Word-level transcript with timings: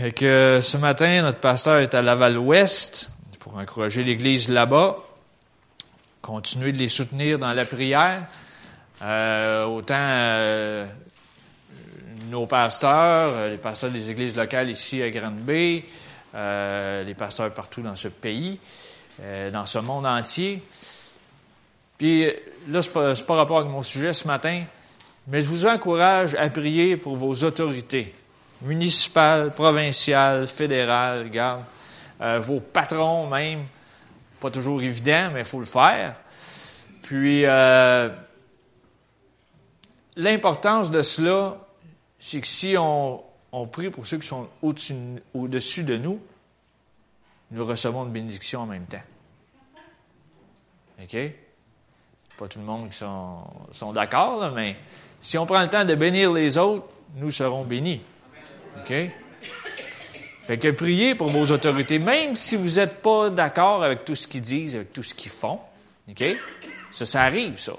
Que 0.00 0.60
ce 0.62 0.78
matin, 0.78 1.20
notre 1.20 1.40
pasteur 1.40 1.80
est 1.80 1.92
à 1.92 2.00
Laval-Ouest 2.00 3.10
pour 3.38 3.56
encourager 3.56 4.02
l'Église 4.02 4.48
là-bas, 4.48 4.96
continuer 6.22 6.72
de 6.72 6.78
les 6.78 6.88
soutenir 6.88 7.38
dans 7.38 7.52
la 7.52 7.66
prière. 7.66 8.22
Euh, 9.02 9.66
autant 9.66 9.98
euh, 9.98 10.86
nos 12.30 12.46
pasteurs, 12.46 13.28
euh, 13.30 13.50
les 13.50 13.58
pasteurs 13.58 13.90
des 13.90 14.10
églises 14.10 14.38
locales 14.38 14.70
ici 14.70 15.02
à 15.02 15.10
Grande-Bay, 15.10 15.84
les 16.32 17.14
pasteurs 17.14 17.52
partout 17.52 17.82
dans 17.82 17.96
ce 17.96 18.08
pays, 18.08 18.58
dans 19.52 19.66
ce 19.66 19.80
monde 19.80 20.06
entier. 20.06 20.62
Puis 21.98 22.24
là, 22.68 22.80
c'est 22.80 22.92
pas, 22.94 23.14
pas 23.14 23.34
rapport 23.34 23.58
avec 23.58 23.70
mon 23.70 23.82
sujet 23.82 24.14
ce 24.14 24.26
matin, 24.26 24.62
mais 25.26 25.42
je 25.42 25.48
vous 25.48 25.66
encourage 25.66 26.36
à 26.36 26.48
prier 26.48 26.96
pour 26.96 27.16
vos 27.16 27.34
autorités 27.44 28.14
municipales, 28.62 29.52
provinciales, 29.54 30.46
fédérales, 30.46 31.30
garde, 31.30 31.64
euh, 32.20 32.40
vos 32.40 32.60
patrons 32.60 33.28
même. 33.28 33.66
Pas 34.40 34.50
toujours 34.50 34.80
évident, 34.82 35.30
mais 35.32 35.40
il 35.40 35.46
faut 35.46 35.60
le 35.60 35.66
faire. 35.66 36.16
Puis, 37.02 37.44
euh, 37.44 38.08
l'importance 40.16 40.90
de 40.90 41.02
cela, 41.02 41.56
c'est 42.18 42.40
que 42.40 42.46
si 42.46 42.74
on, 42.78 43.22
on 43.52 43.66
prie 43.66 43.90
pour 43.90 44.06
ceux 44.06 44.18
qui 44.18 44.26
sont 44.26 44.48
au-dessus, 44.62 45.82
de 45.84 45.96
nous, 45.96 46.20
nous 47.50 47.66
recevons 47.66 48.04
une 48.04 48.12
bénédiction 48.12 48.60
en 48.60 48.66
même 48.66 48.86
temps. 48.86 49.02
OK? 51.02 51.16
Pas 52.38 52.48
tout 52.48 52.58
le 52.58 52.64
monde 52.64 52.90
qui 52.90 52.96
sont, 52.96 53.42
sont 53.72 53.92
d'accord, 53.92 54.52
mais 54.52 54.76
si 55.20 55.36
on 55.36 55.46
prend 55.46 55.60
le 55.60 55.68
temps 55.68 55.84
de 55.84 55.94
bénir 55.94 56.32
les 56.32 56.56
autres, 56.56 56.86
nous 57.16 57.30
serons 57.30 57.64
bénis. 57.64 58.00
OK? 58.78 58.92
Fait 60.42 60.58
que 60.58 60.68
priez 60.68 61.14
pour 61.14 61.30
vos 61.30 61.52
autorités, 61.52 61.98
même 61.98 62.34
si 62.34 62.56
vous 62.56 62.76
n'êtes 62.76 63.02
pas 63.02 63.30
d'accord 63.30 63.84
avec 63.84 64.04
tout 64.04 64.16
ce 64.16 64.26
qu'ils 64.26 64.40
disent, 64.40 64.74
avec 64.74 64.92
tout 64.92 65.02
ce 65.02 65.14
qu'ils 65.14 65.30
font. 65.30 65.60
OK? 66.08 66.24
Ça, 66.90 67.06
ça 67.06 67.22
arrive, 67.22 67.58
ça. 67.58 67.72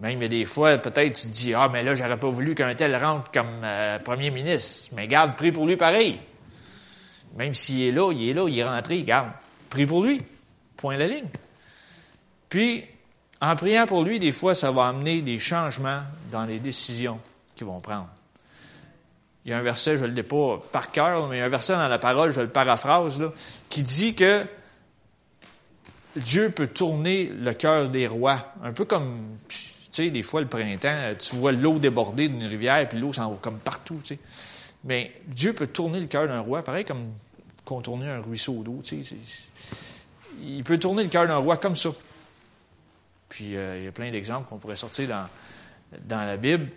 Même 0.00 0.26
des 0.28 0.44
fois, 0.46 0.78
peut-être 0.78 1.20
tu 1.20 1.28
te 1.28 1.32
dis, 1.32 1.54
ah, 1.54 1.68
mais 1.70 1.82
là, 1.82 1.94
j'aurais 1.94 2.18
pas 2.18 2.30
voulu 2.30 2.54
qu'un 2.54 2.74
tel 2.74 2.96
rentre 2.96 3.30
comme 3.30 3.60
euh, 3.62 3.98
premier 3.98 4.30
ministre. 4.30 4.94
Mais 4.96 5.06
garde, 5.06 5.36
prie 5.36 5.52
pour 5.52 5.66
lui 5.66 5.76
pareil. 5.76 6.18
Même 7.36 7.54
s'il 7.54 7.82
est 7.82 7.92
là, 7.92 8.10
il 8.12 8.30
est 8.30 8.32
là, 8.32 8.48
il 8.48 8.58
est 8.58 8.64
rentré, 8.64 9.02
garde. 9.02 9.30
Prie 9.68 9.86
pour 9.86 10.02
lui. 10.02 10.22
Point 10.76 10.96
la 10.96 11.06
ligne. 11.06 11.28
Puis, 12.48 12.84
en 13.40 13.54
priant 13.56 13.86
pour 13.86 14.02
lui, 14.02 14.18
des 14.18 14.32
fois, 14.32 14.54
ça 14.54 14.70
va 14.70 14.86
amener 14.86 15.22
des 15.22 15.38
changements 15.38 16.02
dans 16.32 16.44
les 16.44 16.58
décisions 16.58 17.20
qu'ils 17.54 17.66
vont 17.66 17.80
prendre. 17.80 18.08
Il 19.44 19.50
y 19.50 19.54
a 19.54 19.58
un 19.58 19.62
verset, 19.62 19.96
je 19.96 20.02
ne 20.02 20.08
le 20.08 20.14
dis 20.14 20.22
pas 20.22 20.60
par 20.70 20.92
cœur, 20.92 21.28
mais 21.28 21.36
il 21.36 21.38
y 21.38 21.42
a 21.42 21.46
un 21.46 21.48
verset 21.48 21.72
dans 21.72 21.88
la 21.88 21.98
parole, 21.98 22.30
je 22.30 22.40
le 22.40 22.48
paraphrase, 22.48 23.32
qui 23.70 23.82
dit 23.82 24.14
que 24.14 24.44
Dieu 26.16 26.50
peut 26.50 26.66
tourner 26.66 27.26
le 27.26 27.54
cœur 27.54 27.88
des 27.88 28.06
rois. 28.06 28.52
Un 28.62 28.72
peu 28.72 28.84
comme, 28.84 29.38
tu 29.48 29.58
sais, 29.90 30.10
des 30.10 30.22
fois, 30.22 30.40
le 30.40 30.46
printemps, 30.46 31.14
tu 31.18 31.36
vois 31.36 31.52
l'eau 31.52 31.78
déborder 31.78 32.28
d'une 32.28 32.44
rivière, 32.44 32.86
puis 32.88 32.98
l'eau 32.98 33.12
s'en 33.12 33.30
va 33.30 33.38
comme 33.40 33.58
partout, 33.58 34.00
tu 34.02 34.14
sais. 34.14 34.20
Mais 34.84 35.12
Dieu 35.26 35.52
peut 35.52 35.66
tourner 35.66 36.00
le 36.00 36.06
cœur 36.06 36.26
d'un 36.26 36.40
roi, 36.40 36.62
pareil 36.62 36.84
comme 36.84 37.12
contourner 37.64 38.08
un 38.08 38.20
ruisseau 38.20 38.62
d'eau, 38.62 38.80
tu 38.82 39.04
sais. 39.04 39.16
Il 40.42 40.64
peut 40.64 40.78
tourner 40.78 41.02
le 41.02 41.08
cœur 41.08 41.26
d'un 41.26 41.36
roi 41.36 41.56
comme 41.56 41.76
ça. 41.76 41.90
Puis, 43.28 43.56
euh, 43.56 43.78
il 43.78 43.84
y 43.84 43.86
a 43.86 43.92
plein 43.92 44.10
d'exemples 44.10 44.48
qu'on 44.48 44.58
pourrait 44.58 44.76
sortir 44.76 45.08
dans, 45.08 45.28
dans 46.04 46.26
la 46.26 46.36
Bible. 46.36 46.68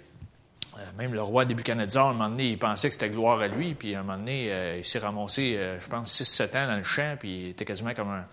Euh, 0.80 0.86
même 0.98 1.14
le 1.14 1.22
roi 1.22 1.44
à 1.44 1.46
un 1.46 2.14
moment 2.14 2.30
donné, 2.30 2.50
il 2.50 2.58
pensait 2.58 2.90
que 2.90 2.94
c'était 2.94 3.10
gloire 3.10 3.40
à 3.40 3.48
lui, 3.48 3.76
puis 3.76 3.96
à 3.96 4.00
un 4.00 4.04
moment 4.04 4.18
donné, 4.18 4.52
euh, 4.52 4.78
il 4.80 4.86
s'est 4.86 5.00
ramassé, 5.00 5.56
euh, 5.58 5.80
je 5.80 5.88
pense, 5.88 6.22
6-7 6.22 6.58
ans 6.58 6.68
dans 6.68 6.78
le 6.78 6.84
champ, 6.84 7.16
puis 7.20 7.42
il 7.42 7.50
était 7.50 7.66
quasiment 7.66 7.94
comme 7.94 8.10
un, 8.10 8.26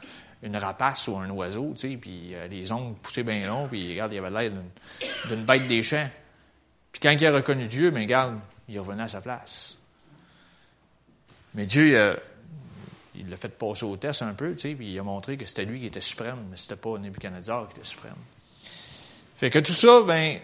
une 0.43 0.57
rapace 0.57 1.09
ou 1.09 1.17
un 1.17 1.29
oiseau, 1.31 1.73
tu 1.77 1.91
sais, 1.91 1.97
puis 1.97 2.35
les 2.51 2.73
ongles 2.73 2.97
poussaient 2.97 3.23
bien 3.23 3.47
longs, 3.47 3.69
puis 3.69 3.91
regarde, 3.91 4.13
il 4.13 4.19
avait 4.19 4.31
l'air 4.31 4.51
d'une, 4.51 4.71
d'une 5.29 5.45
bête 5.45 5.67
des 5.67 5.83
champs. 5.83 6.09
Puis 6.93 7.01
quand 7.01 7.11
il 7.11 7.27
a 7.27 7.33
reconnu 7.33 7.67
Dieu, 7.67 7.91
mais 7.91 8.01
regarde, 8.01 8.39
il 8.69 8.81
revenait 8.81 9.03
à 9.03 9.09
sa 9.09 9.21
place. 9.21 9.77
Mais 11.55 11.67
Dieu, 11.67 12.19
il 13.15 13.29
l'a 13.29 13.37
fait 13.37 13.51
passer 13.51 13.85
au 13.85 13.97
test 13.97 14.23
un 14.23 14.33
peu, 14.33 14.53
tu 14.53 14.61
sais, 14.61 14.75
puis 14.75 14.93
il 14.93 14.99
a 14.99 15.03
montré 15.03 15.37
que 15.37 15.45
c'était 15.45 15.67
lui 15.67 15.81
qui 15.81 15.87
était 15.87 16.01
suprême, 16.01 16.39
mais 16.51 16.57
c'était 16.57 16.77
pas 16.77 16.97
Nebuchadnezzar 16.97 17.69
qui 17.69 17.75
était 17.75 17.87
suprême. 17.87 18.17
Fait 19.37 19.51
que 19.51 19.59
tout 19.59 19.73
ça, 19.73 20.03
ben, 20.07 20.39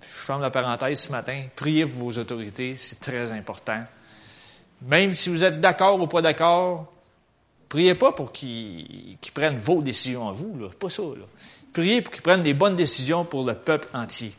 je 0.00 0.06
ferme 0.06 0.42
la 0.42 0.50
parenthèse 0.50 1.00
ce 1.00 1.12
matin. 1.12 1.44
Priez 1.54 1.86
pour 1.86 2.04
vos 2.04 2.18
autorités, 2.18 2.76
c'est 2.78 3.00
très 3.00 3.32
important. 3.32 3.84
Même 4.82 5.14
si 5.14 5.28
vous 5.30 5.42
êtes 5.42 5.60
d'accord 5.60 6.00
ou 6.00 6.06
pas 6.06 6.22
d'accord, 6.22 6.92
priez 7.68 7.94
pas 7.94 8.12
pour 8.12 8.32
qu'ils 8.32 9.18
prennent 9.34 9.58
vos 9.58 9.82
décisions 9.82 10.28
à 10.28 10.32
vous, 10.32 10.58
là. 10.58 10.68
pas 10.78 10.90
ça. 10.90 11.02
Priez 11.72 12.02
pour 12.02 12.12
qu'ils 12.12 12.22
prennent 12.22 12.42
des 12.42 12.54
bonnes 12.54 12.76
décisions 12.76 13.24
pour 13.24 13.44
le 13.44 13.54
peuple 13.54 13.88
entier. 13.94 14.32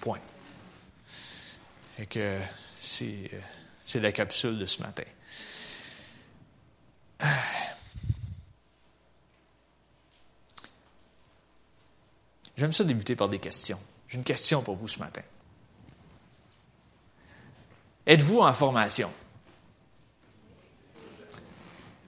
Point. 0.00 0.18
Et 1.98 2.06
que 2.06 2.38
c'est 2.80 3.30
la 3.94 4.12
capsule 4.12 4.58
de 4.58 4.66
ce 4.66 4.82
matin. 4.82 5.04
J'aime 12.56 12.72
ça 12.72 12.84
débuter 12.84 13.16
par 13.16 13.28
des 13.28 13.38
questions. 13.38 13.80
J'ai 14.10 14.18
une 14.18 14.24
question 14.24 14.60
pour 14.60 14.74
vous 14.74 14.88
ce 14.88 14.98
matin. 14.98 15.22
Êtes-vous 18.06 18.40
en 18.40 18.52
formation? 18.52 19.08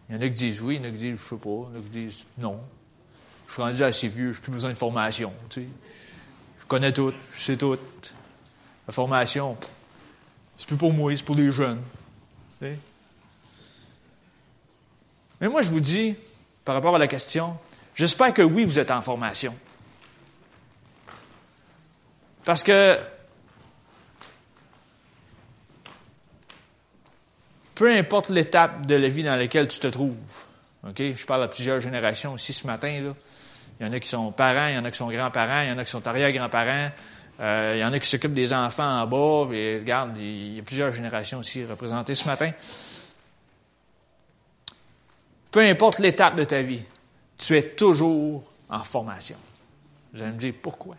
Il 0.08 0.16
y 0.16 0.18
en 0.18 0.20
a 0.20 0.24
qui 0.24 0.30
disent 0.30 0.60
oui, 0.60 0.74
il 0.74 0.82
y 0.82 0.84
en 0.84 0.88
a 0.88 0.90
qui 0.90 0.98
disent 0.98 1.08
je 1.10 1.12
ne 1.12 1.16
sais 1.16 1.36
pas, 1.36 1.48
il 1.48 1.74
y 1.74 1.76
en 1.76 1.80
a 1.80 1.82
qui 1.84 1.90
disent 1.90 2.26
non. 2.38 2.60
Je 3.46 3.52
suis 3.52 3.62
rendu 3.62 3.84
assez 3.84 4.08
vieux, 4.08 4.32
je 4.32 4.38
n'ai 4.38 4.42
plus 4.42 4.52
besoin 4.52 4.72
de 4.72 4.78
formation. 4.78 5.32
Tu 5.48 5.60
sais. 5.60 5.68
Je 6.60 6.66
connais 6.66 6.92
tout, 6.92 7.12
je 7.32 7.40
sais 7.40 7.56
tout. 7.56 7.78
La 8.88 8.92
formation, 8.92 9.56
c'est 10.58 10.66
plus 10.66 10.76
pour 10.76 10.92
moi, 10.92 11.16
c'est 11.16 11.22
pour 11.22 11.36
les 11.36 11.52
jeunes. 11.52 11.80
Mais 12.60 12.76
moi, 15.48 15.62
je 15.62 15.70
vous 15.70 15.80
dis, 15.80 16.16
par 16.64 16.74
rapport 16.74 16.96
à 16.96 16.98
la 16.98 17.06
question, 17.06 17.56
j'espère 17.94 18.34
que 18.34 18.42
oui, 18.42 18.64
vous 18.64 18.78
êtes 18.80 18.90
en 18.90 19.02
formation. 19.02 19.54
Parce 22.44 22.64
que 22.64 22.98
peu 27.74 27.94
importe 27.96 28.30
l'étape 28.30 28.86
de 28.86 28.94
la 28.96 29.08
vie 29.08 29.22
dans 29.22 29.36
laquelle 29.36 29.68
tu 29.68 29.78
te 29.78 29.86
trouves, 29.86 30.16
OK? 30.86 30.98
Je 30.98 31.26
parle 31.26 31.44
à 31.44 31.48
plusieurs 31.48 31.80
générations 31.80 32.32
aussi 32.32 32.52
ce 32.52 32.66
matin. 32.66 32.88
Il 33.80 33.86
y 33.86 33.88
en 33.88 33.92
a 33.92 34.00
qui 34.00 34.08
sont 34.08 34.32
parents, 34.32 34.66
il 34.66 34.74
y 34.74 34.78
en 34.78 34.84
a 34.84 34.90
qui 34.90 34.98
sont 34.98 35.10
grands-parents, 35.10 35.62
il 35.62 35.68
y 35.68 35.72
en 35.72 35.78
a 35.78 35.84
qui 35.84 35.90
sont 35.90 36.06
arrière-grands-parents, 36.06 36.90
euh, 37.40 37.72
il 37.76 37.80
y 37.80 37.84
en 37.84 37.92
a 37.92 37.98
qui 37.98 38.08
s'occupent 38.08 38.34
des 38.34 38.52
enfants 38.52 38.86
en 38.86 39.06
bas, 39.06 39.48
regarde, 39.48 40.16
il 40.18 40.56
y 40.56 40.60
a 40.60 40.62
plusieurs 40.62 40.92
générations 40.92 41.38
aussi 41.38 41.64
représentées 41.64 42.14
ce 42.14 42.26
matin. 42.26 42.52
Peu 45.50 45.60
importe 45.60 45.98
l'étape 45.98 46.36
de 46.36 46.44
ta 46.44 46.62
vie, 46.62 46.82
tu 47.38 47.56
es 47.56 47.74
toujours 47.74 48.44
en 48.68 48.84
formation. 48.84 49.36
Vous 50.12 50.22
allez 50.22 50.32
me 50.32 50.38
dire 50.38 50.54
pourquoi? 50.60 50.96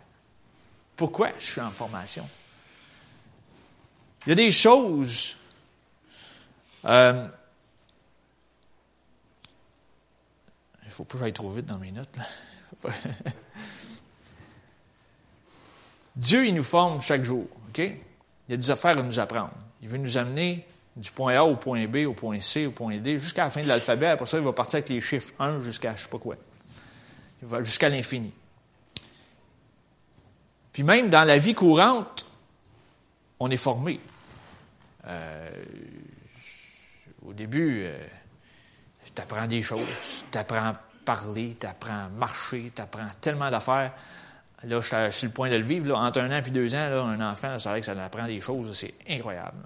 Pourquoi 0.96 1.30
je 1.38 1.44
suis 1.44 1.60
en 1.60 1.70
formation? 1.70 2.28
Il 4.26 4.30
y 4.30 4.32
a 4.32 4.36
des 4.36 4.52
choses. 4.52 5.36
Euh, 6.84 7.28
il 10.82 10.88
ne 10.88 10.92
faut 10.92 11.04
pas 11.04 11.14
que 11.14 11.20
j'aille 11.20 11.32
trop 11.32 11.50
vite 11.50 11.66
dans 11.66 11.78
mes 11.78 11.92
notes. 11.92 12.16
Dieu, 16.16 16.46
il 16.46 16.54
nous 16.54 16.62
forme 16.62 17.02
chaque 17.02 17.24
jour. 17.24 17.46
OK? 17.68 17.78
Il 17.78 18.50
y 18.50 18.54
a 18.54 18.56
des 18.56 18.70
affaires 18.70 18.98
à 18.98 19.02
nous 19.02 19.18
apprendre. 19.18 19.52
Il 19.82 19.88
veut 19.88 19.98
nous 19.98 20.16
amener 20.16 20.66
du 20.96 21.10
point 21.10 21.34
A 21.34 21.42
au 21.42 21.56
point 21.56 21.86
B, 21.86 22.06
au 22.06 22.12
point 22.12 22.40
C, 22.40 22.66
au 22.66 22.70
point 22.70 22.98
D, 22.98 23.18
jusqu'à 23.18 23.44
la 23.44 23.50
fin 23.50 23.62
de 23.62 23.68
l'alphabet. 23.68 24.06
Après 24.06 24.26
ça, 24.26 24.38
il 24.38 24.44
va 24.44 24.52
partir 24.52 24.76
avec 24.76 24.88
les 24.88 25.00
chiffres 25.00 25.32
1 25.38 25.60
jusqu'à 25.60 25.90
je 25.90 25.96
ne 25.96 26.00
sais 26.00 26.08
pas 26.08 26.18
quoi. 26.18 26.36
Il 27.42 27.48
va 27.48 27.62
jusqu'à 27.62 27.88
l'infini. 27.88 28.32
Puis 30.74 30.82
même 30.82 31.08
dans 31.08 31.22
la 31.22 31.38
vie 31.38 31.54
courante, 31.54 32.26
on 33.38 33.48
est 33.48 33.56
formé. 33.56 34.00
Euh, 35.06 35.50
au 37.24 37.32
début, 37.32 37.84
euh, 37.84 37.96
tu 39.14 39.22
apprends 39.22 39.46
des 39.46 39.62
choses, 39.62 40.24
tu 40.32 40.36
apprends 40.36 40.70
à 40.70 40.74
parler, 41.04 41.56
tu 41.58 41.66
apprends 41.66 42.06
à 42.06 42.08
marcher, 42.08 42.72
tu 42.74 42.82
apprends 42.82 43.06
tellement 43.20 43.50
d'affaires. 43.52 43.92
Là, 44.64 44.80
je 44.80 45.10
suis 45.12 45.28
le 45.28 45.32
point 45.32 45.48
de 45.48 45.56
le 45.56 45.62
vivre. 45.62 45.96
Entre 45.96 46.20
un 46.20 46.36
an 46.36 46.42
et 46.44 46.50
deux 46.50 46.74
ans, 46.74 47.06
un 47.06 47.20
enfant, 47.20 47.56
c'est 47.56 47.68
vrai 47.68 47.78
que 47.78 47.86
ça 47.86 47.92
apprend 48.04 48.26
des 48.26 48.40
choses, 48.40 48.76
c'est 48.76 48.94
incroyable. 49.08 49.58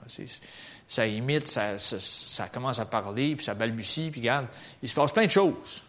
Ça 0.88 1.06
imite, 1.06 1.46
ça, 1.48 2.48
commence 2.52 2.80
à 2.80 2.84
parler, 2.84 3.34
puis 3.34 3.46
ça 3.46 3.54
balbutie, 3.54 4.10
puis 4.10 4.20
regarde, 4.20 4.46
il 4.82 4.88
se 4.88 4.94
passe 4.94 5.12
plein 5.12 5.24
de 5.24 5.30
choses. 5.30 5.84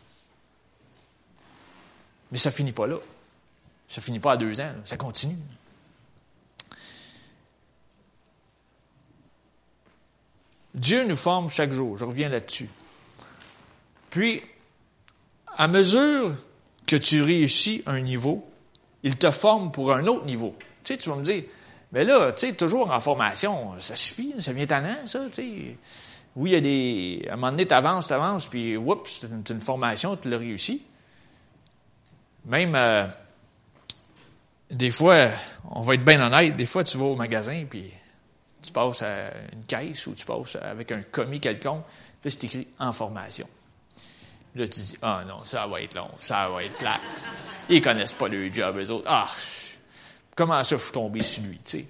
Mais 2.32 2.38
ça 2.38 2.52
finit 2.52 2.72
pas 2.72 2.88
là. 2.88 2.98
Ça 3.90 4.02
finit 4.02 4.20
pas 4.20 4.34
à 4.34 4.38
deux 4.38 4.62
ans, 4.62 4.72
ça 4.86 4.98
continue. 4.98 5.38
Dieu 10.76 11.06
nous 11.06 11.16
forme 11.16 11.50
chaque 11.50 11.74
jour. 11.74 11.98
Je 11.98 12.06
reviens 12.06 12.30
là-dessus. 12.30 12.70
Puis, 14.10 14.42
à 15.58 15.68
mesure 15.68 16.36
que 16.86 16.96
tu 16.96 17.22
réussis 17.22 17.84
un 17.86 18.00
niveau, 18.00 18.48
il 19.04 19.18
te 19.18 19.32
forme 19.32 19.72
pour 19.72 19.92
un 19.92 20.06
autre 20.08 20.26
niveau. 20.26 20.56
Tu 20.84 20.94
sais, 20.94 20.98
tu 20.98 21.10
vas 21.10 21.16
me 21.16 21.24
dire, 21.24 21.44
mais 21.92 22.04
là, 22.04 22.32
tu 22.32 22.48
sais, 22.48 22.54
toujours 22.54 22.92
en 22.92 23.00
formation, 23.02 23.80
ça 23.80 23.96
suffit, 23.96 24.34
ça 24.40 24.54
vient 24.54 24.68
tannant, 24.68 25.06
ça, 25.06 25.26
tu 25.32 25.34
sais. 25.34 25.78
Oui, 26.36 26.52
il 26.52 26.54
y 26.54 26.56
a 26.56 26.62
des. 26.62 27.28
À 27.30 27.34
un 27.34 27.36
moment 27.36 27.52
donné, 27.52 27.68
tu 27.68 27.74
avances, 27.74 28.08
tu 28.08 28.14
avances, 28.14 28.48
puis 28.48 28.78
oups, 28.78 29.20
c'est 29.22 29.52
une, 29.52 29.62
formation, 29.62 30.16
tu 30.16 30.30
l'as 30.30 30.38
réussi. 30.38 30.84
Même, 32.46 32.76
euh, 32.76 33.08
des 34.72 34.92
fois, 34.92 35.30
on 35.72 35.82
va 35.82 35.96
être 35.96 36.06
bien 36.06 36.22
honnête, 36.22 36.56
des 36.56 36.66
fois, 36.66 36.84
tu 36.84 36.98
vas 36.98 37.06
au 37.06 37.16
magasin, 37.16 37.66
puis 37.70 37.92
tu 38.62 38.72
passes 38.72 39.02
à 39.02 39.32
une 39.54 39.66
caisse 39.66 40.06
ou 40.08 40.14
tu 40.14 40.26
passes 40.26 40.58
avec 40.62 40.92
un 40.92 41.02
commis 41.02 41.40
quelconque, 41.40 41.84
puis 42.22 42.32
c'est 42.32 42.44
écrit 42.44 42.68
en 42.78 42.92
formation. 42.92 43.48
Là, 44.56 44.68
tu 44.68 44.80
dis, 44.80 44.98
ah 45.02 45.24
non, 45.28 45.46
ça 45.46 45.68
va 45.68 45.82
être 45.82 45.96
long, 45.96 46.10
ça 46.18 46.50
va 46.50 46.64
être 46.64 46.76
plate. 46.78 47.00
Ils 47.70 47.82
connaissent 47.82 48.14
pas 48.14 48.28
le 48.28 48.52
job, 48.52 48.78
les 48.78 48.90
autres. 48.92 49.06
Ah, 49.08 49.30
comment 50.36 50.64
ça, 50.64 50.76
je 50.76 50.82
suis 50.82 50.92
tombé 50.92 51.22
sur 51.24 51.44
lui, 51.44 51.58
tu 51.58 51.80
sais. 51.80 51.86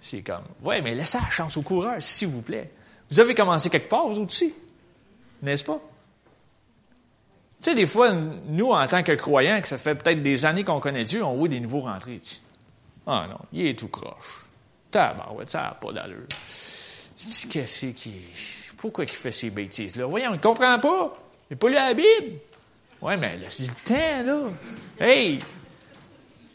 C'est 0.00 0.22
comme, 0.22 0.44
ouais, 0.62 0.80
mais 0.82 0.94
laissez 0.94 1.18
la 1.18 1.30
chance 1.30 1.56
au 1.56 1.62
coureur, 1.62 1.96
s'il 2.00 2.28
vous 2.28 2.42
plaît. 2.42 2.70
Vous 3.10 3.18
avez 3.20 3.34
commencé 3.34 3.70
quelque 3.70 3.88
part, 3.88 4.08
vous 4.08 4.20
aussi, 4.20 4.52
n'est-ce 5.42 5.64
pas? 5.64 5.80
Tu 7.58 7.70
sais, 7.70 7.74
des 7.74 7.86
fois, 7.86 8.12
nous, 8.48 8.70
en 8.70 8.86
tant 8.86 9.02
que 9.02 9.12
croyants, 9.12 9.60
que 9.60 9.68
ça 9.68 9.78
fait 9.78 9.94
peut-être 9.94 10.22
des 10.22 10.44
années 10.44 10.64
qu'on 10.64 10.80
connaît 10.80 11.04
Dieu, 11.04 11.24
on 11.24 11.36
voit 11.36 11.48
des 11.48 11.60
nouveaux 11.60 11.80
rentrés. 11.80 12.20
Tu 12.22 12.36
Ah 13.06 13.26
non, 13.28 13.38
il 13.52 13.66
est 13.66 13.78
tout 13.78 13.88
croche. 13.88 14.44
Tabarouette, 14.90 15.50
ça 15.50 15.62
n'a 15.62 15.70
pas 15.80 15.92
d'allure. 15.92 16.26
Tu 17.16 17.26
dis, 17.26 17.48
qu'est-ce 17.50 17.86
qui. 17.86 18.12
Pourquoi 18.76 19.04
il 19.04 19.10
fait 19.10 19.32
ces 19.32 19.50
bêtises-là? 19.50 20.04
Voyons, 20.04 20.30
on 20.30 20.32
ne 20.34 20.38
comprend 20.38 20.78
pas. 20.78 21.16
Il 21.50 21.54
n'a 21.54 21.56
pas 21.56 21.68
lu 21.68 21.74
la 21.74 21.94
Bible. 21.94 22.38
Ouais, 23.00 23.16
mais 23.16 23.36
là, 23.38 23.46
c'est 23.48 23.68
le 23.68 23.74
temps, 23.84 24.22
là. 24.26 24.50
Hey! 25.00 25.38
Tu 25.38 25.44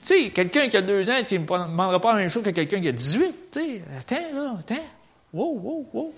sais, 0.01 0.29
quelqu'un 0.29 0.67
qui 0.67 0.77
a 0.77 0.81
deux 0.81 1.09
ans, 1.09 1.17
tu 1.27 1.37
ne 1.37 1.45
demanderas 1.45 1.99
pas 1.99 2.13
la 2.13 2.19
même 2.19 2.29
chose 2.29 2.43
que 2.43 2.49
quelqu'un 2.49 2.81
qui 2.81 2.87
a 2.89 2.91
18. 2.91 3.51
Tu 3.51 3.59
sais, 3.59 3.81
attends, 3.97 4.33
là, 4.33 4.55
attends. 4.59 4.83
Wow, 5.33 5.59
wow, 5.59 5.89
wow. 5.93 6.13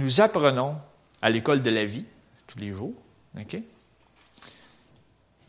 Nous 0.00 0.22
apprenons 0.22 0.78
à 1.20 1.28
l'école 1.28 1.60
de 1.60 1.68
la 1.68 1.84
vie, 1.84 2.06
tous 2.46 2.58
les 2.58 2.72
jours? 2.72 2.94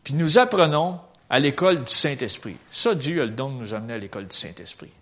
Puis 0.04 0.12
nous 0.12 0.38
apprenons 0.38 1.00
à 1.30 1.38
l'école 1.38 1.82
du 1.82 1.92
Saint-Esprit. 1.92 2.58
Ça, 2.70 2.94
Dieu 2.94 3.22
a 3.22 3.24
le 3.24 3.30
don 3.30 3.48
de 3.48 3.62
nous 3.62 3.72
amener 3.72 3.94
à 3.94 3.98
l'école 3.98 4.28
du 4.28 4.36
Saint-Esprit. 4.36 4.92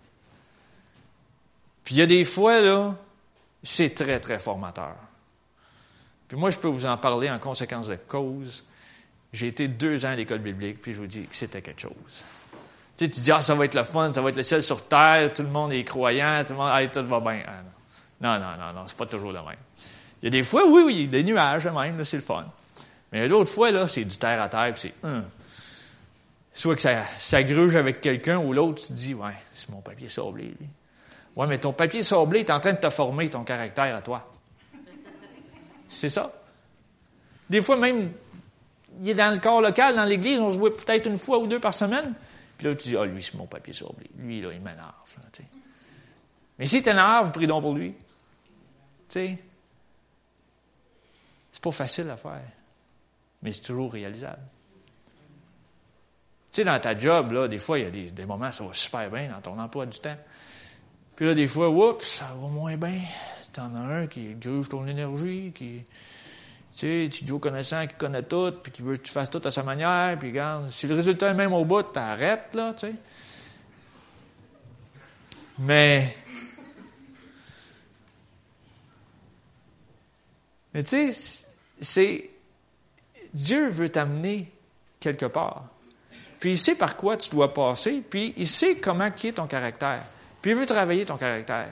Puis 1.83 1.97
il 1.97 1.99
y 1.99 2.03
a 2.03 2.07
des 2.07 2.23
fois, 2.23 2.61
là, 2.61 2.95
c'est 3.65 3.93
très, 3.93 4.21
très 4.21 4.39
formateur. 4.39 4.95
Puis 6.29 6.39
moi, 6.39 6.51
je 6.51 6.59
peux 6.59 6.69
vous 6.69 6.87
en 6.87 6.97
parler 6.97 7.29
en 7.29 7.41
conséquence 7.41 7.89
de 7.89 7.97
cause. 7.97 8.63
J'ai 9.33 9.49
été 9.49 9.67
deux 9.67 10.07
ans 10.07 10.11
à 10.11 10.17
l'école 10.17 10.39
biblique, 10.39 10.81
puis 10.81 10.93
je 10.93 10.99
vous 10.99 11.09
dis 11.09 11.25
que 11.25 11.35
c'était 11.35 11.61
quelque 11.61 11.81
chose. 11.81 12.25
Tu 12.97 13.05
sais, 13.05 13.11
tu 13.11 13.21
dis, 13.21 13.33
ah, 13.33 13.43
ça 13.43 13.57
va 13.57 13.65
être 13.65 13.75
le 13.75 13.83
fun, 13.83 14.13
ça 14.13 14.23
va 14.23 14.29
être 14.29 14.37
le 14.37 14.45
ciel 14.45 14.63
sur 14.63 14.87
terre, 14.87 15.33
tout 15.33 15.43
le 15.43 15.49
monde 15.49 15.73
est 15.73 15.83
croyant, 15.83 16.45
tout 16.47 16.53
le 16.53 16.59
monde, 16.59 16.71
ah, 16.73 16.87
tout 16.87 17.05
va 17.05 17.19
bien. 17.19 17.43
Ah, 17.49 17.65
non, 18.21 18.39
non, 18.39 18.73
non, 18.75 18.87
c'est 18.87 18.97
pas 18.97 19.07
toujours 19.07 19.33
le 19.33 19.39
même. 19.39 19.57
Il 20.23 20.27
y 20.27 20.29
a 20.29 20.31
des 20.31 20.43
fois, 20.43 20.67
oui, 20.67 20.83
oui, 20.85 21.09
des 21.09 21.25
nuages 21.25 21.67
même, 21.67 22.05
c'est 22.05 22.19
le 22.19 22.23
fun. 22.23 22.47
Mais 23.13 23.27
d'autres 23.29 23.51
fois, 23.51 23.71
là, 23.71 23.87
c'est 23.87 24.05
du 24.05 24.17
terre 24.17 24.41
à 24.43 24.49
terre, 24.49 24.73
puis 24.75 24.83
c'est 24.83 25.07
hum. 25.07 25.25
Soit 26.53 26.77
que 26.77 26.83
ça, 26.83 27.05
ça 27.19 27.43
gruge 27.43 27.77
avec 27.77 28.01
quelqu'un, 28.01 28.39
ou 28.39 28.53
l'autre, 28.53 28.83
tu 28.83 28.89
te 28.89 28.93
dis, 28.93 29.15
ouais, 29.15 29.33
c'est 29.55 29.71
mon 29.71 29.81
papier 29.81 30.09
sablé, 30.09 30.45
lui. 30.45 30.69
Ouais, 31.37 31.47
mais 31.47 31.59
ton 31.59 31.73
papier 31.73 32.03
sablé 32.03 32.41
est 32.41 32.51
en 32.51 32.61
train 32.61 32.73
de 32.73 32.79
te 32.79 32.91
former 32.91 33.31
ton 33.31 33.45
caractère 33.45 33.97
à 33.97 34.03
toi. 34.03 34.31
C'est 35.89 36.11
ça. 36.11 36.33
Des 37.49 37.63
fois, 37.63 37.77
même, 37.77 38.13
il 39.01 39.09
est 39.09 39.15
dans 39.15 39.33
le 39.33 39.41
corps 39.41 39.63
local, 39.63 39.97
dans 39.97 40.05
l'église, 40.05 40.39
on 40.41 40.51
se 40.51 40.59
voit 40.59 40.77
peut-être 40.77 41.07
une 41.07 41.19
fois 41.19 41.39
ou 41.39 41.47
deux 41.47 41.61
par 41.61 41.73
semaine. 41.73 42.13
Puis 42.59 42.67
là, 42.67 42.75
tu 42.75 42.89
dis, 42.89 42.97
ah, 42.97 43.07
lui, 43.07 43.23
c'est 43.23 43.35
mon 43.35 43.47
papier 43.47 43.73
sablé. 43.73 44.11
Lui, 44.19 44.43
là, 44.43 44.51
il 44.53 44.61
m'énerve. 44.61 44.93
Mais 46.59 46.67
si 46.67 46.83
t'énerve, 46.83 47.33
prie 47.33 47.47
donc 47.47 47.63
pour 47.63 47.75
lui. 47.75 47.95
Sais, 49.11 49.39
c'est 51.53 51.63
pas 51.63 51.73
facile 51.73 52.09
à 52.11 52.17
faire, 52.17 52.49
mais 53.43 53.51
c'est 53.53 53.63
toujours 53.63 53.93
réalisable. 53.93 54.43
Tu 56.53 56.57
sais, 56.57 56.65
dans 56.65 56.79
ta 56.81 56.97
job, 56.97 57.33
là, 57.33 57.49
des 57.49 57.59
fois, 57.59 57.79
il 57.79 57.85
y 57.85 58.07
a 58.09 58.11
des, 58.11 58.25
moments 58.25 58.49
où 58.49 58.53
ça 58.53 58.65
va 58.65 58.73
super 58.73 59.11
bien 59.11 59.29
dans 59.29 59.41
ton 59.41 59.59
emploi 59.59 59.87
du 59.87 59.99
temps. 59.99 60.17
Puis 61.17 61.27
là, 61.27 61.35
des 61.35 61.49
fois, 61.49 61.71
oups, 61.71 62.05
ça 62.05 62.35
va 62.41 62.49
moins 62.49 62.77
bien. 62.77 63.01
T'en 63.53 63.75
as 63.75 63.81
un 63.81 64.07
qui 64.07 64.35
gruge 64.35 64.69
ton 64.69 64.87
énergie, 64.87 65.53
qui, 65.55 65.83
tu 66.73 66.79
sais, 66.79 67.09
tu 67.11 67.25
dis 67.25 67.33
au 67.33 67.41
connaissant 67.41 67.85
qui 67.87 67.95
connaît 67.95 68.23
tout, 68.23 68.53
puis 68.63 68.71
qui 68.71 68.83
veut 68.83 68.97
que 68.97 69.03
tu 69.03 69.13
fasses 69.13 69.31
tout 69.31 69.43
à 69.45 69.51
sa 69.51 69.65
manière, 69.65 70.17
puis 70.19 70.29
regarde, 70.29 70.69
si 70.71 70.87
le 70.87 70.95
résultat 70.95 71.31
est 71.31 71.35
même 71.35 71.53
au 71.53 71.65
bout, 71.65 71.83
t'arrêtes, 71.83 72.55
là, 72.55 72.75
tu 72.75 72.87
sais. 72.87 72.95
Mais 75.59 76.17
Mais 80.75 80.83
tu 80.83 81.13
sais, 81.13 81.47
c'est. 81.81 82.31
Dieu 83.33 83.69
veut 83.69 83.89
t'amener 83.89 84.51
quelque 84.99 85.27
part. 85.27 85.67
Puis 86.41 86.53
il 86.53 86.59
sait 86.59 86.75
par 86.75 86.97
quoi 86.97 87.17
tu 87.17 87.31
dois 87.31 87.53
passer, 87.53 88.03
puis 88.09 88.35
il 88.37 88.49
sait 88.49 88.77
comment 88.77 89.11
qui 89.11 89.29
est 89.29 89.33
ton 89.33 89.47
caractère. 89.47 90.03
Puis 90.41 90.53
il 90.53 90.57
veut 90.57 90.67
travailler 90.67 91.05
ton 91.05 91.17
caractère. 91.17 91.69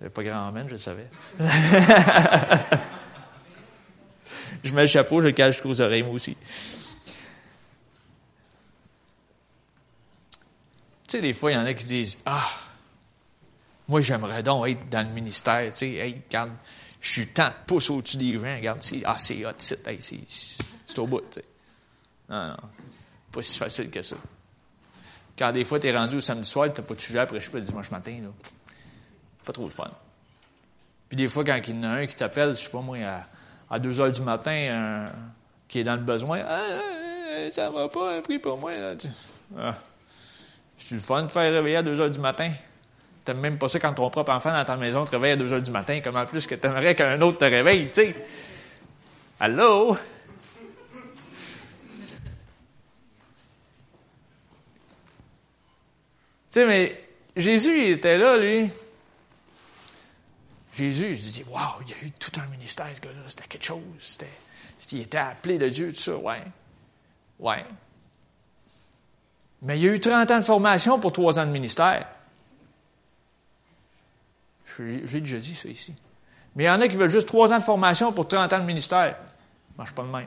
C'est 0.00 0.08
pas 0.08 0.22
grand 0.22 0.48
amen, 0.48 0.64
je 0.66 0.72
le 0.72 0.78
savais. 0.78 1.06
je 4.64 4.74
mets 4.74 4.80
le 4.82 4.86
chapeau, 4.86 5.20
je 5.20 5.26
le 5.26 5.32
cache 5.32 5.56
jusqu'aux 5.56 5.78
oreilles, 5.82 6.02
moi 6.02 6.14
aussi. 6.14 6.34
Tu 11.06 11.16
sais, 11.16 11.20
des 11.20 11.34
fois, 11.34 11.52
il 11.52 11.54
y 11.56 11.58
en 11.58 11.66
a 11.66 11.74
qui 11.74 11.84
disent 11.84 12.16
Ah, 12.24 12.48
moi, 13.90 14.00
j'aimerais 14.00 14.44
donc 14.44 14.68
être 14.68 14.88
dans 14.88 15.06
le 15.06 15.12
ministère, 15.12 15.68
tu 15.72 15.78
sais, 15.78 15.88
hey, 15.88 16.22
regarde, 16.28 16.52
je 17.00 17.10
suis 17.10 17.26
tant 17.26 17.48
de 17.48 17.54
pouces 17.66 17.90
au-dessus 17.90 18.18
des 18.18 18.34
gens, 18.34 18.56
regarde, 18.56 18.78
c'est, 18.82 19.02
ah, 19.04 19.16
c'est 19.18 19.44
hot, 19.44 19.50
c'est, 19.58 19.80
c'est, 20.00 20.98
au 20.98 21.08
bout, 21.08 21.22
tu 21.22 21.40
sais. 21.40 21.44
Non, 22.28 22.50
non, 22.50 22.56
pas 23.32 23.42
si 23.42 23.58
facile 23.58 23.90
que 23.90 24.00
ça. 24.00 24.14
Car 25.34 25.52
des 25.52 25.64
fois, 25.64 25.80
tu 25.80 25.88
es 25.88 25.96
rendu 25.96 26.16
au 26.16 26.20
samedi 26.20 26.48
soir, 26.48 26.72
tu 26.72 26.80
n'as 26.80 26.86
pas 26.86 26.94
de 26.94 27.00
sujet 27.00 27.18
après, 27.18 27.40
je 27.40 27.46
sais 27.46 27.50
pas, 27.50 27.58
le 27.58 27.64
dimanche 27.64 27.90
matin, 27.90 28.16
là. 28.22 28.28
Pas 29.44 29.52
trop 29.52 29.64
le 29.64 29.70
fun. 29.70 29.90
Puis 31.08 31.16
des 31.16 31.28
fois, 31.28 31.42
quand 31.42 31.60
il 31.66 31.74
y 31.74 31.78
en 31.78 31.82
a 31.82 31.88
un 31.88 32.06
qui 32.06 32.14
t'appelle, 32.14 32.54
je 32.54 32.60
sais 32.60 32.70
pas 32.70 32.82
moi, 32.82 32.98
à, 33.68 33.78
2 33.80 33.98
heures 33.98 34.12
du 34.12 34.20
matin, 34.20 35.10
qui 35.66 35.80
est 35.80 35.84
dans 35.84 35.96
le 35.96 36.02
besoin, 36.02 36.42
ah, 36.46 36.60
ah, 36.60 37.50
ça 37.50 37.68
va 37.70 37.88
pas, 37.88 38.18
un 38.18 38.38
pour 38.38 38.56
moi. 38.56 38.70
Ah. 39.58 39.78
C'est 40.78 40.94
le 40.94 41.00
fun 41.00 41.24
de 41.24 41.32
faire 41.32 41.52
réveiller 41.52 41.78
à 41.78 41.82
2 41.82 41.98
heures 41.98 42.10
du 42.10 42.20
matin? 42.20 42.52
T'aimes 43.24 43.40
même 43.40 43.58
pas 43.58 43.68
ça 43.68 43.78
quand 43.78 43.92
ton 43.92 44.08
propre 44.10 44.32
enfant 44.32 44.52
dans 44.52 44.64
ta 44.64 44.76
maison 44.76 45.04
te 45.04 45.10
réveille 45.10 45.32
à 45.32 45.36
2 45.36 45.52
heures 45.52 45.62
du 45.62 45.70
matin. 45.70 46.00
Comment 46.02 46.24
plus 46.26 46.46
que 46.46 46.54
t'aimerais 46.54 46.94
qu'un 46.94 47.20
autre 47.20 47.38
te 47.38 47.44
réveille, 47.44 47.88
tu 47.88 47.94
sais? 47.94 48.14
Allô? 49.38 49.96
Tu 56.50 56.58
sais, 56.58 56.66
mais 56.66 57.04
Jésus, 57.36 57.84
il 57.84 57.90
était 57.90 58.18
là, 58.18 58.36
lui. 58.36 58.68
Jésus, 60.74 61.16
je 61.16 61.22
dis, 61.30 61.44
waouh, 61.48 61.82
il 61.82 61.90
y 61.90 61.92
a 61.92 62.06
eu 62.06 62.10
tout 62.12 62.32
un 62.40 62.46
ministère, 62.46 62.88
ce 62.94 63.00
gars-là. 63.00 63.22
C'était 63.28 63.46
quelque 63.46 63.64
chose. 63.64 63.80
C'était, 63.98 64.26
il 64.92 65.02
était 65.02 65.18
appelé 65.18 65.58
de 65.58 65.68
Dieu, 65.68 65.92
tout 65.92 66.00
ça. 66.00 66.16
Ouais. 66.16 66.42
Ouais. 67.38 67.64
Mais 69.62 69.78
il 69.78 69.84
y 69.84 69.88
a 69.88 69.92
eu 69.92 70.00
30 70.00 70.30
ans 70.30 70.38
de 70.38 70.44
formation 70.44 70.98
pour 70.98 71.12
3 71.12 71.38
ans 71.38 71.46
de 71.46 71.52
ministère. 71.52 72.08
J'ai 75.04 75.20
déjà 75.20 75.38
dit 75.38 75.54
ça 75.54 75.68
ici. 75.68 75.94
Mais 76.56 76.64
il 76.64 76.66
y 76.66 76.70
en 76.70 76.80
a 76.80 76.88
qui 76.88 76.96
veulent 76.96 77.10
juste 77.10 77.28
trois 77.28 77.52
ans 77.52 77.58
de 77.58 77.64
formation 77.64 78.12
pour 78.12 78.26
30 78.26 78.52
ans 78.52 78.58
de 78.58 78.64
ministère. 78.64 79.16
Ça 79.16 79.74
marche 79.76 79.92
pas 79.92 80.02
de 80.02 80.08
même. 80.08 80.26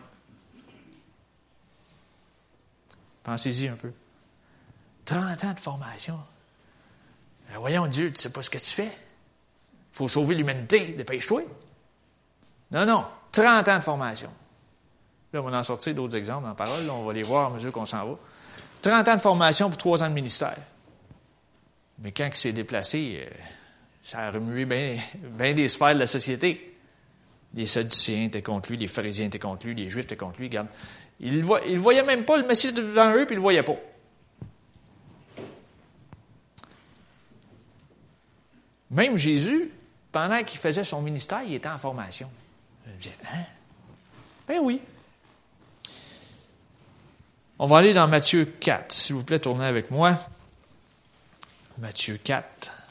Pensez-y 3.24 3.67
un 3.67 3.75
peu. 3.75 3.91
30 5.05 5.43
ans 5.43 5.53
de 5.53 5.60
formation. 5.60 6.19
Ben 7.50 7.60
voyons, 7.60 7.88
Dieu, 7.88 8.12
tu 8.12 8.22
sais 8.22 8.31
pas 8.31 8.41
ce 8.41 8.50
que 8.50 8.57
tu 8.57 8.69
fais. 8.69 8.91
Il 8.91 9.98
faut 9.98 10.07
sauver 10.07 10.36
l'humanité, 10.36 10.93
dépêche-toi. 10.93 11.43
Non, 12.72 12.86
non, 12.86 13.05
30 13.31 13.67
ans 13.67 13.79
de 13.79 13.83
formation. 13.83 14.31
Là, 15.31 15.41
on 15.41 15.50
va 15.50 15.57
en 15.57 15.63
sortir 15.63 15.93
d'autres 15.95 16.15
exemples 16.15 16.48
en 16.48 16.55
parole. 16.55 16.89
on 16.89 17.05
va 17.05 17.13
les 17.13 17.24
voir 17.24 17.51
à 17.51 17.53
mesure 17.53 17.72
qu'on 17.72 17.86
s'en 17.86 18.05
va. 18.05 18.15
30 18.81 19.07
ans 19.07 19.15
de 19.15 19.22
formation 19.22 19.69
pour 19.69 19.77
3 19.77 20.03
ans 20.03 20.10
de 20.10 20.13
ministère. 20.13 20.57
Mais 22.00 22.12
quand 22.12 22.27
il 22.27 22.36
s'est 22.36 22.51
déplacé, 22.51 23.24
euh, 23.25 23.33
ça 24.03 24.19
a 24.19 24.31
remué 24.31 24.65
bien, 24.65 25.53
des 25.53 25.69
sphères 25.69 25.95
de 25.95 26.00
la 26.00 26.07
société. 26.07 26.75
Les 27.53 27.65
Sadducéens 27.65 28.25
étaient 28.25 28.41
contre 28.41 28.69
lui, 28.72 28.77
les 28.77 28.88
pharisiens 28.88 29.27
étaient 29.27 29.39
contre 29.39 29.65
lui, 29.65 29.75
les 29.75 29.89
Juifs 29.89 30.05
étaient 30.05 30.17
contre 30.17 30.39
lui. 30.39 30.48
Regarde, 30.48 30.67
Il 31.19 31.38
ne 31.39 31.77
voyait 31.77 32.03
même 32.03 32.25
pas 32.25 32.38
le 32.38 32.45
Messie 32.45 32.74
devant 32.74 33.13
eux, 33.13 33.25
puis 33.25 33.36
il 33.36 33.36
ne 33.36 33.36
le 33.36 33.41
voyait 33.41 33.63
pas. 33.63 33.77
Même 38.91 39.17
Jésus, 39.17 39.72
pendant 40.12 40.43
qu'il 40.43 40.60
faisait 40.60 40.83
son 40.83 41.01
ministère, 41.01 41.41
il 41.43 41.53
était 41.53 41.69
en 41.69 41.77
formation. 41.77 42.29
Je 42.86 43.10
dis, 43.10 43.15
hein? 43.31 43.43
Ben 44.48 44.60
oui. 44.60 44.81
On 47.57 47.67
va 47.67 47.77
aller 47.77 47.93
dans 47.93 48.07
Matthieu 48.07 48.45
4. 48.45 48.91
S'il 48.91 49.15
vous 49.15 49.24
plaît, 49.24 49.39
tournez 49.39 49.65
avec 49.65 49.89
moi. 49.89 50.19
Matthieu 51.77 52.17
4. 52.17 52.83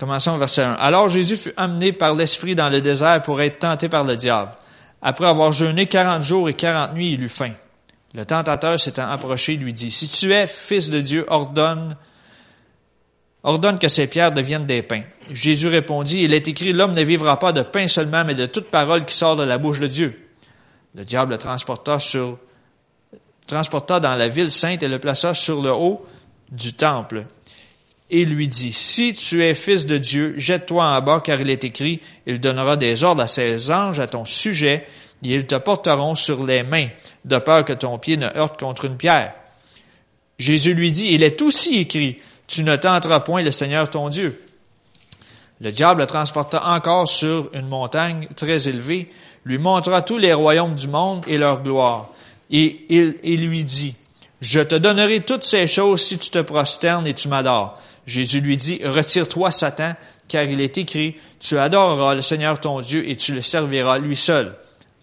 Commençons 0.00 0.32
au 0.32 0.38
verset 0.38 0.62
1. 0.62 0.72
Alors 0.72 1.10
Jésus 1.10 1.36
fut 1.36 1.52
amené 1.58 1.92
par 1.92 2.14
l'Esprit 2.14 2.54
dans 2.54 2.70
le 2.70 2.80
désert 2.80 3.20
pour 3.20 3.38
être 3.42 3.58
tenté 3.58 3.90
par 3.90 4.02
le 4.02 4.16
diable. 4.16 4.52
Après 5.02 5.26
avoir 5.26 5.52
jeûné 5.52 5.84
quarante 5.84 6.22
jours 6.22 6.48
et 6.48 6.54
quarante 6.54 6.94
nuits, 6.94 7.12
il 7.12 7.22
eut 7.22 7.28
faim. 7.28 7.52
Le 8.14 8.24
tentateur 8.24 8.80
s'étant 8.80 9.10
approché 9.10 9.56
lui 9.56 9.74
dit, 9.74 9.90
Si 9.90 10.08
tu 10.08 10.32
es 10.32 10.46
fils 10.46 10.88
de 10.88 11.02
Dieu, 11.02 11.26
ordonne, 11.28 11.98
ordonne 13.42 13.78
que 13.78 13.88
ces 13.88 14.06
pierres 14.06 14.32
deviennent 14.32 14.64
des 14.64 14.80
pains. 14.80 15.02
Jésus 15.30 15.68
répondit, 15.68 16.22
Il 16.22 16.32
est 16.32 16.48
écrit, 16.48 16.72
L'homme 16.72 16.94
ne 16.94 17.02
vivra 17.02 17.38
pas 17.38 17.52
de 17.52 17.60
pain 17.60 17.86
seulement, 17.86 18.24
mais 18.24 18.34
de 18.34 18.46
toute 18.46 18.70
parole 18.70 19.04
qui 19.04 19.14
sort 19.14 19.36
de 19.36 19.44
la 19.44 19.58
bouche 19.58 19.80
de 19.80 19.86
Dieu. 19.86 20.30
Le 20.94 21.04
diable 21.04 21.32
le 21.32 21.38
transporta 21.38 21.98
sur, 21.98 22.38
transporta 23.46 24.00
dans 24.00 24.14
la 24.14 24.28
ville 24.28 24.50
sainte 24.50 24.82
et 24.82 24.88
le 24.88 24.98
plaça 24.98 25.34
sur 25.34 25.60
le 25.60 25.72
haut 25.72 26.06
du 26.50 26.72
temple 26.72 27.26
et 28.10 28.24
lui 28.24 28.48
dit, 28.48 28.72
Si 28.72 29.14
tu 29.14 29.42
es 29.42 29.54
fils 29.54 29.86
de 29.86 29.98
Dieu, 29.98 30.34
jette-toi 30.36 30.84
en 30.84 31.00
bas, 31.00 31.20
car 31.20 31.40
il 31.40 31.50
est 31.50 31.64
écrit, 31.64 32.00
il 32.26 32.40
donnera 32.40 32.76
des 32.76 33.04
ordres 33.04 33.22
à 33.22 33.28
ses 33.28 33.70
anges 33.70 34.00
à 34.00 34.06
ton 34.06 34.24
sujet, 34.24 34.86
et 35.24 35.34
ils 35.34 35.46
te 35.46 35.54
porteront 35.54 36.14
sur 36.14 36.44
les 36.44 36.62
mains, 36.62 36.88
de 37.24 37.38
peur 37.38 37.64
que 37.64 37.72
ton 37.72 37.98
pied 37.98 38.16
ne 38.16 38.26
heurte 38.36 38.58
contre 38.58 38.86
une 38.86 38.96
pierre. 38.96 39.34
Jésus 40.38 40.74
lui 40.74 40.90
dit, 40.90 41.08
Il 41.12 41.22
est 41.22 41.40
aussi 41.42 41.78
écrit, 41.78 42.18
Tu 42.46 42.64
ne 42.64 42.76
tenteras 42.76 43.20
point 43.20 43.42
le 43.42 43.50
Seigneur 43.50 43.88
ton 43.88 44.08
Dieu. 44.08 44.42
Le 45.60 45.70
diable 45.70 46.00
le 46.00 46.06
transporta 46.06 46.66
encore 46.70 47.06
sur 47.06 47.50
une 47.52 47.68
montagne 47.68 48.28
très 48.34 48.66
élevée, 48.66 49.10
lui 49.44 49.58
montra 49.58 50.00
tous 50.02 50.16
les 50.16 50.32
royaumes 50.32 50.74
du 50.74 50.88
monde 50.88 51.22
et 51.26 51.38
leur 51.38 51.62
gloire, 51.62 52.08
et 52.50 52.86
il 52.88 53.46
lui 53.46 53.62
dit, 53.64 53.94
Je 54.40 54.60
te 54.60 54.74
donnerai 54.74 55.20
toutes 55.20 55.44
ces 55.44 55.68
choses 55.68 56.02
si 56.02 56.18
tu 56.18 56.30
te 56.30 56.40
prosternes 56.40 57.06
et 57.06 57.14
tu 57.14 57.28
m'adores. 57.28 57.74
Jésus 58.10 58.40
lui 58.40 58.56
dit, 58.56 58.80
Retire-toi, 58.84 59.52
Satan, 59.52 59.94
car 60.26 60.42
il 60.42 60.60
est 60.60 60.78
écrit, 60.78 61.16
Tu 61.38 61.56
adoreras 61.56 62.16
le 62.16 62.22
Seigneur 62.22 62.58
ton 62.58 62.80
Dieu 62.80 63.08
et 63.08 63.16
tu 63.16 63.32
le 63.32 63.40
serviras 63.40 63.98
lui 63.98 64.16
seul. 64.16 64.56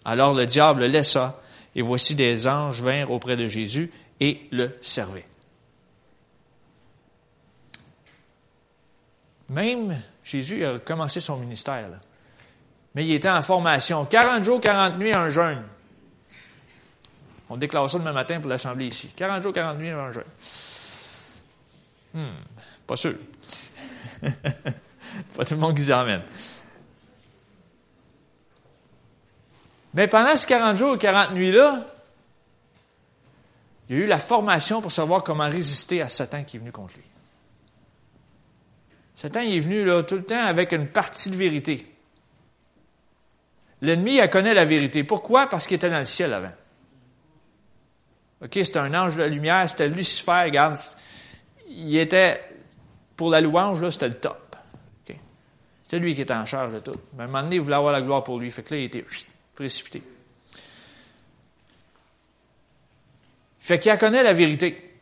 Alors 0.04 0.34
le 0.34 0.44
diable 0.44 0.82
le 0.82 0.88
laissa, 0.88 1.40
et 1.74 1.80
voici 1.80 2.14
des 2.14 2.46
anges 2.46 2.82
vinrent 2.82 3.10
auprès 3.10 3.36
de 3.36 3.48
Jésus 3.48 3.90
et 4.20 4.40
le 4.50 4.76
servaient. 4.82 5.26
Même 9.48 9.98
Jésus 10.22 10.64
a 10.66 10.78
commencé 10.78 11.20
son 11.20 11.38
ministère, 11.38 11.88
mais 12.94 13.06
il 13.06 13.14
était 13.14 13.30
en 13.30 13.40
formation. 13.40 14.04
40 14.04 14.44
jours, 14.44 14.60
40 14.60 14.98
nuits, 14.98 15.14
un 15.14 15.30
jeûne. 15.30 15.62
On 17.48 17.56
déclare 17.56 17.88
ça 17.88 17.98
demain 17.98 18.12
matin 18.12 18.38
pour 18.40 18.50
l'Assemblée 18.50 18.86
ici. 18.86 19.08
40 19.16 19.42
jours, 19.42 19.54
40 19.54 19.78
nuits, 19.78 19.88
un 19.88 20.12
jeûne. 20.12 20.24
Hmm. 22.12 22.57
Pas 22.88 22.96
sûr. 22.96 23.14
pas 24.22 25.44
tout 25.44 25.54
le 25.54 25.60
monde 25.60 25.76
qui 25.76 25.84
dit 25.84 25.92
Amen. 25.92 26.22
Mais 29.92 30.08
pendant 30.08 30.34
ces 30.34 30.46
40 30.46 30.76
jours 30.76 30.94
et 30.96 30.98
40 30.98 31.32
nuits-là, 31.32 31.86
il 33.88 33.96
y 33.96 34.00
a 34.00 34.04
eu 34.04 34.06
la 34.06 34.18
formation 34.18 34.80
pour 34.80 34.90
savoir 34.90 35.22
comment 35.22 35.48
résister 35.48 36.00
à 36.00 36.08
Satan 36.08 36.44
qui 36.44 36.56
est 36.56 36.60
venu 36.60 36.72
contre 36.72 36.94
lui. 36.94 37.04
Satan 39.16 39.40
est 39.40 39.60
venu 39.60 39.84
là, 39.84 40.02
tout 40.02 40.16
le 40.16 40.24
temps 40.24 40.46
avec 40.46 40.72
une 40.72 40.88
partie 40.88 41.30
de 41.30 41.36
vérité. 41.36 41.86
L'ennemi, 43.82 44.16
il 44.16 44.30
connaît 44.30 44.54
la 44.54 44.64
vérité. 44.64 45.04
Pourquoi? 45.04 45.48
Parce 45.48 45.66
qu'il 45.66 45.76
était 45.76 45.90
dans 45.90 45.98
le 45.98 46.04
ciel 46.04 46.32
avant. 46.32 46.52
OK, 48.42 48.52
c'était 48.54 48.78
un 48.78 48.94
ange 48.94 49.16
de 49.16 49.22
la 49.22 49.28
lumière, 49.28 49.68
c'était 49.68 49.88
Lucifer, 49.88 50.44
regarde. 50.44 50.78
Il 51.68 51.98
était 51.98 52.47
pour 53.18 53.30
la 53.30 53.40
louange, 53.40 53.82
là, 53.82 53.90
c'était 53.90 54.08
le 54.08 54.14
top. 54.14 54.56
C'était 55.82 55.98
lui 55.98 56.14
qui 56.14 56.20
était 56.20 56.34
en 56.34 56.44
charge 56.44 56.74
de 56.74 56.80
tout. 56.80 57.00
Mais 57.14 57.22
à 57.22 57.24
un 57.24 57.26
moment 57.28 57.42
donné, 57.42 57.56
il 57.56 57.62
voulait 57.62 57.74
avoir 57.74 57.92
la 57.92 58.02
gloire 58.02 58.22
pour 58.22 58.38
lui. 58.38 58.50
Fait 58.50 58.62
que 58.62 58.74
là, 58.74 58.80
il 58.80 58.84
était 58.84 59.04
précipité. 59.54 60.02
Fait 63.58 63.78
qu'il 63.78 63.96
connaît 63.96 64.22
la 64.22 64.34
vérité. 64.34 64.98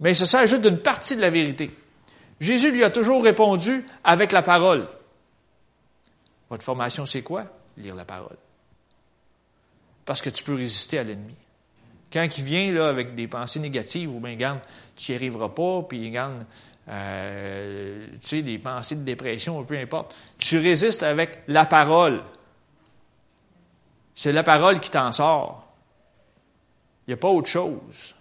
Mais 0.00 0.12
il 0.12 0.14
se 0.14 0.26
sert 0.26 0.46
juste 0.46 0.60
d'une 0.60 0.78
partie 0.78 1.16
de 1.16 1.22
la 1.22 1.30
vérité. 1.30 1.70
Jésus 2.38 2.70
lui 2.70 2.84
a 2.84 2.90
toujours 2.90 3.24
répondu 3.24 3.84
avec 4.04 4.30
la 4.30 4.42
parole. 4.42 4.86
Votre 6.50 6.64
formation, 6.64 7.06
c'est 7.06 7.22
quoi? 7.22 7.46
Lire 7.78 7.94
la 7.94 8.04
parole. 8.04 8.36
Parce 10.04 10.20
que 10.20 10.28
tu 10.28 10.44
peux 10.44 10.54
résister 10.54 10.98
à 10.98 11.02
l'ennemi. 11.02 11.34
Quand 12.12 12.28
il 12.36 12.44
vient 12.44 12.72
là, 12.72 12.88
avec 12.90 13.14
des 13.14 13.26
pensées 13.26 13.58
négatives, 13.58 14.14
ou 14.14 14.20
bien, 14.20 14.34
garde, 14.34 14.60
tu 14.96 15.12
n'y 15.12 15.16
arriveras 15.16 15.48
pas, 15.48 15.82
puis 15.82 16.10
garde, 16.10 16.44
euh, 16.88 18.06
tu 18.20 18.28
sais, 18.28 18.42
des 18.42 18.58
pensées 18.58 18.96
de 18.96 19.02
dépression, 19.02 19.62
peu 19.64 19.78
importe. 19.78 20.14
Tu 20.38 20.58
résistes 20.58 21.02
avec 21.02 21.42
la 21.48 21.64
parole. 21.64 22.22
C'est 24.14 24.32
la 24.32 24.42
parole 24.42 24.80
qui 24.80 24.90
t'en 24.90 25.10
sort. 25.12 25.66
Il 27.06 27.10
n'y 27.10 27.14
a 27.14 27.16
pas 27.16 27.28
autre 27.28 27.48
chose. 27.48 28.14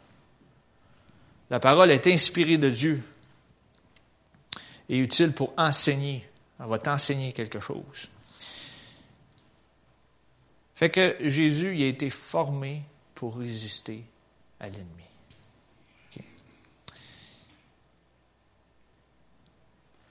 La 1.50 1.60
parole 1.60 1.92
est 1.92 2.08
inspirée 2.08 2.58
de 2.58 2.70
Dieu 2.70 3.04
et 4.90 4.98
utile 4.98 5.34
pour 5.34 5.54
enseigner. 5.58 6.28
Elle 6.60 6.68
va 6.68 6.80
t'enseigner 6.80 7.34
quelque 7.34 7.60
chose. 7.60 8.10
Fait 10.76 10.90
que 10.90 11.16
Jésus 11.22 11.76
il 11.76 11.84
a 11.84 11.88
été 11.88 12.10
formé 12.10 12.84
pour 13.14 13.38
résister 13.38 14.04
à 14.60 14.68
l'ennemi. 14.68 15.03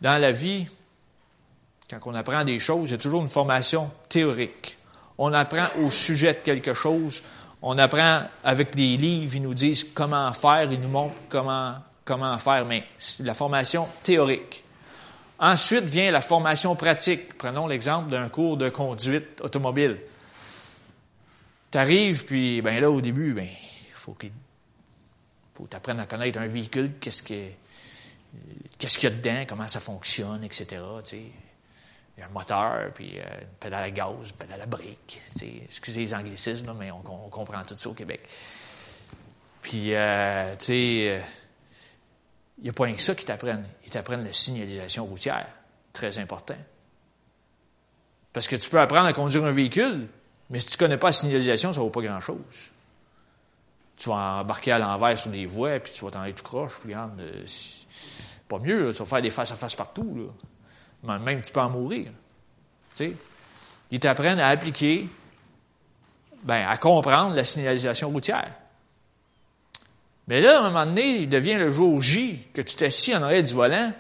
Dans 0.03 0.21
la 0.21 0.33
vie, 0.33 0.67
quand 1.89 1.99
on 2.07 2.15
apprend 2.15 2.45
des 2.45 2.59
choses, 2.59 2.91
il 2.91 2.93
y 2.93 2.95
a 2.95 2.99
toujours 2.99 3.23
une 3.23 3.29
formation 3.29 3.89
théorique. 4.09 4.77
On 5.17 5.33
apprend 5.33 5.69
au 5.81 5.93
sujet 5.93 6.35
de 6.35 6.41
quelque 6.41 6.75
chose, 6.75 7.23
on 7.63 7.79
apprend 7.79 8.23
avec 8.43 8.75
des 8.75 8.97
livres, 8.97 9.37
ils 9.37 9.43
nous 9.43 9.55
disent 9.55 9.85
comment 9.95 10.33
faire, 10.33 10.71
ils 10.73 10.81
nous 10.81 10.89
montrent 10.89 11.15
comment, 11.29 11.77
comment 12.05 12.37
faire, 12.39 12.65
mais 12.67 12.85
c'est 12.99 13.23
la 13.23 13.35
formation 13.35 13.87
théorique. 14.03 14.65
Ensuite 15.39 15.85
vient 15.85 16.11
la 16.11 16.21
formation 16.21 16.75
pratique. 16.75 17.39
Prenons 17.39 17.69
l'exemple 17.69 18.11
d'un 18.11 18.29
cours 18.29 18.57
de 18.57 18.71
conduite 18.71 19.41
automobile. 19.41 19.99
Tu 21.71 21.79
arrives, 21.79 22.25
puis 22.25 22.61
ben 22.61 22.81
là, 22.81 22.91
au 22.91 23.01
début, 23.01 23.33
ben, 23.35 23.49
faut 23.95 24.13
que 24.13 24.27
faut 25.55 25.69
apprennes 25.73 26.01
à 26.01 26.07
connaître 26.07 26.41
un 26.41 26.47
véhicule, 26.49 26.93
qu'est-ce 27.01 27.23
que 27.23 27.62
qu'est-ce 28.83 28.99
qu'il 28.99 29.09
y 29.09 29.13
a 29.13 29.17
dedans, 29.17 29.45
comment 29.49 29.69
ça 29.69 29.79
fonctionne, 29.79 30.43
etc. 30.43 30.83
Il 31.13 31.23
y 32.19 32.23
a 32.23 32.27
un 32.27 32.31
moteur, 32.31 32.91
puis 32.93 33.13
euh, 33.17 33.23
une 33.41 33.57
pédale 33.61 33.85
à 33.85 33.91
gaz, 33.93 34.31
une 34.31 34.37
pédale 34.37 34.61
à 34.61 34.67
brique. 34.67 35.23
Excusez 35.41 36.01
les 36.01 36.15
anglicismes, 36.15 36.75
mais 36.77 36.91
on, 36.91 37.01
comprend 37.01 37.63
tout 37.63 37.79
ça 37.79 37.89
au 37.89 37.95
Québec. 37.95 38.29
Puis, 39.63 39.95
euh, 39.95 40.57
tu 40.57 40.65
sais, 40.65 41.07
euh, 41.11 41.21
il 42.59 42.65
n'y 42.65 42.71
a 42.71 42.73
pas 42.73 42.85
rien 42.85 42.95
que 42.95 43.01
ça 43.01 43.15
qu'ils 43.15 43.25
t'apprennent. 43.25 43.65
Ils 43.85 43.91
t'apprennent 43.91 44.25
la 44.25 44.33
signalisation 44.33 45.07
routière. 45.07 45.47
Très 45.93 46.19
important. 46.19 46.59
Parce 48.33 48.49
que 48.49 48.57
tu 48.57 48.69
peux 48.69 48.81
apprendre 48.81 49.07
à 49.07 49.13
conduire 49.13 49.45
un 49.45 49.53
véhicule, 49.53 50.09
mais 50.51 50.59
si 50.59 50.67
tu 50.67 50.75
ne 50.75 50.79
connais 50.79 50.99
pas 50.99 51.09
la 51.09 51.13
signalisation, 51.13 51.73
ça 51.73 51.79
ne 51.79 51.85
vaut 51.85 51.91
pas 51.91 52.03
grand-chose. 52.03 52.71
Tu 53.97 54.09
vas 54.09 54.41
embarquer 54.41 54.73
à 54.73 54.81
l'envers 54.81 55.17
sur 55.17 55.31
des 55.31 55.47
voies, 55.47 55.79
puis 55.79 55.93
tu 55.93 56.05
vas 56.05 56.11
t'en 56.11 56.23
aller 56.23 56.33
tout 56.33 56.43
croche, 56.43 56.81
puis 56.81 56.93
regarde, 56.93 57.23
pas 58.49 58.59
mieux, 58.59 58.93
tu 58.93 58.99
vas 58.99 59.07
faire 59.07 59.23
des 59.23 59.31
face-à-face 59.31 59.75
partout. 59.75 60.31
Là. 61.05 61.19
Même 61.19 61.43
tu 61.43 61.53
peux 61.53 61.61
en 61.61 61.71
mourir. 61.71 62.11
Ils 63.91 64.01
t'apprennent 64.01 64.41
à 64.41 64.49
appliquer, 64.49 65.09
ben, 66.45 66.67
à 66.67 66.77
comprendre 66.77 67.35
la 67.35 67.45
signalisation 67.45 68.11
routière. 68.11 68.53
Mais 70.29 70.41
là, 70.41 70.59
à 70.59 70.61
un 70.61 70.71
moment 70.71 70.87
donné, 70.87 71.17
il 71.23 71.29
devient 71.29 71.57
le 71.57 71.71
jour 71.71 72.01
J 72.01 72.47
que 72.55 72.63
tu 72.63 72.77
t'assis 72.77 73.15
en 73.15 73.23
arrière 73.23 73.43
du 73.43 73.53
volant 73.53 73.93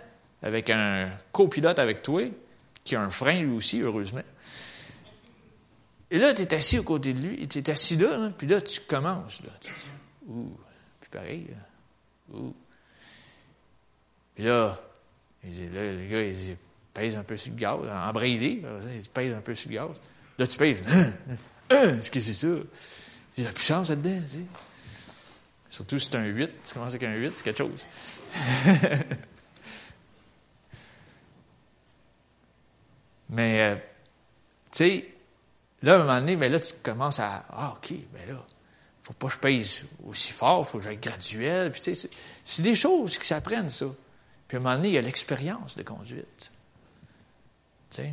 avec 0.42 0.70
un 0.70 1.10
copilote 1.30 1.78
avec 1.78 2.02
toi, 2.02 2.22
qui 2.84 2.96
a 2.96 3.00
un 3.00 3.10
frein 3.10 3.40
lui 3.40 3.52
aussi, 3.52 3.80
heureusement. 3.80 4.22
Et 6.10 6.18
là, 6.18 6.34
tu 6.34 6.42
es 6.42 6.54
assis 6.54 6.78
au 6.78 6.82
côté 6.82 7.12
de 7.12 7.20
lui, 7.20 7.48
tu 7.48 7.58
es 7.58 7.70
assis 7.70 7.96
là, 7.96 8.30
puis 8.36 8.46
là, 8.46 8.60
tu 8.60 8.80
commences. 8.80 9.42
Ouh, 10.26 10.50
puis 11.00 11.10
pareil. 11.10 11.46
Ouh. 12.32 12.54
Puis 14.34 14.44
là, 14.44 14.78
là, 15.44 15.92
le 15.92 16.08
gars, 16.10 16.22
il 16.22 16.34
dit, 16.34 16.56
pèse 16.94 17.16
un 17.16 17.22
peu 17.22 17.36
sur 17.36 17.52
le 17.52 17.58
gaz, 17.58 17.78
embrayé, 18.08 18.62
il 18.94 19.00
dit, 19.00 19.08
pèse 19.08 19.32
un 19.34 19.40
peu 19.40 19.54
sur 19.54 19.70
le 19.70 19.76
gaz. 19.76 19.90
Là, 20.38 20.46
tu 20.46 20.56
pèses, 20.56 20.82
hein, 20.88 21.12
hein, 21.70 22.00
ce 22.00 22.10
que 22.10 22.20
c'est 22.20 22.34
ça? 22.34 22.48
A 22.48 23.42
la 23.42 23.52
puissance 23.52 23.88
là-dedans, 23.90 24.20
tu 24.26 24.34
sais. 24.34 24.44
Surtout 25.70 25.98
si 25.98 26.10
c'est 26.10 26.16
un 26.16 26.24
8, 26.24 26.50
tu 26.66 26.74
commences 26.74 26.90
avec 26.90 27.02
un 27.04 27.14
8, 27.14 27.32
c'est 27.34 27.44
quelque 27.44 27.58
chose. 27.58 27.82
mais, 33.30 33.60
euh, 33.62 33.76
tu 34.70 34.78
sais, 34.78 35.06
là, 35.82 35.92
à 35.92 35.96
un 35.96 35.98
moment 36.00 36.20
donné, 36.20 36.36
mais 36.36 36.50
là, 36.50 36.60
tu 36.60 36.74
commences 36.82 37.20
à, 37.20 37.46
ah, 37.50 37.74
OK, 37.76 37.94
mais 38.12 38.26
là, 38.26 38.44
faut 39.02 39.14
pas 39.14 39.28
que 39.28 39.32
je 39.32 39.38
pèse 39.38 39.86
aussi 40.06 40.32
fort, 40.32 40.66
faut 40.66 40.76
que 40.78 40.84
j'aille 40.84 40.98
graduel. 40.98 41.70
Puis, 41.72 41.80
tu 41.80 41.94
sais, 41.94 42.10
c'est 42.44 42.62
des 42.62 42.74
choses 42.74 43.18
qui 43.18 43.26
s'apprennent, 43.26 43.70
ça. 43.70 43.86
Puis, 44.52 44.58
à 44.58 44.60
un 44.60 44.64
moment 44.64 44.76
donné, 44.76 44.88
il 44.88 44.94
y 44.96 44.98
a 44.98 45.00
l'expérience 45.00 45.76
de 45.76 45.82
conduite. 45.82 46.50
Tu 47.88 47.96
sais, 47.96 48.12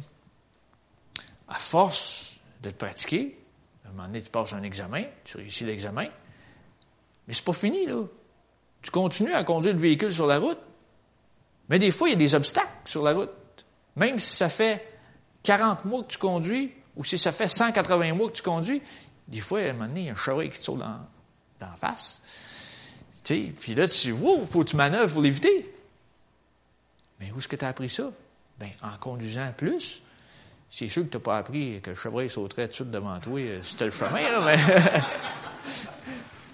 à 1.50 1.56
force 1.56 2.40
de 2.64 2.72
te 2.72 2.76
pratiquer, 2.78 3.38
à 3.84 3.90
un 3.90 3.92
moment 3.92 4.06
donné, 4.06 4.22
tu 4.22 4.30
passes 4.30 4.54
un 4.54 4.64
examen, 4.64 5.04
tu 5.26 5.36
réussis 5.36 5.66
l'examen, 5.66 6.08
mais 7.28 7.34
c'est 7.34 7.44
pas 7.44 7.52
fini, 7.52 7.86
là. 7.88 8.06
Tu 8.82 8.90
continues 8.90 9.34
à 9.34 9.44
conduire 9.44 9.74
le 9.74 9.82
véhicule 9.82 10.14
sur 10.14 10.28
la 10.28 10.40
route, 10.40 10.60
mais 11.68 11.78
des 11.78 11.92
fois, 11.92 12.08
il 12.08 12.12
y 12.12 12.16
a 12.16 12.18
des 12.18 12.34
obstacles 12.36 12.70
sur 12.86 13.04
la 13.04 13.12
route. 13.12 13.32
Même 13.98 14.18
si 14.18 14.34
ça 14.38 14.48
fait 14.48 14.98
40 15.44 15.84
mois 15.84 16.04
que 16.04 16.08
tu 16.14 16.20
conduis, 16.20 16.72
ou 16.96 17.04
si 17.04 17.18
ça 17.18 17.34
fait 17.34 17.50
180 17.50 18.14
mois 18.14 18.30
que 18.30 18.38
tu 18.38 18.44
conduis, 18.44 18.82
des 19.28 19.42
fois, 19.42 19.60
à 19.60 19.64
un 19.64 19.74
moment 19.74 19.88
donné, 19.88 20.00
il 20.00 20.06
y 20.06 20.10
a 20.10 20.14
un 20.14 20.16
cheval 20.16 20.50
qui 20.50 20.60
te 20.60 20.64
saute 20.64 20.80
dans, 20.80 21.02
dans 21.60 21.76
face. 21.76 22.22
Tu 23.26 23.48
sais, 23.48 23.54
puis 23.60 23.76
là, 23.76 23.90
tu 23.90 24.08
dis, 24.08 24.12
wow, 24.14 24.46
faut 24.46 24.64
que 24.64 24.70
tu 24.70 24.78
manœuvres 24.78 25.12
pour 25.12 25.22
l'éviter. 25.22 25.76
Mais 27.20 27.32
où 27.32 27.40
est-ce 27.40 27.48
que 27.48 27.56
tu 27.56 27.66
as 27.66 27.70
appris 27.70 27.90
ça? 27.90 28.12
Bien, 28.60 28.72
en 28.82 28.98
conduisant 28.98 29.52
plus. 29.56 30.04
C'est 30.72 30.88
sûr 30.88 31.04
que 31.04 31.10
tu 31.10 31.18
n'as 31.18 31.24
pas 31.24 31.38
appris 31.38 31.82
que 31.82 31.90
le 31.90 31.96
chevreuil 31.96 32.30
sauterait 32.30 32.68
tout 32.68 32.70
de 32.70 32.76
suite 32.76 32.92
devant 32.92 33.20
toi, 33.20 33.40
euh, 33.40 33.60
c'était 33.64 33.86
le 33.86 33.92
chemin, 33.92 34.22
là, 34.22 34.42
mais... 34.46 34.58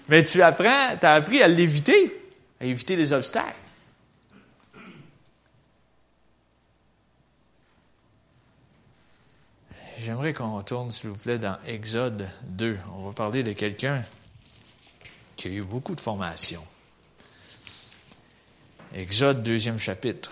Mais 0.08 0.22
tu 0.22 0.40
apprends, 0.40 0.96
tu 0.98 1.06
as 1.06 1.14
appris 1.14 1.42
à 1.42 1.48
l'éviter, 1.48 2.20
à 2.60 2.64
éviter 2.64 2.94
les 2.94 3.12
obstacles. 3.12 3.56
J'aimerais 9.98 10.32
qu'on 10.32 10.56
retourne, 10.56 10.92
s'il 10.92 11.10
vous 11.10 11.16
plaît, 11.16 11.38
dans 11.38 11.58
Exode 11.66 12.28
2. 12.44 12.78
On 12.92 13.06
va 13.06 13.12
parler 13.12 13.42
de 13.42 13.52
quelqu'un 13.52 14.04
qui 15.34 15.48
a 15.48 15.50
eu 15.50 15.62
beaucoup 15.62 15.96
de 15.96 16.00
formation. 16.00 16.64
Exode, 18.94 19.42
deuxième 19.42 19.80
chapitre. 19.80 20.30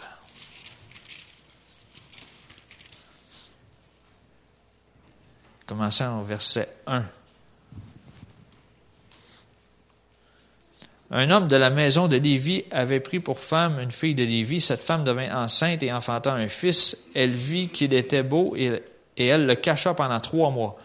Commençons 5.67 6.21
au 6.21 6.23
verset 6.23 6.69
1. 6.87 7.05
Un 11.11 11.31
homme 11.31 11.49
de 11.49 11.57
la 11.57 11.71
maison 11.71 12.07
de 12.07 12.17
Lévi 12.17 12.65
avait 12.71 13.01
pris 13.01 13.21
pour 13.21 13.39
femme 13.39 13.79
une 13.81 13.91
fille 13.91 14.15
de 14.15 14.25
Lévi. 14.25 14.61
Cette 14.61 14.83
femme 14.83 15.05
devint 15.05 15.35
enceinte 15.35 15.83
et 15.83 15.93
enfanta 15.93 16.35
un 16.35 16.49
fils. 16.49 17.05
Elle 17.15 17.33
vit 17.33 17.69
qu'il 17.69 17.95
était 17.95 18.23
beau 18.23 18.55
et, 18.57 18.83
elle 19.17 19.47
le 19.47 19.55
cacha 19.55 19.95
pendant 19.95 20.21
trois 20.21 20.51
mois. 20.51 20.77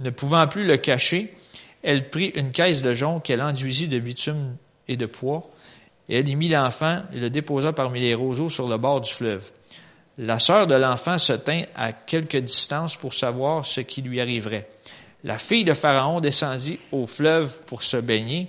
Ne 0.00 0.10
pouvant 0.10 0.48
plus 0.48 0.66
le 0.66 0.78
cacher, 0.78 1.32
elle 1.82 2.08
prit 2.08 2.32
une 2.34 2.50
caisse 2.50 2.82
de 2.82 2.92
jonc 2.92 3.20
qu'elle 3.20 3.42
enduisit 3.42 3.88
de 3.88 3.98
bitume 3.98 4.56
et 4.88 4.96
de 4.96 5.06
poids. 5.06 5.48
Et 6.08 6.18
elle 6.18 6.28
y 6.28 6.34
mit 6.34 6.48
l'enfant 6.48 7.02
et 7.12 7.20
le 7.20 7.30
déposa 7.30 7.72
parmi 7.72 8.00
les 8.00 8.14
roseaux 8.14 8.50
sur 8.50 8.68
le 8.68 8.78
bord 8.78 9.00
du 9.00 9.12
fleuve. 9.12 9.48
La 10.18 10.38
sœur 10.38 10.66
de 10.66 10.74
l'enfant 10.74 11.18
se 11.18 11.32
tint 11.32 11.62
à 11.74 11.92
quelque 11.92 12.38
distance 12.38 12.96
pour 12.96 13.14
savoir 13.14 13.66
ce 13.66 13.80
qui 13.80 14.00
lui 14.00 14.20
arriverait. 14.20 14.68
La 15.24 15.38
fille 15.38 15.64
de 15.64 15.74
Pharaon 15.74 16.20
descendit 16.20 16.78
au 16.92 17.06
fleuve 17.06 17.58
pour 17.66 17.82
se 17.82 17.96
baigner 17.96 18.48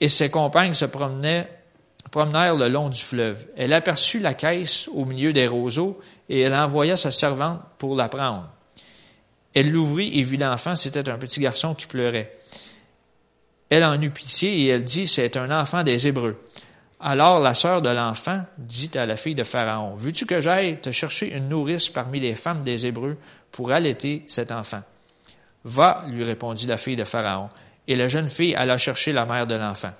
et 0.00 0.08
ses 0.08 0.30
compagnes 0.30 0.74
se 0.74 0.86
promenèrent 0.86 1.46
le 2.56 2.68
long 2.68 2.88
du 2.88 3.00
fleuve. 3.00 3.46
Elle 3.56 3.72
aperçut 3.72 4.18
la 4.18 4.34
caisse 4.34 4.88
au 4.88 5.04
milieu 5.04 5.32
des 5.32 5.46
roseaux 5.46 6.00
et 6.28 6.40
elle 6.40 6.54
envoya 6.54 6.96
sa 6.96 7.10
servante 7.10 7.60
pour 7.78 7.94
la 7.94 8.08
prendre. 8.08 8.48
Elle 9.54 9.70
l'ouvrit 9.70 10.18
et 10.18 10.22
vit 10.22 10.36
l'enfant, 10.36 10.74
c'était 10.74 11.08
un 11.08 11.18
petit 11.18 11.40
garçon 11.40 11.74
qui 11.74 11.86
pleurait. 11.86 12.36
Elle 13.70 13.84
en 13.84 14.00
eut 14.00 14.10
pitié 14.10 14.62
et 14.62 14.66
elle 14.68 14.84
dit, 14.84 15.06
c'est 15.06 15.36
un 15.36 15.50
enfant 15.50 15.82
des 15.82 16.06
Hébreux. 16.06 16.38
Alors 17.08 17.38
la 17.38 17.54
sœur 17.54 17.82
de 17.82 17.88
l'enfant 17.88 18.44
dit 18.58 18.90
à 18.96 19.06
la 19.06 19.16
fille 19.16 19.36
de 19.36 19.44
Pharaon, 19.44 19.94
veux-tu 19.94 20.26
que 20.26 20.40
j'aille 20.40 20.80
te 20.80 20.90
chercher 20.90 21.36
une 21.36 21.48
nourrice 21.48 21.88
parmi 21.88 22.18
les 22.18 22.34
femmes 22.34 22.64
des 22.64 22.84
Hébreux 22.84 23.16
pour 23.52 23.70
allaiter 23.70 24.24
cet 24.26 24.50
enfant? 24.50 24.82
Va, 25.62 26.02
lui 26.08 26.24
répondit 26.24 26.66
la 26.66 26.76
fille 26.76 26.96
de 26.96 27.04
Pharaon 27.04 27.48
et 27.86 27.94
la 27.94 28.08
jeune 28.08 28.28
fille 28.28 28.56
alla 28.56 28.76
chercher 28.76 29.12
la 29.12 29.24
mère 29.24 29.46
de 29.46 29.54
l'enfant. 29.54 29.92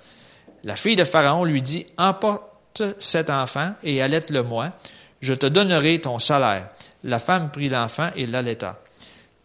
La 0.65 0.75
fille 0.75 0.97
de 0.97 1.05
Pharaon 1.05 1.45
lui 1.45 1.61
dit, 1.61 1.85
Emporte 1.97 2.83
cet 2.99 3.29
enfant 3.29 3.71
et 3.83 4.01
allaite-le 4.01 4.43
moi, 4.43 4.73
je 5.21 5.33
te 5.33 5.47
donnerai 5.47 6.01
ton 6.01 6.19
salaire. 6.19 6.67
La 7.05 7.19
femme 7.19 7.51
prit 7.51 7.69
l'enfant 7.69 8.09
et 8.17 8.27
l'allaita. 8.27 8.81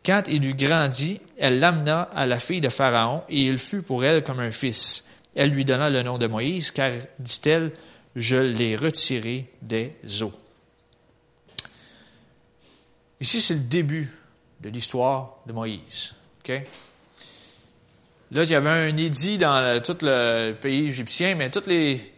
Quand 0.05 0.23
il 0.27 0.45
eut 0.47 0.55
grandi, 0.55 1.21
elle 1.39 1.61
l'amena 1.61 2.09
à 2.13 2.27
la 2.27 2.41
fille 2.41 2.61
de 2.61 2.71
Pharaon, 2.71 3.23
et 3.29 3.47
il 3.47 3.59
fut 3.59 3.83
pour 3.83 4.05
elle 4.05 4.25
comme 4.25 4.41
un 4.41 4.51
fils. 4.51 5.02
Elle 5.35 5.51
lui 5.51 5.65
donna 5.65 5.89
le 5.91 6.03
nom 6.03 6.19
de 6.19 6.27
Moïse, 6.27 6.71
car, 6.71 6.93
dit-elle, 7.19 7.73
je 8.15 8.37
l'ai 8.37 8.77
retiré 8.77 9.51
des 9.63 9.95
eaux. 10.23 10.35
Ici, 13.21 13.41
c'est 13.41 13.55
le 13.55 13.61
début 13.61 14.11
de 14.61 14.69
l'histoire 14.69 15.37
de 15.47 15.53
Moïse. 15.53 16.15
Là, 16.49 18.45
il 18.45 18.51
y 18.51 18.55
avait 18.55 18.71
un 18.71 18.97
édit 18.97 19.39
dans 19.39 19.81
tout 19.83 19.99
le 20.03 20.53
pays 20.53 20.87
égyptien, 20.87 21.35
mais 21.35 21.51
tous 21.51 21.67
les 21.67 22.11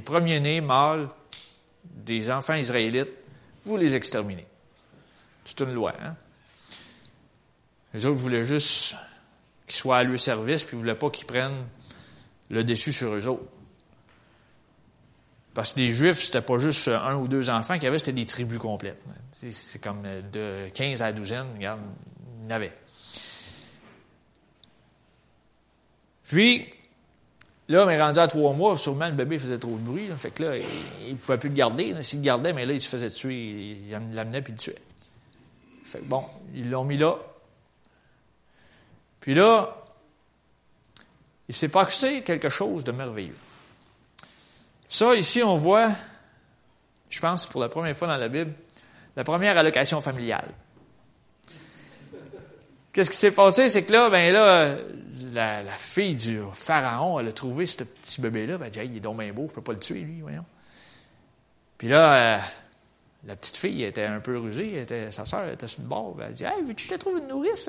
premiers-nés 0.00 0.60
mâles 0.60 1.08
des 1.84 2.30
enfants 2.30 2.54
israélites, 2.54 3.08
vous 3.64 3.76
les 3.76 3.94
exterminez. 3.94 4.46
C'est 5.44 5.60
une 5.60 5.74
loi. 5.74 5.94
Hein? 6.02 6.16
Les 7.94 8.06
autres 8.06 8.18
voulaient 8.18 8.44
juste 8.44 8.96
qu'ils 9.68 9.76
soient 9.76 9.98
à 9.98 10.02
leur 10.02 10.18
service, 10.18 10.64
puis 10.64 10.74
ils 10.74 10.80
ne 10.80 10.82
voulaient 10.82 10.98
pas 10.98 11.10
qu'ils 11.10 11.26
prennent 11.26 11.66
le 12.50 12.64
dessus 12.64 12.92
sur 12.92 13.14
eux 13.14 13.26
autres. 13.28 13.44
Parce 15.54 15.72
que 15.72 15.80
les 15.80 15.92
Juifs, 15.92 16.18
c'était 16.18 16.40
pas 16.40 16.58
juste 16.58 16.88
un 16.88 17.16
ou 17.16 17.28
deux 17.28 17.50
enfants 17.50 17.74
qu'il 17.74 17.84
y 17.84 17.86
avait, 17.86 17.98
c'était 17.98 18.12
des 18.12 18.26
tribus 18.26 18.58
complètes. 18.58 19.02
C'est 19.50 19.82
comme 19.82 20.02
de 20.32 20.68
15 20.74 21.02
à 21.02 21.12
12 21.12 21.32
regarde, 21.32 21.50
il 21.58 21.64
y 21.64 21.68
en 21.68 22.50
avait. 22.50 22.72
Puis, 26.28 26.66
là, 27.68 27.86
est 27.90 28.00
rendu 28.00 28.18
à 28.18 28.28
trois 28.28 28.52
mois, 28.52 28.76
sûrement 28.76 29.08
le 29.08 29.14
bébé 29.14 29.38
faisait 29.38 29.58
trop 29.58 29.72
de 29.72 29.82
bruit. 29.82 30.08
fait 30.16 30.30
que 30.30 30.44
là, 30.44 30.56
il 30.56 31.14
ne 31.14 31.18
pouvait 31.18 31.38
plus 31.38 31.48
le 31.48 31.54
garder. 31.54 31.94
S'il 32.02 32.20
le 32.20 32.24
gardait, 32.24 32.52
mais 32.52 32.66
là, 32.66 32.74
il 32.74 32.80
se 32.80 32.88
faisait 32.88 33.10
tuer. 33.10 33.78
Il 33.88 34.14
l'amenait 34.14 34.42
puis 34.42 34.52
il 34.52 34.56
le 34.56 34.60
tuait. 34.60 34.82
Fait 35.84 36.00
que 36.00 36.04
bon, 36.04 36.24
ils 36.54 36.70
l'ont 36.70 36.84
mis 36.84 36.98
là. 36.98 37.16
Puis 39.28 39.34
là, 39.34 39.76
il 41.48 41.54
s'est 41.54 41.68
passé 41.68 42.22
quelque 42.22 42.48
chose 42.48 42.82
de 42.82 42.92
merveilleux. 42.92 43.36
Ça, 44.88 45.14
ici, 45.16 45.42
on 45.42 45.54
voit, 45.54 45.90
je 47.10 47.20
pense, 47.20 47.44
pour 47.44 47.60
la 47.60 47.68
première 47.68 47.94
fois 47.94 48.08
dans 48.08 48.16
la 48.16 48.30
Bible, 48.30 48.54
la 49.16 49.24
première 49.24 49.58
allocation 49.58 50.00
familiale. 50.00 50.48
Qu'est-ce 52.90 53.10
qui 53.10 53.18
s'est 53.18 53.32
passé? 53.32 53.68
C'est 53.68 53.84
que 53.84 53.92
là, 53.92 54.08
ben 54.08 54.32
là, 54.32 54.78
la, 55.34 55.76
fille 55.76 56.16
du 56.16 56.40
pharaon, 56.54 57.20
elle 57.20 57.28
a 57.28 57.32
trouvé 57.32 57.66
ce 57.66 57.84
petit 57.84 58.22
bébé-là. 58.22 58.54
Elle 58.54 58.62
a 58.62 58.70
dit, 58.70 58.80
il 58.82 58.96
est 58.96 59.00
donc 59.00 59.18
bien 59.18 59.34
beau, 59.34 59.42
je 59.42 59.50
ne 59.50 59.54
peux 59.56 59.60
pas 59.60 59.74
le 59.74 59.78
tuer, 59.78 60.00
lui, 60.00 60.22
voyons. 60.22 60.46
Puis 61.76 61.88
là, 61.88 62.14
euh, 62.14 62.38
la 63.26 63.36
petite 63.36 63.58
fille 63.58 63.84
était 63.84 64.06
un 64.06 64.20
peu 64.20 64.38
rusée, 64.38 64.86
sa 65.10 65.26
soeur 65.26 65.50
était 65.50 65.68
sur 65.68 65.82
le 65.82 65.88
bord. 65.88 66.16
Elle 66.18 66.24
a 66.24 66.30
dit, 66.30 66.44
hey, 66.44 66.62
veux-tu 66.62 66.88
que 66.88 66.94
je 66.94 66.94
te 66.94 66.98
trouve 66.98 67.18
une 67.18 67.28
nourrice? 67.28 67.68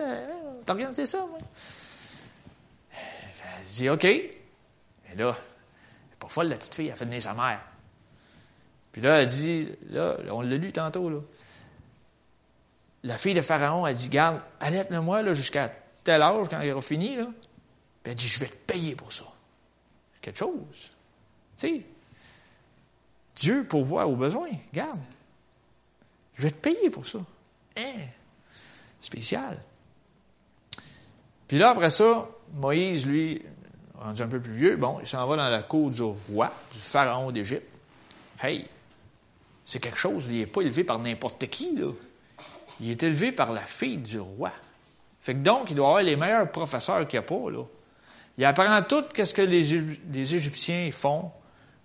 T'as 0.69 0.75
organisé 0.75 1.07
ça, 1.07 1.25
moi? 1.25 1.39
Elle 2.91 3.65
dit, 3.65 3.89
OK. 3.89 4.05
Et 4.05 4.31
là, 5.17 5.35
pas 6.19 6.27
folle, 6.27 6.49
la 6.49 6.57
petite 6.57 6.75
fille, 6.75 6.89
elle 6.89 6.95
fait 6.95 7.05
venir 7.05 7.23
sa 7.23 7.33
mère. 7.33 7.59
Puis 8.91 9.01
là, 9.01 9.19
elle 9.19 9.27
dit, 9.27 9.67
là, 9.89 10.17
on 10.29 10.41
l'a 10.41 10.57
lu 10.57 10.71
tantôt, 10.71 11.09
là. 11.09 11.21
La 13.01 13.17
fille 13.17 13.33
de 13.33 13.41
Pharaon, 13.41 13.83
a 13.83 13.93
dit, 13.93 14.09
garde, 14.09 14.43
allaite-le-moi, 14.59 15.23
là, 15.23 15.33
jusqu'à 15.33 15.73
tel 16.03 16.21
âge, 16.21 16.49
quand 16.51 16.61
il 16.61 16.69
aura 16.69 16.81
fini, 16.81 17.15
là. 17.15 17.25
Puis 18.03 18.11
elle 18.11 18.15
dit, 18.15 18.27
je 18.27 18.39
vais 18.39 18.49
te 18.49 18.71
payer 18.71 18.95
pour 18.95 19.11
ça. 19.11 19.25
C'est 20.13 20.21
quelque 20.21 20.37
chose. 20.37 20.91
Tu 21.57 21.67
sais, 21.67 21.85
Dieu 23.35 23.65
pourvoit 23.67 24.05
aux 24.05 24.15
besoins. 24.15 24.51
Garde. 24.71 25.01
Je 26.35 26.43
vais 26.43 26.51
te 26.51 26.61
payer 26.61 26.91
pour 26.91 27.07
ça. 27.07 27.17
Hein? 27.75 28.05
Spécial. 29.01 29.59
Puis 31.49 31.57
là, 31.57 31.71
après 31.71 31.89
ça, 31.89 32.29
Moïse, 32.53 33.07
lui, 33.07 33.41
rendu 33.97 34.21
un 34.21 34.27
peu 34.27 34.39
plus 34.39 34.53
vieux, 34.53 34.77
bon, 34.77 34.99
il 35.01 35.07
s'en 35.07 35.25
va 35.27 35.35
dans 35.35 35.49
la 35.49 35.63
cour 35.63 35.89
du 35.89 36.03
roi, 36.03 36.53
du 36.71 36.77
pharaon 36.77 37.31
d'Égypte. 37.31 37.67
Hey, 38.41 38.67
c'est 39.65 39.79
quelque 39.79 39.97
chose, 39.97 40.27
il 40.29 40.37
n'est 40.37 40.45
pas 40.45 40.61
élevé 40.61 40.83
par 40.83 40.99
n'importe 40.99 41.47
qui, 41.49 41.75
là. 41.75 41.91
Il 42.79 42.91
est 42.91 43.01
élevé 43.01 43.31
par 43.31 43.51
la 43.51 43.61
fille 43.61 43.97
du 43.97 44.19
roi. 44.19 44.51
Fait 45.21 45.33
que 45.33 45.39
donc, 45.39 45.71
il 45.71 45.75
doit 45.75 45.87
avoir 45.87 46.03
les 46.03 46.15
meilleurs 46.15 46.49
professeurs 46.49 47.05
qu'il 47.07 47.19
n'y 47.19 47.25
a 47.25 47.27
pas, 47.27 47.49
là. 47.49 47.63
Il 48.37 48.45
apprend 48.45 48.81
tout 48.83 49.03
ce 49.15 49.33
que 49.33 49.41
les, 49.41 50.35
Égyptiens 50.35 50.91
font, 50.91 51.31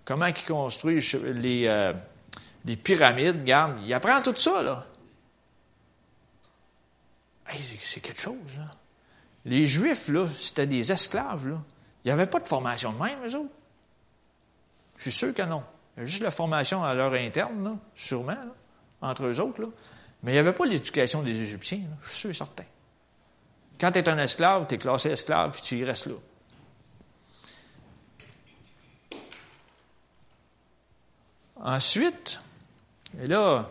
comment 0.05 0.27
ils 0.27 0.45
construisent 0.45 1.15
les, 1.15 1.65
euh, 1.65 1.91
les 2.65 2.77
pyramides, 2.77 3.41
regarde. 3.41 3.79
Il 3.83 3.93
apprend 3.95 4.21
tout 4.21 4.35
ça, 4.35 4.61
là. 4.61 4.85
Hey, 7.49 7.59
c'est 7.81 7.99
quelque 7.99 8.21
chose, 8.21 8.57
là. 8.57 8.71
Les 9.45 9.67
Juifs, 9.67 10.07
là, 10.09 10.27
c'était 10.37 10.65
des 10.65 10.91
esclaves, 10.91 11.47
là. 11.47 11.61
Il 12.03 12.09
n'y 12.09 12.11
avait 12.11 12.27
pas 12.27 12.39
de 12.39 12.47
formation 12.47 12.91
de 12.91 13.01
même, 13.01 13.17
eux 13.25 13.35
autres. 13.35 13.53
Je 14.97 15.03
suis 15.03 15.11
sûr 15.11 15.33
que 15.33 15.41
non. 15.41 15.63
Il 15.95 15.99
y 15.99 16.01
avait 16.01 16.11
juste 16.11 16.23
la 16.23 16.31
formation 16.31 16.83
à 16.83 16.93
leur 16.93 17.13
interne, 17.13 17.63
là, 17.63 17.77
sûrement, 17.95 18.37
entre 19.01 19.25
eux 19.25 19.39
autres. 19.39 19.61
Là. 19.61 19.67
Mais 20.23 20.31
il 20.31 20.33
n'y 20.33 20.39
avait 20.39 20.53
pas 20.53 20.65
l'éducation 20.65 21.21
des 21.21 21.39
Égyptiens, 21.41 21.81
je 22.01 22.09
suis 22.09 22.17
sûr 22.17 22.29
et 22.29 22.33
certain. 22.33 22.63
Quand 23.79 23.91
tu 23.91 23.99
es 23.99 24.09
un 24.09 24.17
esclave, 24.17 24.65
tu 24.67 24.75
es 24.75 24.77
classé 24.77 25.09
esclave, 25.09 25.51
puis 25.51 25.61
tu 25.61 25.77
y 25.77 25.83
restes 25.83 26.07
là. 26.07 26.15
Ensuite, 31.61 32.39
et 33.19 33.27
là, 33.27 33.67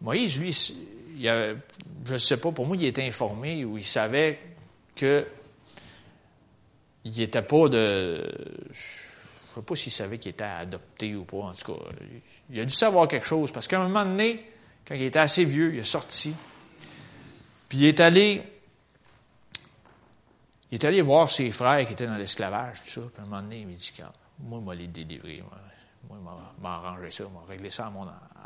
Moïse, 0.00 0.38
lui, 0.40 0.52
je 1.16 1.54
ne 2.12 2.18
sais 2.18 2.38
pas, 2.38 2.50
pour 2.50 2.66
moi, 2.66 2.76
il 2.76 2.84
était 2.84 3.06
informé 3.06 3.64
ou 3.64 3.78
il 3.78 3.86
savait 3.86 4.40
que 5.00 5.26
il 7.04 7.16
n'était 7.16 7.42
pas 7.42 7.68
de. 7.68 8.22
Je 8.72 9.58
ne 9.58 9.62
sais 9.62 9.66
pas 9.66 9.76
s'il 9.76 9.92
savait 9.92 10.18
qu'il 10.18 10.30
était 10.32 10.44
adopté 10.44 11.14
ou 11.16 11.24
pas, 11.24 11.38
en 11.38 11.54
tout 11.54 11.72
cas. 11.72 11.80
Il 12.50 12.60
a 12.60 12.64
dû 12.64 12.74
savoir 12.74 13.08
quelque 13.08 13.26
chose, 13.26 13.50
parce 13.50 13.66
qu'à 13.66 13.80
un 13.80 13.88
moment 13.88 14.04
donné, 14.04 14.44
quand 14.86 14.94
il 14.94 15.02
était 15.02 15.18
assez 15.18 15.44
vieux, 15.44 15.74
il 15.74 15.80
est 15.80 15.84
sorti, 15.84 16.34
puis 17.68 17.78
il 17.78 17.86
est 17.86 18.00
allé. 18.00 18.42
Il 20.70 20.76
est 20.76 20.84
allé 20.84 21.02
voir 21.02 21.28
ses 21.28 21.50
frères 21.50 21.84
qui 21.84 21.94
étaient 21.94 22.06
dans 22.06 22.16
l'esclavage, 22.16 22.82
tout 22.82 22.88
ça. 22.88 23.00
Puis 23.12 23.22
à 23.22 23.26
un 23.26 23.28
moment 23.28 23.42
donné, 23.42 23.60
il 23.60 23.66
m'a 23.66 23.72
dit 23.72 23.92
Moi, 24.38 24.60
je 24.62 24.70
vais 24.70 24.76
les 24.76 24.86
délivrer. 24.86 25.42
Moi, 25.42 25.58
je 26.10 26.14
vais 26.14 26.62
m'arranger 26.62 27.10
ça, 27.10 27.24
je 27.24 27.28
vais 27.28 27.52
régler 27.52 27.70
ça 27.70 27.90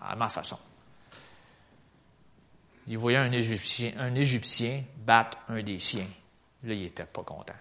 à, 0.01 0.13
à 0.13 0.17
ma 0.17 0.29
façon. 0.29 0.59
Il 2.87 2.99
voyait 2.99 3.19
un 3.19 3.33
Égyptien, 3.33 3.93
un 3.99 4.15
Égyptien 4.15 4.85
battre 5.05 5.39
un 5.49 5.63
des 5.63 5.79
siens. 5.79 6.07
Là, 6.65 6.75
il 6.75 6.83
n'était 6.83 7.05
pas 7.05 7.23
content. 7.23 7.55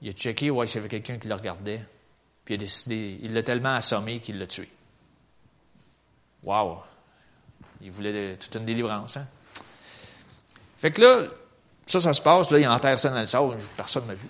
Il 0.00 0.08
a 0.08 0.12
checké, 0.12 0.50
ouais, 0.50 0.66
s'il 0.66 0.76
y 0.76 0.78
avait 0.80 0.88
quelqu'un 0.88 1.18
qui 1.18 1.28
le 1.28 1.34
regardait, 1.34 1.84
puis 2.44 2.54
il 2.54 2.56
a 2.56 2.58
décidé, 2.58 3.20
il 3.22 3.32
l'a 3.32 3.42
tellement 3.42 3.74
assommé 3.74 4.18
qu'il 4.20 4.38
l'a 4.38 4.46
tué. 4.46 4.68
Wow! 6.44 6.82
Il 7.80 7.92
voulait 7.92 8.36
toute 8.36 8.54
une 8.56 8.64
délivrance, 8.64 9.16
hein? 9.16 9.26
Fait 10.78 10.90
que 10.90 11.00
là, 11.00 11.28
ça, 11.86 12.00
ça 12.00 12.12
se 12.12 12.20
passe, 12.20 12.50
là, 12.50 12.58
il 12.58 12.66
enterre 12.66 12.98
ça 12.98 13.10
dans 13.10 13.20
le 13.20 13.26
sol, 13.26 13.56
personne 13.76 14.02
ne 14.02 14.08
m'a 14.08 14.14
vu. 14.14 14.28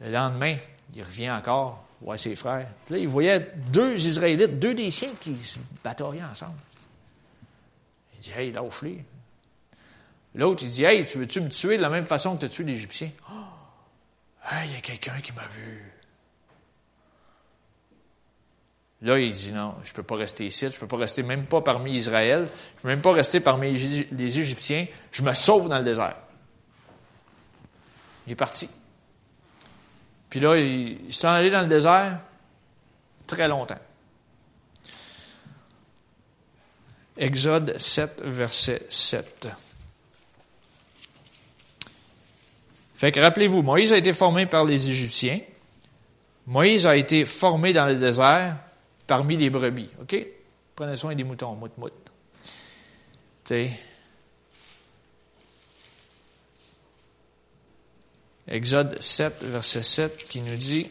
Le 0.00 0.10
lendemain, 0.10 0.56
il 0.96 1.02
revient 1.04 1.30
encore, 1.30 1.84
voir 2.00 2.18
ses 2.18 2.34
frères. 2.34 2.68
Puis 2.86 2.94
là, 2.94 3.00
il 3.00 3.08
voyait 3.08 3.52
deux 3.68 3.94
Israélites, 3.94 4.58
deux 4.58 4.74
des 4.74 4.90
siens 4.90 5.12
qui 5.20 5.38
se 5.38 5.60
bataillaient 5.84 6.24
ensemble. 6.24 6.58
Il 8.14 8.20
dit, 8.20 8.32
hey, 8.32 8.50
lâche-les. 8.50 9.04
L'autre, 10.34 10.64
il 10.64 10.68
dit, 10.68 10.84
hey, 10.84 11.04
tu 11.06 11.18
veux-tu 11.18 11.40
me 11.40 11.48
tuer 11.48 11.76
de 11.76 11.82
la 11.82 11.90
même 11.90 12.06
façon 12.06 12.34
que 12.34 12.40
tu 12.40 12.46
as 12.46 12.48
tué 12.48 12.64
l'Égyptien? 12.64 13.10
Oh, 13.30 14.54
il 14.64 14.72
y 14.72 14.76
a 14.76 14.80
quelqu'un 14.80 15.20
qui 15.20 15.32
m'a 15.32 15.46
vu. 15.46 15.94
Là, 19.02 19.18
il 19.18 19.32
dit 19.32 19.52
non, 19.52 19.74
je 19.84 19.90
ne 19.90 19.94
peux 19.94 20.02
pas 20.02 20.16
rester 20.16 20.46
ici, 20.46 20.66
je 20.68 20.74
ne 20.74 20.78
peux 20.78 20.86
pas 20.86 20.96
rester 20.96 21.22
même 21.22 21.44
pas 21.44 21.60
parmi 21.60 21.92
Israël, 21.92 22.48
je 22.48 22.78
ne 22.78 22.82
peux 22.82 22.88
même 22.88 23.02
pas 23.02 23.12
rester 23.12 23.38
parmi 23.38 23.70
les 23.70 24.40
Égyptiens, 24.40 24.86
je 25.12 25.22
me 25.22 25.32
sauve 25.34 25.68
dans 25.68 25.78
le 25.78 25.84
désert. 25.84 26.16
Il 28.26 28.32
est 28.32 28.36
parti. 28.36 28.68
Puis 30.30 30.40
là, 30.40 30.56
il, 30.56 31.12
s'est 31.12 31.26
allé 31.26 31.50
dans 31.50 31.60
le 31.60 31.66
désert 31.66 32.18
très 33.26 33.46
longtemps. 33.46 33.78
Exode 37.18 37.78
7, 37.78 38.22
verset 38.24 38.86
7. 38.88 39.48
Fait 42.94 43.12
que 43.12 43.20
rappelez-vous, 43.20 43.62
Moïse 43.62 43.92
a 43.92 43.98
été 43.98 44.12
formé 44.12 44.46
par 44.46 44.64
les 44.64 44.88
Égyptiens. 44.88 45.40
Moïse 46.46 46.86
a 46.86 46.96
été 46.96 47.24
formé 47.24 47.72
dans 47.72 47.86
le 47.86 47.96
désert 47.96 48.58
parmi 49.06 49.36
les 49.36 49.50
brebis. 49.50 49.90
OK? 50.00 50.16
Prenez 50.76 50.96
soin 50.96 51.14
des 51.14 51.24
moutons, 51.24 51.54
mout 51.54 51.70
mout. 51.78 51.92
Exode 58.46 59.00
7, 59.00 59.42
verset 59.44 59.82
7, 59.82 60.28
qui 60.28 60.40
nous 60.40 60.56
dit 60.56 60.86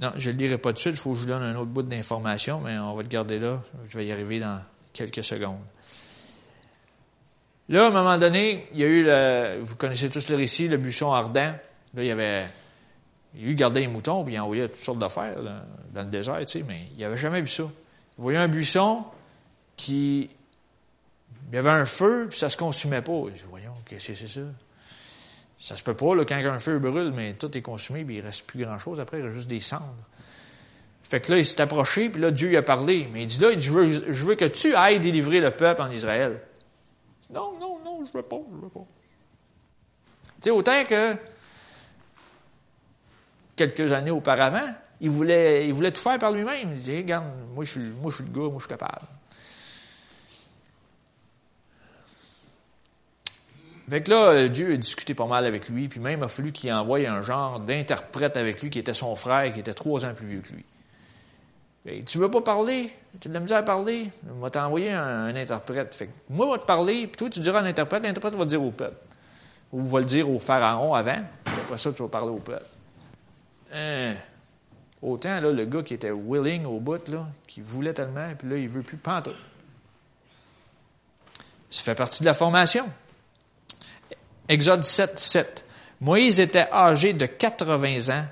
Non, 0.00 0.12
je 0.18 0.28
ne 0.30 0.34
le 0.34 0.40
lirai 0.40 0.58
pas 0.58 0.70
tout 0.70 0.74
de 0.74 0.80
suite, 0.80 0.94
il 0.94 0.98
faut 0.98 1.12
que 1.12 1.16
je 1.16 1.22
vous 1.22 1.28
donne 1.28 1.42
un 1.42 1.56
autre 1.56 1.70
bout 1.70 1.82
d'information, 1.82 2.60
mais 2.60 2.76
on 2.78 2.94
va 2.94 3.02
le 3.02 3.08
garder 3.08 3.38
là. 3.38 3.62
Je 3.88 3.96
vais 3.96 4.06
y 4.06 4.12
arriver 4.12 4.40
dans 4.40 4.60
quelques 4.92 5.24
secondes. 5.24 5.60
Là, 7.68 7.86
à 7.86 7.88
un 7.88 7.90
moment 7.90 8.16
donné, 8.16 8.68
il 8.72 8.80
y 8.80 8.84
a 8.84 8.86
eu, 8.86 9.02
le, 9.04 9.60
vous 9.62 9.74
connaissez 9.74 10.08
tous 10.08 10.30
le 10.30 10.36
récit, 10.36 10.68
le 10.68 10.76
buisson 10.76 11.12
ardent. 11.12 11.54
Là, 11.94 12.02
il 12.02 12.06
y 12.06 12.10
avait, 12.10 12.44
il 13.34 13.50
a 13.50 13.54
gardé 13.54 13.80
les 13.80 13.88
moutons, 13.88 14.24
puis 14.24 14.34
il 14.34 14.40
envoyait 14.40 14.68
toutes 14.68 14.76
sortes 14.76 14.98
d'affaires 14.98 15.36
dans, 15.42 16.02
le 16.02 16.10
désert, 16.10 16.38
tu 16.40 16.58
sais, 16.58 16.64
mais 16.66 16.88
il 16.96 17.00
n'avait 17.00 17.16
jamais 17.16 17.40
vu 17.40 17.48
ça. 17.48 17.64
Il 18.18 18.22
voyait 18.22 18.38
un 18.38 18.48
buisson 18.48 19.04
qui, 19.76 20.30
il 21.50 21.54
y 21.54 21.58
avait 21.58 21.70
un 21.70 21.84
feu, 21.86 22.26
puis 22.30 22.38
ça 22.38 22.48
se 22.48 22.56
consumait 22.56 23.02
pas. 23.02 23.20
Il 23.26 23.32
dit, 23.32 23.44
voyons, 23.48 23.74
qu'est-ce 23.88 24.08
que 24.08 24.14
c'est 24.14 24.28
ça? 24.28 24.40
Ça 25.58 25.74
se 25.74 25.82
peut 25.82 25.94
pas, 25.94 26.14
là, 26.14 26.24
quand 26.24 26.36
un 26.36 26.58
feu 26.58 26.78
brûle, 26.78 27.12
mais 27.14 27.34
tout 27.34 27.56
est 27.56 27.62
consumé, 27.62 28.04
puis 28.04 28.16
il 28.16 28.20
reste 28.20 28.46
plus 28.46 28.64
grand-chose. 28.64 29.00
Après, 29.00 29.18
il 29.18 29.24
reste 29.24 29.36
juste 29.36 29.48
des 29.48 29.60
cendres. 29.60 30.04
Fait 31.02 31.20
que 31.20 31.32
là, 31.32 31.38
il 31.38 31.44
s'est 31.44 31.60
approché, 31.60 32.10
puis 32.10 32.20
là, 32.20 32.30
Dieu 32.30 32.48
lui 32.48 32.56
a 32.56 32.62
parlé. 32.62 33.08
Mais 33.12 33.22
il 33.22 33.26
dit 33.26 33.40
là, 33.40 33.48
je 33.58 34.24
veux 34.24 34.34
que 34.34 34.44
tu 34.44 34.74
ailles 34.74 35.00
délivrer 35.00 35.40
le 35.40 35.50
peuple 35.50 35.82
en 35.82 35.90
Israël. 35.90 36.40
Non, 37.30 37.58
non, 37.58 37.78
non, 37.84 38.04
je 38.04 38.10
ne 38.10 38.16
veux 38.16 38.22
pas, 38.22 38.40
je 38.50 38.56
ne 38.56 38.60
veux 38.60 38.68
pas. 38.68 38.86
Tu 40.36 40.42
sais, 40.42 40.50
autant 40.50 40.84
que 40.84 41.16
quelques 43.56 43.92
années 43.92 44.10
auparavant, 44.10 44.74
il 45.00 45.10
voulait, 45.10 45.72
tout 45.92 46.00
faire 46.00 46.18
par 46.18 46.32
lui-même. 46.32 46.68
Il 46.68 46.74
disait, 46.74 46.98
regarde, 46.98 47.26
moi 47.54 47.64
je, 47.64 47.70
suis, 47.72 47.80
moi 47.80 48.10
je 48.10 48.16
suis 48.16 48.24
le 48.24 48.30
gars, 48.30 48.48
moi 48.48 48.56
je 48.56 48.60
suis 48.60 48.68
capable. 48.68 49.06
Fait 53.88 54.08
là, 54.08 54.48
Dieu 54.48 54.72
a 54.72 54.76
discuté 54.76 55.14
pas 55.14 55.26
mal 55.26 55.44
avec 55.44 55.68
lui, 55.68 55.88
puis 55.88 56.00
même 56.00 56.20
il 56.20 56.24
a 56.24 56.28
fallu 56.28 56.50
qu'il 56.50 56.72
envoie 56.72 56.98
un 56.98 57.22
genre 57.22 57.60
d'interprète 57.60 58.36
avec 58.36 58.60
lui 58.60 58.68
qui 58.68 58.80
était 58.80 58.94
son 58.94 59.14
frère, 59.14 59.52
qui 59.52 59.60
était 59.60 59.74
trois 59.74 60.04
ans 60.04 60.12
plus 60.14 60.26
vieux 60.26 60.40
que 60.40 60.52
lui. 60.54 60.64
Tu 61.86 62.04
tu 62.04 62.18
veux 62.18 62.30
pas 62.30 62.40
parler? 62.40 62.90
Tu 63.20 63.28
as 63.28 63.30
de 63.30 63.34
la 63.34 63.40
misère 63.40 63.58
à 63.58 63.62
parler? 63.62 64.10
On 64.30 64.40
va 64.40 64.50
t'envoyer 64.50 64.92
un, 64.92 65.34
interprète. 65.34 65.94
Fait 65.94 66.08
moi, 66.28 66.46
je 66.46 66.52
vais 66.52 66.58
te 66.58 66.66
parler, 66.66 67.06
puis 67.06 67.16
toi, 67.16 67.30
tu 67.30 67.40
diras 67.40 67.60
à 67.60 67.62
l'interprète, 67.62 68.02
l'interprète 68.02 68.34
va 68.34 68.44
te 68.44 68.50
dire 68.50 68.62
au 68.62 68.70
peuple. 68.70 68.96
Ou 69.72 69.86
va 69.86 70.00
le 70.00 70.04
dire 70.04 70.28
au 70.28 70.40
pharaon 70.40 70.94
avant, 70.94 71.20
puis 71.44 71.54
après 71.64 71.78
ça, 71.78 71.92
tu 71.92 72.02
vas 72.02 72.08
parler 72.08 72.30
au 72.30 72.38
peuple. 72.38 72.64
Hein? 73.72 74.14
Autant, 75.02 75.40
là, 75.40 75.52
le 75.52 75.64
gars 75.64 75.82
qui 75.82 75.94
était 75.94 76.10
willing 76.10 76.64
au 76.64 76.80
bout, 76.80 77.06
là, 77.08 77.26
qui 77.46 77.60
voulait 77.60 77.92
tellement, 77.92 78.32
puis 78.36 78.48
là, 78.48 78.56
il 78.56 78.68
veut 78.68 78.82
plus 78.82 78.96
pantoute. 78.96 79.36
Ça 81.70 81.82
fait 81.82 81.94
partie 81.94 82.22
de 82.22 82.26
la 82.26 82.34
formation. 82.34 82.86
Exode 84.48 84.84
7, 84.84 85.18
7. 85.18 85.64
Moïse 86.00 86.40
était 86.40 86.68
âgé 86.72 87.12
de 87.12 87.26
80 87.26 88.14
ans 88.14 88.24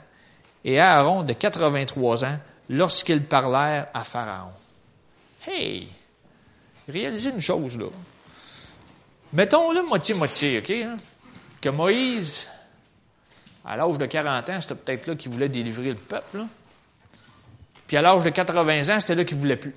et 0.65 0.81
Aaron 0.81 1.23
de 1.23 1.33
83 1.33 2.25
ans 2.25 2.39
lorsqu'ils 2.69 3.23
parlèrent 3.23 3.89
à 3.93 4.05
Pharaon. 4.05 4.53
Hey! 5.47 5.89
Réalisez 6.89 7.31
une 7.31 7.41
chose, 7.41 7.79
là. 7.79 7.87
Mettons-le 9.33 9.83
moitié-moitié, 9.83 10.59
OK? 10.59 10.71
Hein? 10.71 10.97
Que 11.61 11.69
Moïse, 11.71 12.49
à 13.65 13.77
l'âge 13.77 13.99
de 13.99 14.07
40 14.07 14.51
ans, 14.51 14.61
c'était 14.61 14.75
peut-être 14.75 15.07
là 15.07 15.15
qu'il 15.17 15.33
voulait 15.33 15.49
délivrer 15.49 15.91
le 15.91 15.97
peuple. 15.97 16.45
Puis 17.87 17.97
à 17.97 18.03
l'âge 18.03 18.23
de 18.23 18.31
80 18.31 18.95
ans, 18.95 19.01
c'était 19.01 19.15
là 19.15 19.25
qu'il 19.25 19.37
ne 19.37 19.43
voulait 19.43 19.57
plus. 19.57 19.75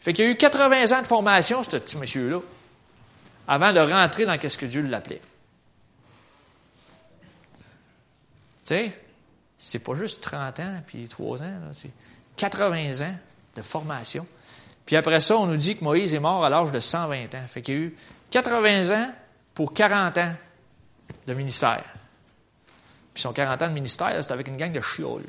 Fait 0.00 0.12
qu'il 0.12 0.24
y 0.24 0.28
a 0.28 0.30
eu 0.30 0.36
80 0.36 0.96
ans 0.96 1.02
de 1.02 1.06
formation, 1.06 1.62
ce 1.62 1.76
petit 1.76 1.96
monsieur-là, 1.96 2.40
avant 3.48 3.72
de 3.72 3.80
rentrer 3.80 4.24
dans 4.26 4.38
ce 4.40 4.56
que 4.56 4.66
Dieu 4.66 4.82
l'appelait. 4.82 5.20
Tu 8.64 8.74
sais? 8.74 9.05
C'est 9.58 9.78
pas 9.78 9.94
juste 9.96 10.22
30 10.22 10.60
ans 10.60 10.82
puis 10.86 11.08
3 11.08 11.42
ans, 11.42 11.52
c'est 11.72 11.90
80 12.36 13.06
ans 13.06 13.16
de 13.56 13.62
formation. 13.62 14.26
Puis 14.84 14.96
après 14.96 15.20
ça, 15.20 15.36
on 15.36 15.46
nous 15.46 15.56
dit 15.56 15.76
que 15.76 15.84
Moïse 15.84 16.14
est 16.14 16.20
mort 16.20 16.44
à 16.44 16.50
l'âge 16.50 16.70
de 16.70 16.80
120 16.80 17.34
ans. 17.34 17.46
Fait 17.48 17.62
qu'il 17.62 17.74
y 17.74 17.78
a 17.78 17.80
eu 17.80 17.96
80 18.30 18.96
ans 18.96 19.12
pour 19.54 19.74
40 19.74 20.18
ans 20.18 20.32
de 21.26 21.34
ministère. 21.34 21.84
Puis 23.12 23.22
son 23.22 23.32
40 23.32 23.62
ans 23.62 23.68
de 23.68 23.72
ministère, 23.72 24.14
c'était 24.20 24.34
avec 24.34 24.48
une 24.48 24.56
gang 24.56 24.72
de 24.72 24.80
chiots. 24.80 25.20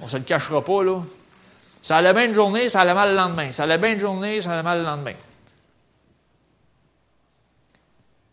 On 0.00 0.06
se 0.06 0.16
le 0.16 0.22
cachera 0.22 0.62
pas, 0.62 0.82
là. 0.84 1.02
Ça 1.82 1.96
allait 1.96 2.12
bien 2.12 2.26
une 2.26 2.34
journée, 2.34 2.68
ça 2.68 2.80
allait 2.80 2.94
mal 2.94 3.10
le 3.10 3.16
lendemain. 3.16 3.52
Ça 3.52 3.64
allait 3.64 3.78
bien 3.78 3.92
une 3.92 4.00
journée, 4.00 4.40
ça 4.40 4.52
allait 4.52 4.62
mal 4.62 4.78
le 4.78 4.84
lendemain. 4.84 5.14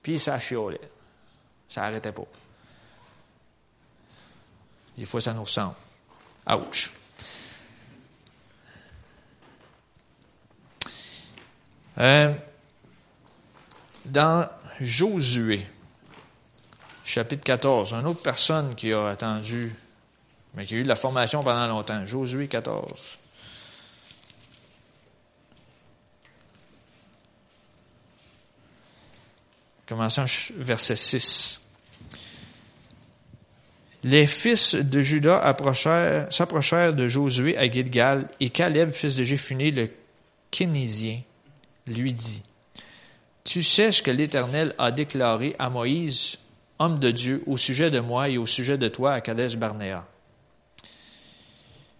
Puis 0.01 0.19
ça 0.19 0.39
chiolait. 0.39 0.79
Ça 1.67 1.81
n'arrêtait 1.81 2.11
pas. 2.11 2.25
Des 4.97 5.05
fois, 5.05 5.21
ça 5.21 5.33
nous 5.33 5.43
ressemble. 5.43 5.75
Ouch. 6.47 6.91
Euh, 11.97 12.33
dans 14.05 14.49
Josué, 14.81 15.65
chapitre 17.03 17.43
14, 17.43 17.93
une 17.93 18.05
autre 18.05 18.21
personne 18.21 18.75
qui 18.75 18.91
a 18.91 19.07
attendu, 19.07 19.73
mais 20.53 20.65
qui 20.65 20.75
a 20.75 20.77
eu 20.77 20.83
de 20.83 20.87
la 20.87 20.95
formation 20.95 21.43
pendant 21.43 21.67
longtemps, 21.67 22.05
Josué 22.05 22.47
14. 22.47 23.19
Commençons 29.87 30.25
verset 30.57 30.95
6. 30.95 31.64
Les 34.07 34.27
fils 34.27 34.75
de 34.75 35.01
Judas 35.01 35.41
s'approchèrent 36.29 36.93
de 36.93 37.07
Josué 37.07 37.57
à 37.57 37.67
Gilgal, 37.67 38.27
et 38.39 38.51
Caleb, 38.51 38.91
fils 38.91 39.15
de 39.15 39.23
Jéphuné, 39.23 39.71
le 39.71 39.89
Kénésien, 40.51 41.21
lui 41.87 42.13
dit, 42.13 42.43
Tu 43.43 43.63
sais 43.63 43.91
ce 43.91 44.03
que 44.03 44.11
l'Éternel 44.11 44.75
a 44.77 44.91
déclaré 44.91 45.55
à 45.57 45.71
Moïse, 45.71 46.37
homme 46.77 46.99
de 46.99 47.09
Dieu, 47.09 47.41
au 47.47 47.57
sujet 47.57 47.89
de 47.89 47.99
moi 47.99 48.29
et 48.29 48.37
au 48.37 48.45
sujet 48.45 48.77
de 48.77 48.87
toi 48.89 49.13
à 49.13 49.21
Kadesh 49.21 49.57
Barnéa. 49.57 50.05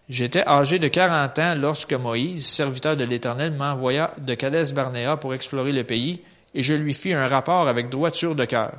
J'étais 0.08 0.48
âgé 0.48 0.78
de 0.78 0.90
quarante 0.90 1.40
ans 1.40 1.56
lorsque 1.56 1.94
Moïse, 1.94 2.46
serviteur 2.46 2.96
de 2.96 3.04
l'Éternel, 3.04 3.52
m'envoya 3.52 4.14
de 4.20 4.36
Kadesh 4.36 4.74
Barnéa 4.76 5.18
pour 5.18 5.34
explorer 5.34 5.72
le 5.72 5.84
pays, 5.84 6.22
et 6.54 6.62
je 6.62 6.76
lui 6.76 6.94
fis 6.94 7.14
un 7.14 7.28
rapport 7.28 7.68
avec 7.68 7.90
droiture 7.90 8.36
de 8.36 8.46
cœur. 8.46 8.74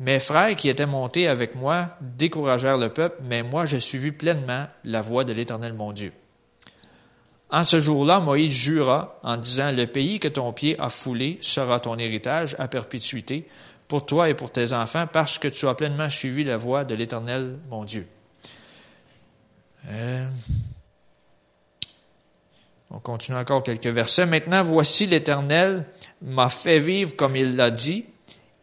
Mes 0.00 0.18
frères 0.18 0.56
qui 0.56 0.68
étaient 0.68 0.86
montés 0.86 1.28
avec 1.28 1.54
moi 1.54 1.90
découragèrent 2.00 2.78
le 2.78 2.88
peuple, 2.88 3.22
mais 3.24 3.42
moi 3.42 3.66
je 3.66 3.76
suivis 3.76 4.12
pleinement 4.12 4.66
la 4.84 5.02
voie 5.02 5.24
de 5.24 5.32
l'Éternel 5.32 5.72
mon 5.72 5.92
Dieu. 5.92 6.12
En 7.50 7.62
ce 7.62 7.78
jour-là, 7.78 8.18
Moïse 8.18 8.52
jura 8.52 9.20
en 9.22 9.36
disant, 9.36 9.70
Le 9.70 9.86
pays 9.86 10.18
que 10.18 10.26
ton 10.26 10.52
pied 10.52 10.74
a 10.80 10.90
foulé 10.90 11.38
sera 11.40 11.78
ton 11.78 11.96
héritage 11.98 12.56
à 12.58 12.66
perpétuité 12.66 13.46
pour 13.86 14.04
toi 14.04 14.28
et 14.28 14.34
pour 14.34 14.50
tes 14.50 14.72
enfants, 14.72 15.06
parce 15.06 15.38
que 15.38 15.46
tu 15.46 15.68
as 15.68 15.74
pleinement 15.74 16.10
suivi 16.10 16.42
la 16.42 16.56
voie 16.56 16.84
de 16.84 16.96
l'Éternel 16.96 17.56
mon 17.70 17.84
Dieu. 17.84 18.08
Euh, 19.88 20.26
on 22.90 22.98
continue 22.98 23.38
encore 23.38 23.62
quelques 23.62 23.86
versets. 23.86 24.26
Maintenant, 24.26 24.62
voici 24.62 25.06
l'Éternel 25.06 25.86
m'a 26.22 26.48
fait 26.48 26.78
vivre 26.78 27.14
comme 27.14 27.36
il 27.36 27.54
l'a 27.54 27.70
dit. 27.70 28.04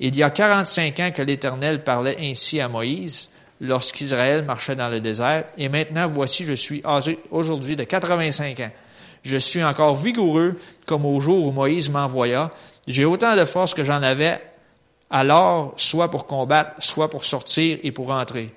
Il 0.03 0.15
y 0.15 0.23
a 0.23 0.31
45 0.31 0.99
ans 0.99 1.11
que 1.11 1.21
l'Éternel 1.21 1.83
parlait 1.83 2.17
ainsi 2.19 2.59
à 2.59 2.67
Moïse 2.67 3.29
lorsqu'Israël 3.59 4.43
marchait 4.43 4.75
dans 4.75 4.89
le 4.89 4.99
désert. 4.99 5.45
Et 5.59 5.69
maintenant, 5.69 6.07
voici, 6.07 6.43
je 6.43 6.53
suis 6.53 6.81
aujourd'hui 7.29 7.75
de 7.75 7.83
85 7.83 8.59
ans. 8.61 8.71
Je 9.21 9.37
suis 9.37 9.63
encore 9.63 9.93
vigoureux 9.93 10.57
comme 10.87 11.05
au 11.05 11.21
jour 11.21 11.45
où 11.45 11.51
Moïse 11.51 11.91
m'envoya. 11.91 12.49
J'ai 12.87 13.05
autant 13.05 13.35
de 13.35 13.45
force 13.45 13.75
que 13.75 13.83
j'en 13.83 14.01
avais 14.01 14.41
alors, 15.11 15.75
soit 15.77 16.09
pour 16.09 16.25
combattre, 16.25 16.81
soit 16.81 17.11
pour 17.11 17.23
sortir 17.23 17.77
et 17.83 17.91
pour 17.91 18.09
entrer. 18.09 18.51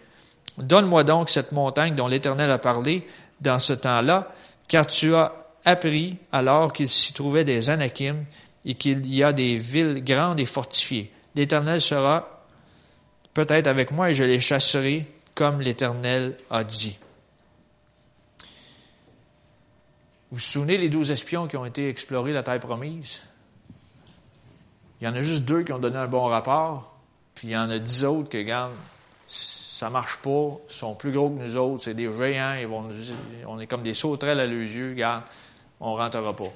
Donne-moi 0.57 1.05
donc 1.05 1.29
cette 1.29 1.53
montagne 1.53 1.95
dont 1.95 2.09
l'Éternel 2.09 2.51
a 2.51 2.59
parlé 2.59 3.07
dans 3.43 3.59
ce 3.59 3.75
temps-là, 3.75 4.33
car 4.67 4.87
tu 4.87 5.15
as 5.15 5.35
appris 5.67 6.17
alors 6.33 6.73
qu'il 6.73 6.89
s'y 6.89 7.13
trouvait 7.13 7.45
des 7.45 7.69
Anakim 7.69 8.25
et 8.65 8.75
qu'il 8.75 9.05
y 9.13 9.23
a 9.23 9.35
des 9.35 9.59
villes 9.59 10.03
grandes 10.03 10.41
et 10.41 10.47
fortifiées. 10.47 11.11
L'Éternel 11.35 11.81
sera 11.81 12.45
peut-être 13.33 13.67
avec 13.67 13.91
moi 13.91 14.11
et 14.11 14.15
je 14.15 14.23
les 14.25 14.41
chasserai 14.41 15.07
comme 15.35 15.61
l'Éternel 15.61 16.37
a 16.51 16.63
dit. 16.63 16.97
Vous 20.31 20.37
vous 20.37 20.41
souvenez 20.41 20.79
les 20.79 20.89
douze 20.89 21.11
espions 21.11 21.47
qui 21.47 21.57
ont 21.57 21.65
été 21.65 21.89
explorés 21.89 22.33
la 22.33 22.43
terre 22.43 22.61
promise? 22.61 23.23
Il 25.01 25.05
y 25.05 25.09
en 25.09 25.15
a 25.15 25.23
juste 25.23 25.45
deux 25.45 25.63
qui 25.63 25.73
ont 25.73 25.79
donné 25.79 25.97
un 25.97 26.07
bon 26.07 26.25
rapport, 26.25 26.97
puis 27.35 27.49
il 27.49 27.51
y 27.51 27.57
en 27.57 27.69
a 27.71 27.79
dix 27.79 28.05
autres 28.05 28.31
qui, 28.31 28.39
regardent, 28.39 28.73
ça 29.27 29.91
marche 29.91 30.19
pas, 30.19 30.59
ils 30.69 30.75
sont 30.75 30.95
plus 30.95 31.13
gros 31.13 31.31
que 31.31 31.43
nous 31.43 31.57
autres, 31.57 31.85
c'est 31.85 31.95
des 31.95 32.13
géants, 32.13 32.55
ils 32.55 32.69
on 33.47 33.61
est 33.61 33.67
comme 33.67 33.83
des 33.83 33.95
sauterelles 33.95 34.41
à 34.41 34.47
leurs 34.47 34.61
yeux, 34.61 34.91
regarde, 34.91 35.25
on 35.81 35.95
rentrera 35.95 36.35
pas. 36.35 36.53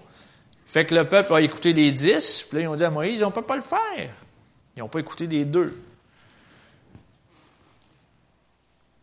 Fait 0.67 0.87
que 0.87 0.95
le 0.95 1.09
peuple 1.09 1.35
a 1.35 1.41
écouté 1.41 1.73
les 1.73 1.91
dix, 1.93 2.47
puis 2.49 2.59
là, 2.59 2.65
ils 2.65 2.69
ont 2.69 2.77
dit 2.77 2.85
à 2.85 2.91
Moïse, 2.91 3.23
on 3.23 3.31
peut 3.31 3.43
pas 3.43 3.57
le 3.57 3.63
faire. 3.63 4.15
Ils 4.79 4.83
n'ont 4.83 4.89
pas 4.89 5.01
écouté 5.01 5.27
les 5.27 5.45
deux. 5.45 5.77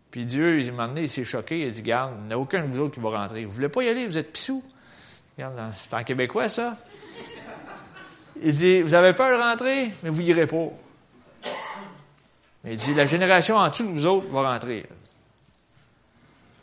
Puis 0.10 0.26
Dieu, 0.26 0.62
il 0.62 0.72
m'a 0.72 0.88
donné, 0.88 1.02
il 1.02 1.10
s'est 1.10 1.26
choqué, 1.26 1.60
il 1.60 1.68
a 1.68 1.70
dit, 1.70 1.82
garde, 1.82 2.14
il 2.22 2.28
n'y 2.28 2.34
a 2.34 2.40
aucun 2.40 2.64
de 2.64 2.72
vous 2.72 2.80
autres 2.80 2.94
qui 2.94 3.02
va 3.02 3.10
rentrer. 3.10 3.44
Vous 3.44 3.50
ne 3.50 3.56
voulez 3.56 3.68
pas 3.68 3.84
y 3.84 3.90
aller, 3.90 4.08
vous 4.08 4.18
êtes 4.18 4.32
pissous. 4.32 4.64
c'est 5.38 5.94
en 5.94 6.04
québécois, 6.06 6.48
ça. 6.48 6.78
Il 8.42 8.56
dit, 8.56 8.84
vous 8.84 8.94
avez 8.94 9.12
peur 9.12 9.38
de 9.38 9.44
rentrer, 9.44 9.92
mais 10.02 10.10
vous 10.10 10.22
n'irez 10.22 10.48
pas. 10.48 10.70
Mais 12.64 12.76
il 12.76 12.78
dit, 12.78 12.94
la 12.94 13.06
génération 13.06 13.58
en 13.58 13.68
dessous 13.68 13.84
de 13.84 13.92
vous 13.92 14.06
autres 14.06 14.28
va 14.30 14.54
rentrer. 14.54 14.86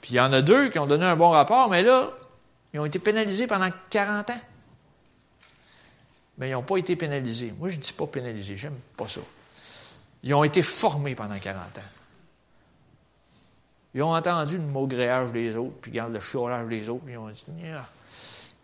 Puis 0.01 0.13
il 0.13 0.17
y 0.17 0.21
en 0.21 0.33
a 0.33 0.41
deux 0.41 0.71
qui 0.71 0.79
ont 0.79 0.87
donné 0.87 1.05
un 1.05 1.17
bon 1.17 1.29
rapport, 1.29 1.69
mais 1.69 1.83
là, 1.83 2.09
ils 2.73 2.81
ont 2.81 2.87
été 2.87 2.99
pénalisés 2.99 3.47
pendant 3.47 3.69
40 3.91 4.31
ans 4.31 4.41
mais 6.43 6.49
ils 6.49 6.53
n'ont 6.55 6.63
pas 6.65 6.77
été 6.77 6.97
pénalisés. 6.97 7.55
Moi, 7.57 7.69
je 7.69 7.77
ne 7.77 7.81
dis 7.81 7.93
pas 7.93 8.05
pénalisés, 8.09 8.57
j'aime 8.57 8.75
pas 8.97 9.07
ça. 9.07 9.21
Ils 10.25 10.35
ont 10.35 10.43
été 10.43 10.61
formés 10.61 11.15
pendant 11.15 11.39
40 11.39 11.79
ans. 11.79 11.81
Ils 13.95 14.03
ont 14.03 14.13
entendu 14.13 14.57
le 14.57 14.65
maugréage 14.65 15.31
des 15.31 15.55
autres, 15.55 15.77
puis 15.81 15.93
le 15.93 16.19
chiolage 16.19 16.67
des 16.67 16.89
autres, 16.89 17.05
puis 17.05 17.15
ils 17.15 17.17
ont 17.17 17.29
dit 17.29 17.45
Je 17.47 17.53
ne 17.53 17.79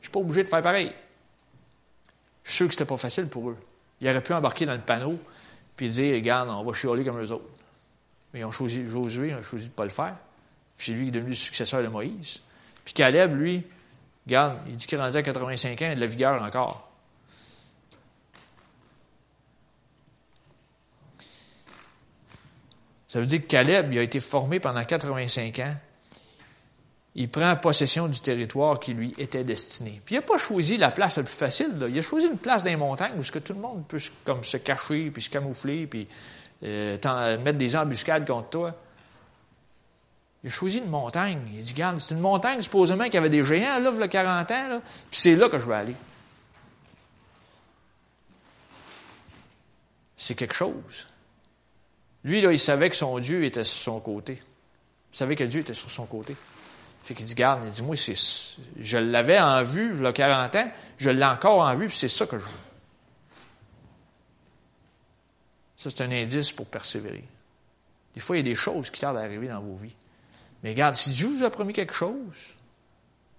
suis 0.02 0.10
pas 0.10 0.18
obligé 0.18 0.42
de 0.42 0.48
faire 0.48 0.60
pareil. 0.60 0.92
Je 2.42 2.50
suis 2.50 2.56
sûr 2.56 2.66
que 2.66 2.74
ce 2.74 2.80
n'était 2.80 2.88
pas 2.88 2.96
facile 2.96 3.28
pour 3.28 3.50
eux. 3.50 3.56
Ils 4.00 4.08
auraient 4.08 4.24
pu 4.24 4.32
embarquer 4.32 4.66
dans 4.66 4.74
le 4.74 4.80
panneau, 4.80 5.16
puis 5.76 5.88
dire 5.88 6.16
Regarde, 6.16 6.48
on 6.48 6.64
va 6.64 6.72
chioler 6.72 7.04
comme 7.04 7.20
eux 7.20 7.30
autres. 7.30 7.48
Mais 8.34 8.40
ils 8.40 8.44
ont 8.44 8.50
choisi, 8.50 8.88
Josué 8.88 9.34
a 9.34 9.40
choisi 9.40 9.66
de 9.66 9.70
ne 9.70 9.76
pas 9.76 9.84
le 9.84 9.90
faire. 9.90 10.16
Puis 10.76 10.86
c'est 10.86 10.92
lui 10.94 11.04
qui 11.04 11.08
est 11.10 11.12
devenu 11.12 11.30
le 11.30 11.36
successeur 11.36 11.80
de 11.80 11.88
Moïse. 11.88 12.40
Puis 12.84 12.92
Caleb, 12.92 13.36
lui, 13.36 13.62
regarde, 14.26 14.58
il 14.66 14.74
dit 14.74 14.88
qu'il 14.88 14.98
est 14.98 15.16
à 15.16 15.22
85 15.22 15.70
ans, 15.70 15.84
il 15.86 15.92
a 15.92 15.94
de 15.94 16.00
la 16.00 16.06
vigueur 16.08 16.42
encore. 16.42 16.87
Ça 23.08 23.20
veut 23.20 23.26
dire 23.26 23.40
que 23.40 23.46
Caleb, 23.46 23.92
il 23.92 23.98
a 23.98 24.02
été 24.02 24.20
formé 24.20 24.60
pendant 24.60 24.84
85 24.84 25.58
ans. 25.60 25.74
Il 27.14 27.30
prend 27.30 27.56
possession 27.56 28.06
du 28.06 28.20
territoire 28.20 28.78
qui 28.78 28.92
lui 28.92 29.14
était 29.18 29.42
destiné. 29.42 30.00
Puis 30.04 30.14
il 30.14 30.18
n'a 30.18 30.22
pas 30.22 30.38
choisi 30.38 30.76
la 30.76 30.90
place 30.90 31.16
la 31.16 31.22
plus 31.24 31.34
facile. 31.34 31.74
Il 31.88 31.98
a 31.98 32.02
choisi 32.02 32.26
une 32.26 32.36
place 32.36 32.62
dans 32.62 32.70
les 32.70 32.76
montagnes 32.76 33.18
où 33.18 33.22
tout 33.24 33.52
le 33.54 33.60
monde 33.60 33.84
peut 33.88 33.98
comme, 34.24 34.44
se 34.44 34.58
cacher, 34.58 35.10
puis 35.10 35.22
se 35.22 35.30
camoufler, 35.30 35.86
puis 35.86 36.06
euh, 36.62 37.38
mettre 37.38 37.58
des 37.58 37.76
embuscades 37.76 38.26
contre 38.26 38.50
toi. 38.50 38.74
Il 40.44 40.48
a 40.48 40.50
choisi 40.50 40.78
une 40.78 40.90
montagne. 40.90 41.40
Il 41.52 41.60
a 41.60 41.62
dit, 41.62 41.72
regarde, 41.72 41.98
c'est 41.98 42.14
une 42.14 42.20
montagne 42.20 42.60
supposément 42.60 43.04
qu'il 43.04 43.14
y 43.14 43.18
avait 43.18 43.30
des 43.30 43.42
géants, 43.42 43.80
là, 43.80 43.90
il 43.92 43.98
y 43.98 44.02
a 44.02 44.08
40 44.08 44.50
ans, 44.50 44.68
là, 44.68 44.80
puis 45.10 45.20
c'est 45.20 45.34
là 45.34 45.48
que 45.48 45.58
je 45.58 45.66
vais 45.66 45.74
aller. 45.74 45.94
C'est 50.16 50.34
quelque 50.34 50.54
chose. 50.54 51.06
Lui, 52.24 52.40
il 52.40 52.58
savait 52.58 52.90
que 52.90 52.96
son 52.96 53.18
Dieu 53.18 53.44
était 53.44 53.64
sur 53.64 53.92
son 53.94 54.00
côté. 54.00 54.38
Il 55.12 55.16
savait 55.16 55.36
que 55.36 55.44
Dieu 55.44 55.60
était 55.60 55.74
sur 55.74 55.90
son 55.90 56.06
côté. 56.06 56.36
Fait 57.02 57.14
qu'il 57.14 57.24
dit, 57.24 57.34
garde, 57.34 57.62
il 57.64 57.70
dit, 57.70 57.82
moi, 57.82 57.96
je 57.96 58.98
l'avais 58.98 59.38
en 59.38 59.62
vue, 59.62 59.94
il 59.96 60.02
y 60.02 60.06
a 60.06 60.12
40 60.12 60.56
ans, 60.56 60.70
je 60.98 61.08
l'ai 61.08 61.24
encore 61.24 61.60
en 61.60 61.74
vue, 61.74 61.86
puis 61.86 61.96
c'est 61.96 62.08
ça 62.08 62.26
que 62.26 62.38
je 62.38 62.44
veux. 62.44 62.50
Ça, 65.76 65.90
c'est 65.90 66.02
un 66.02 66.10
indice 66.10 66.52
pour 66.52 66.66
persévérer. 66.66 67.24
Des 68.14 68.20
fois, 68.20 68.36
il 68.36 68.40
y 68.40 68.42
a 68.42 68.50
des 68.50 68.56
choses 68.56 68.90
qui 68.90 69.00
tardent 69.00 69.16
à 69.16 69.20
arriver 69.20 69.48
dans 69.48 69.60
vos 69.60 69.76
vies. 69.76 69.94
Mais 70.62 70.70
regarde, 70.70 70.96
si 70.96 71.10
Dieu 71.10 71.28
vous 71.28 71.44
a 71.44 71.50
promis 71.50 71.72
quelque 71.72 71.94
chose, 71.94 72.54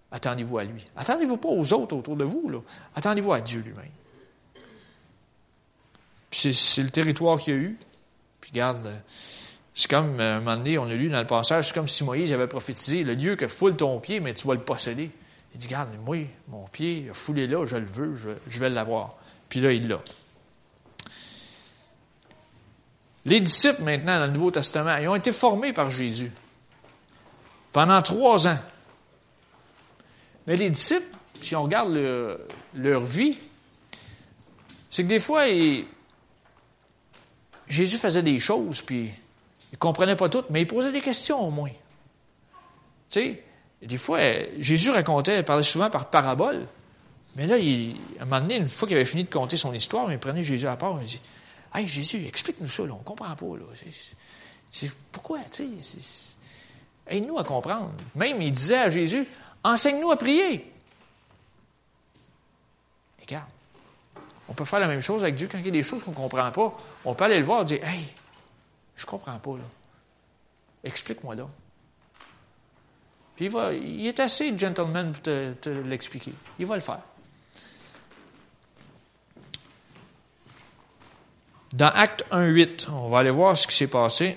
attendez-vous 0.10 0.58
à 0.58 0.64
lui. 0.64 0.84
Attendez-vous 0.96 1.38
pas 1.38 1.50
aux 1.50 1.74
autres 1.74 1.96
autour 1.96 2.16
de 2.16 2.24
vous, 2.24 2.50
là. 2.50 2.62
Attendez-vous 2.96 3.34
à 3.34 3.42
Dieu 3.42 3.60
lui-même. 3.62 3.92
Puis 6.32 6.54
c'est 6.54 6.84
le 6.84 6.90
territoire 6.90 7.38
qu'il 7.40 7.54
y 7.54 7.58
a 7.58 7.60
eu. 7.60 7.78
Regarde, 8.52 9.02
c'est 9.74 9.90
comme, 9.90 10.20
euh, 10.20 10.38
un 10.38 10.40
moment 10.40 10.58
donné, 10.58 10.78
on 10.78 10.86
a 10.86 10.94
lu 10.94 11.10
dans 11.10 11.20
le 11.20 11.28
passage, 11.28 11.68
c'est 11.68 11.74
comme 11.74 11.88
si 11.88 12.04
Moïse 12.04 12.34
avait 12.34 12.48
prophétisé, 12.48 13.04
le 13.04 13.16
Dieu 13.16 13.36
que 13.36 13.48
foule 13.48 13.76
ton 13.76 14.00
pied, 14.00 14.20
mais 14.20 14.34
tu 14.34 14.48
vas 14.48 14.56
le 14.56 14.60
posséder. 14.60 15.10
Il 15.54 15.60
dit, 15.60 15.68
regarde, 15.68 15.90
moi, 16.06 16.18
mon 16.48 16.66
pied 16.66 17.10
foulé 17.14 17.48
là, 17.48 17.66
je 17.66 17.78
le 17.78 17.86
veux, 17.86 18.16
je, 18.16 18.60
vais 18.60 18.70
l'avoir. 18.70 19.16
Puis 19.48 19.62
là, 19.62 19.72
il 19.72 19.88
l'a. 19.88 20.02
Les 23.26 23.40
disciples, 23.40 23.84
maintenant, 23.84 24.20
dans 24.20 24.26
le 24.26 24.32
Nouveau 24.32 24.52
Testament, 24.52 24.98
ils 24.98 25.08
ont 25.08 25.16
été 25.16 25.32
formés 25.32 25.74
par 25.74 25.90
Jésus 25.90 26.32
pendant 27.72 28.02
trois 28.02 28.48
ans. 28.48 28.58
Mais 30.48 30.56
les 30.56 30.70
disciples, 30.70 31.16
si 31.42 31.56
on 31.56 31.64
regarde 31.64 31.94
leur, 32.74 33.06
vie, 33.06 33.38
c'est 34.90 35.04
que 35.04 35.08
des 35.08 35.20
fois, 35.20 35.48
Jésus 37.70 37.98
faisait 37.98 38.24
des 38.24 38.40
choses, 38.40 38.82
puis 38.82 39.06
il 39.06 39.74
ne 39.74 39.78
comprenait 39.78 40.16
pas 40.16 40.28
toutes, 40.28 40.50
mais 40.50 40.62
il 40.62 40.68
posait 40.68 40.92
des 40.92 41.02
questions 41.02 41.40
au 41.40 41.52
moins. 41.52 41.70
Tu 41.70 43.20
sais, 43.22 43.44
des 43.82 43.98
fois, 43.98 44.20
Jésus 44.60 44.90
racontait, 44.90 45.44
parlait 45.44 45.64
souvent 45.64 45.90
par 45.90 46.10
parabole, 46.10 46.66
mais 47.36 47.46
là, 47.46 47.56
à 47.56 48.24
un 48.24 48.26
moment 48.26 48.42
donné, 48.42 48.58
une 48.58 48.70
fois 48.70 48.88
qu'il 48.88 48.98
avait 48.98 49.06
fini 49.06 49.24
de 49.24 49.30
conter 49.30 49.56
son 49.56 49.74
histoire, 49.74 50.12
il 50.12 50.20
prenait 50.20 50.44
Jésus 50.44 50.68
à 50.68 50.76
part, 50.76 50.98
il 51.02 51.08
dit 51.08 51.22
Hey 51.74 51.88
Jésus, 51.88 52.26
explique-nous 52.28 52.68
ça, 52.68 52.84
on 52.84 52.88
ne 52.88 53.04
comprend 53.04 53.36
pas. 53.36 53.46
Là. 53.46 53.64
C'est, 54.70 54.92
pourquoi, 55.12 55.40
tu 55.52 55.68
sais, 55.82 56.36
aide-nous 57.08 57.38
à 57.38 57.44
comprendre. 57.44 57.92
Même, 58.16 58.42
il 58.42 58.52
disait 58.52 58.80
à 58.80 58.90
Jésus 58.90 59.28
Enseigne-nous 59.64 60.12
à 60.12 60.18
prier. 60.18 60.72
Regarde, 63.22 63.50
on 64.50 64.54
peut 64.54 64.66
faire 64.66 64.80
la 64.80 64.88
même 64.88 65.02
chose 65.02 65.24
avec 65.24 65.36
Dieu 65.36 65.48
quand 65.50 65.60
il 65.60 65.66
y 65.66 65.70
a 65.70 65.72
des 65.72 65.84
choses 65.84 66.04
qu'on 66.04 66.12
ne 66.12 66.16
comprend 66.16 66.52
pas. 66.52 66.76
On 67.06 67.14
peut 67.14 67.24
aller 67.24 67.38
le 67.38 67.46
voir 67.46 67.62
et 67.62 67.66
dire 67.66 67.84
Hey, 67.84 68.08
je 68.96 69.06
ne 69.06 69.10
comprends 69.10 69.38
pas, 69.38 69.52
là. 69.52 69.64
Explique-moi 70.84 71.36
donc. 71.36 71.50
Puis 73.36 73.46
il, 73.46 74.08
est 74.08 74.20
assez 74.20 74.58
gentleman 74.58 75.12
pour 75.12 75.22
te, 75.22 75.70
l'expliquer. 75.86 76.34
Il 76.58 76.66
va 76.66 76.76
le 76.76 76.82
faire. 76.82 77.00
Dans 81.72 81.88
Acte 81.88 82.26
1.8, 82.32 82.90
on 82.92 83.10
va 83.10 83.20
aller 83.20 83.30
voir 83.30 83.58
ce 83.58 83.68
qui 83.68 83.76
s'est 83.76 83.88
passé. 83.88 84.36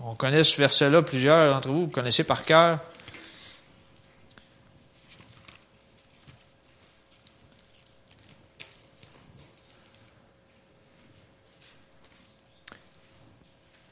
On 0.00 0.14
connaît 0.14 0.44
ce 0.44 0.56
verset-là, 0.58 1.02
plusieurs 1.02 1.52
d'entre 1.52 1.68
vous, 1.68 1.86
vous 1.86 1.90
connaissez 1.90 2.22
par 2.22 2.44
cœur. 2.44 2.78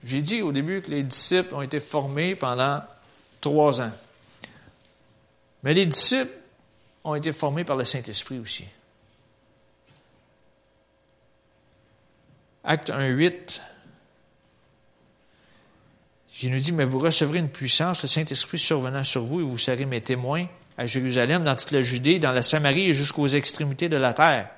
J'ai 0.05 0.21
dit 0.21 0.43
au 0.43 0.53
début 0.53 0.83
que 0.83 0.91
les 0.91 1.03
disciples 1.03 1.55
ont 1.55 1.63
été 1.63 1.81
formés 1.81 2.35
pendant 2.35 2.83
trois 3.41 3.81
ans. 3.81 3.93
Mais 5.63 5.73
les 5.73 5.87
disciples 5.87 6.31
ont 7.05 7.15
été 7.15 7.33
formés 7.33 7.65
par 7.65 7.77
le 7.77 7.85
Saint-Esprit 7.85 8.39
aussi. 8.39 8.67
Acte 12.63 12.91
1, 12.91 13.09
8, 13.09 13.63
qui 16.29 16.51
nous 16.51 16.59
dit, 16.59 16.73
mais 16.73 16.85
vous 16.85 16.99
recevrez 16.99 17.39
une 17.39 17.51
puissance, 17.51 18.03
le 18.03 18.09
Saint-Esprit 18.09 18.59
survenant 18.59 19.05
sur 19.05 19.25
vous, 19.25 19.41
et 19.41 19.45
vous 19.45 19.59
serez 19.59 19.85
mes 19.87 20.01
témoins 20.01 20.47
à 20.77 20.87
Jérusalem, 20.87 21.45
dans 21.45 21.57
toute 21.57 21.71
la 21.71 21.83
Judée, 21.83 22.19
dans 22.19 22.33
la 22.33 22.43
Samarie 22.43 22.91
et 22.91 22.95
jusqu'aux 22.95 23.29
extrémités 23.29 23.89
de 23.89 23.97
la 23.97 24.13
terre. 24.13 24.51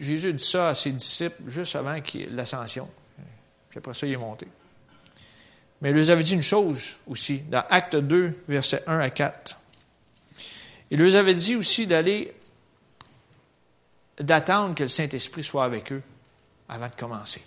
Jésus 0.00 0.28
a 0.28 0.32
dit 0.32 0.44
ça 0.44 0.68
à 0.68 0.74
ses 0.74 0.92
disciples 0.92 1.42
juste 1.48 1.76
avant 1.76 1.96
l'ascension. 2.30 2.88
Puis 3.68 3.78
après 3.78 3.94
ça, 3.94 4.06
il 4.06 4.12
est 4.12 4.18
monté. 4.18 4.46
Mais 5.80 5.90
il 5.90 5.96
leur 5.96 6.10
avait 6.10 6.22
dit 6.22 6.34
une 6.34 6.42
chose 6.42 6.96
aussi, 7.06 7.40
dans 7.40 7.64
Acte 7.68 7.96
2, 7.96 8.44
versets 8.48 8.82
1 8.86 8.98
à 8.98 9.10
4. 9.10 9.58
Il 10.90 11.02
leur 11.02 11.16
avait 11.16 11.34
dit 11.34 11.56
aussi 11.56 11.86
d'aller, 11.86 12.32
d'attendre 14.18 14.74
que 14.74 14.84
le 14.84 14.88
Saint-Esprit 14.88 15.44
soit 15.44 15.64
avec 15.64 15.92
eux 15.92 16.02
avant 16.68 16.88
de 16.88 16.94
commencer. 16.94 17.42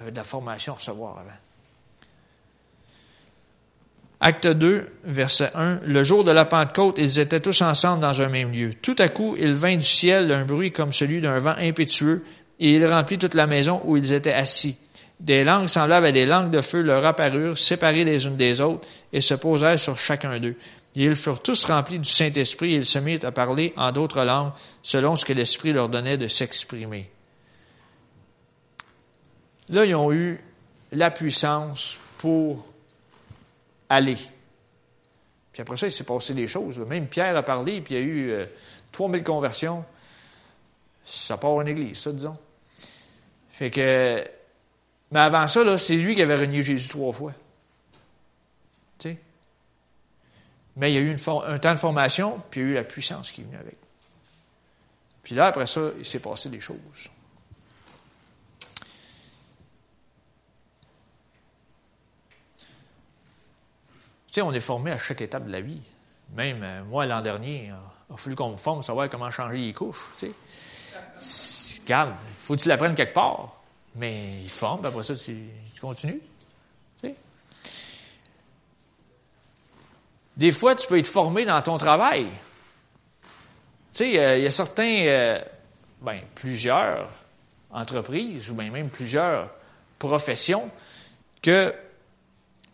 De 0.00 0.16
la 0.16 0.24
formation 0.24 0.72
à 0.72 0.76
recevoir 0.76 1.18
avant. 1.18 1.30
Acte 4.22 4.48
2, 4.48 4.86
verset 5.04 5.50
1. 5.54 5.80
Le 5.86 6.04
jour 6.04 6.24
de 6.24 6.30
la 6.30 6.44
Pentecôte, 6.44 6.98
ils 6.98 7.20
étaient 7.20 7.40
tous 7.40 7.62
ensemble 7.62 8.02
dans 8.02 8.20
un 8.20 8.28
même 8.28 8.52
lieu. 8.52 8.74
Tout 8.74 8.96
à 8.98 9.08
coup, 9.08 9.34
il 9.38 9.54
vint 9.54 9.76
du 9.76 9.86
ciel 9.86 10.30
un 10.30 10.44
bruit 10.44 10.72
comme 10.72 10.92
celui 10.92 11.22
d'un 11.22 11.38
vent 11.38 11.54
impétueux, 11.58 12.22
et 12.58 12.74
il 12.74 12.86
remplit 12.86 13.16
toute 13.16 13.32
la 13.32 13.46
maison 13.46 13.80
où 13.84 13.96
ils 13.96 14.12
étaient 14.12 14.34
assis. 14.34 14.76
Des 15.20 15.42
langues 15.42 15.68
semblables 15.68 16.06
à 16.06 16.12
des 16.12 16.26
langues 16.26 16.50
de 16.50 16.60
feu 16.60 16.82
leur 16.82 17.04
apparurent, 17.06 17.56
séparées 17.56 18.04
les 18.04 18.26
unes 18.26 18.36
des 18.36 18.60
autres, 18.60 18.86
et 19.10 19.22
se 19.22 19.32
posèrent 19.32 19.78
sur 19.78 19.96
chacun 19.96 20.38
d'eux. 20.38 20.56
Et 20.96 21.04
ils 21.04 21.16
furent 21.16 21.40
tous 21.40 21.64
remplis 21.64 21.98
du 21.98 22.08
Saint-Esprit, 22.08 22.74
et 22.74 22.76
ils 22.76 22.84
se 22.84 22.98
mirent 22.98 23.24
à 23.24 23.32
parler 23.32 23.72
en 23.78 23.90
d'autres 23.90 24.22
langues, 24.22 24.52
selon 24.82 25.16
ce 25.16 25.24
que 25.24 25.32
l'Esprit 25.32 25.72
leur 25.72 25.88
donnait 25.88 26.18
de 26.18 26.28
s'exprimer. 26.28 27.08
Là, 29.70 29.86
ils 29.86 29.94
ont 29.94 30.12
eu 30.12 30.40
la 30.92 31.10
puissance 31.10 31.96
pour 32.18 32.69
aller. 33.90 34.16
Puis 35.52 35.60
après 35.60 35.76
ça, 35.76 35.86
il 35.86 35.92
s'est 35.92 36.04
passé 36.04 36.32
des 36.32 36.46
choses. 36.46 36.78
Même 36.78 37.08
Pierre 37.08 37.36
a 37.36 37.42
parlé, 37.42 37.82
puis 37.82 37.94
il 37.94 38.00
y 38.00 38.00
a 38.00 38.04
eu 38.04 38.30
euh, 38.30 38.46
3000 38.92 39.22
conversions. 39.22 39.84
Ça 41.04 41.36
part 41.36 41.60
une 41.60 41.68
église, 41.68 41.98
ça, 41.98 42.12
disons. 42.12 42.34
Fait 43.50 43.70
que 43.70 44.24
mais 45.10 45.20
avant 45.20 45.46
ça, 45.46 45.76
c'est 45.76 45.96
lui 45.96 46.14
qui 46.14 46.22
avait 46.22 46.36
renié 46.36 46.62
Jésus 46.62 46.88
trois 46.88 47.12
fois. 47.12 47.32
Tu 48.98 49.10
sais? 49.10 49.18
Mais 50.76 50.92
il 50.92 50.94
y 50.94 50.98
a 50.98 51.00
eu 51.00 51.16
un 51.46 51.58
temps 51.58 51.72
de 51.72 51.78
formation, 51.78 52.40
puis 52.50 52.60
il 52.60 52.64
y 52.64 52.66
a 52.66 52.70
eu 52.70 52.74
la 52.74 52.84
puissance 52.84 53.32
qui 53.32 53.40
est 53.40 53.44
venue 53.44 53.56
avec. 53.56 53.76
Puis 55.22 55.34
là, 55.34 55.46
après 55.46 55.66
ça, 55.66 55.80
il 55.98 56.06
s'est 56.06 56.20
passé 56.20 56.48
des 56.48 56.60
choses. 56.60 57.10
Sais, 64.32 64.42
on 64.42 64.52
est 64.52 64.60
formé 64.60 64.92
à 64.92 64.98
chaque 64.98 65.20
étape 65.20 65.46
de 65.46 65.52
la 65.52 65.60
vie. 65.60 65.80
Même 66.34 66.60
euh, 66.62 66.84
moi, 66.84 67.06
l'an 67.06 67.20
dernier, 67.20 67.66
il 68.08 68.14
a 68.14 68.16
fallu 68.16 68.36
qu'on 68.36 68.50
me 68.52 68.56
forme, 68.56 68.82
savoir 68.82 69.08
comment 69.10 69.30
changer 69.30 69.58
les 69.58 69.72
couches. 69.72 70.10
Tu 70.18 70.32
sais. 71.16 71.80
Regarde, 71.82 72.14
faut 72.38 72.54
que 72.54 72.60
tu 72.60 72.68
l'apprennes 72.68 72.94
quelque 72.94 73.14
part. 73.14 73.60
Mais 73.96 74.42
il 74.42 74.50
te 74.50 74.56
forme, 74.56 74.84
après 74.84 75.02
ça, 75.02 75.14
tu, 75.16 75.36
continues. 75.80 76.20
Des 80.36 80.52
fois, 80.52 80.74
tu 80.74 80.86
peux 80.86 80.98
être 80.98 81.06
formé 81.06 81.44
dans 81.44 81.60
ton 81.60 81.76
travail. 81.76 82.24
Tu 82.24 83.28
sais, 83.90 84.18
euh, 84.18 84.38
il 84.38 84.44
y 84.44 84.46
a 84.46 84.50
certains, 84.50 85.04
euh, 85.06 85.38
ben, 86.00 86.20
plusieurs 86.34 87.08
entreprises 87.70 88.50
ou 88.50 88.54
bien 88.54 88.70
même 88.70 88.88
plusieurs 88.88 89.50
professions 89.98 90.70
que 91.42 91.74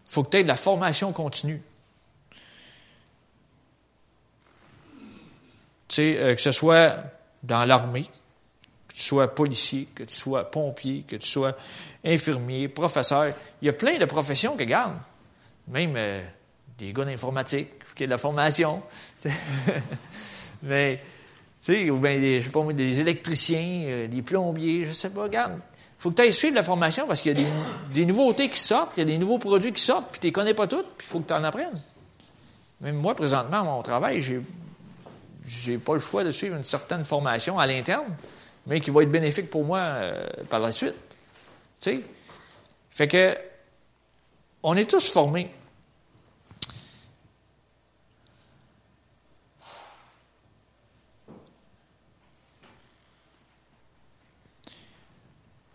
faut 0.07 0.25
que 0.25 0.31
tu 0.31 0.37
aies 0.39 0.43
de 0.43 0.49
la 0.49 0.57
formation 0.57 1.13
continue. 1.13 1.63
Tu 5.89 5.95
sais, 5.95 6.19
euh, 6.19 6.35
que 6.35 6.41
ce 6.41 6.53
soit 6.53 6.97
dans 7.43 7.65
l'armée, 7.65 8.09
tu 8.89 9.03
sois 9.03 9.35
policier, 9.35 9.89
que 9.95 10.03
tu 10.03 10.15
sois 10.15 10.51
pompier, 10.51 11.05
que 11.07 11.17
tu 11.17 11.29
sois 11.29 11.55
infirmier, 12.05 12.69
professeur. 12.69 13.33
Il 13.61 13.67
y 13.67 13.69
a 13.69 13.73
plein 13.73 13.99
de 13.99 14.05
professions 14.05 14.57
qui 14.57 14.67
gardent. 14.67 14.99
Même 15.69 15.95
euh, 15.97 16.23
des 16.79 16.93
gars 16.93 17.05
d'informatique, 17.05 17.69
qui 17.95 18.05
ont 18.05 18.07
de 18.07 18.11
la 18.11 18.19
formation. 18.19 18.83
Mais, 20.63 20.97
tu 20.97 21.73
sais, 21.73 21.91
ou 21.91 21.99
bien 21.99 22.19
des, 22.19 22.43
je 22.43 22.51
sais 22.51 22.75
des 22.75 23.01
électriciens, 23.01 23.83
euh, 23.87 24.09
des 24.09 24.23
plombiers, 24.23 24.85
je 24.85 24.93
sais 24.93 25.11
pas, 25.11 25.25
regarde. 25.25 25.61
Faut 26.07 26.11
que 26.11 26.17
tu 26.17 26.23
ailles 26.23 26.33
suivre 26.33 26.55
la 26.55 26.63
formation 26.63 27.07
parce 27.09 27.21
qu'il 27.21 27.37
y 27.37 27.45
a 27.45 27.49
des, 27.93 28.07
nouveautés 28.07 28.49
qui 28.49 28.61
sortent, 28.61 28.93
il 28.97 29.01
y 29.01 29.03
a 29.03 29.07
des 29.07 29.19
nouveaux 29.19 29.39
produits 29.39 29.73
qui 29.73 29.83
sortent, 29.83 30.09
puis 30.13 30.21
tu 30.21 30.29
les 30.29 30.33
connais 30.33 30.55
pas 30.55 30.69
toutes, 30.69 30.87
puis 30.97 31.07
il 31.07 31.11
faut 31.11 31.19
que 31.19 31.27
tu 31.27 31.35
en 31.35 31.43
apprennes. 31.43 31.75
Même 32.81 32.97
moi, 32.97 33.17
présentement, 33.17 33.61
à 33.61 33.65
mon 33.65 33.83
travail, 33.83 34.23
j'ai, 34.23 34.41
j'ai 35.45 35.79
pas 35.79 35.95
le 35.95 36.01
choix 36.01 36.23
de 36.23 36.31
suivre 36.31 36.57
une 36.57 36.63
certaine 36.63 37.05
formation 37.05 37.59
à 37.59 37.67
l'interne 37.67 38.15
mais 38.67 38.81
qui 38.81 38.91
va 38.91 39.03
être 39.03 39.11
bénéfique 39.11 39.51
pour 39.51 39.65
moi 39.65 39.79
euh, 39.79 40.27
par 40.49 40.61
la 40.61 40.73
suite. 40.73 40.95
Tu 41.81 41.91
sais? 41.91 42.01
Fait 42.91 43.09
que, 43.09 43.37
on 44.63 44.77
est 44.77 44.89
tous 44.89 45.11
formés. 45.11 45.51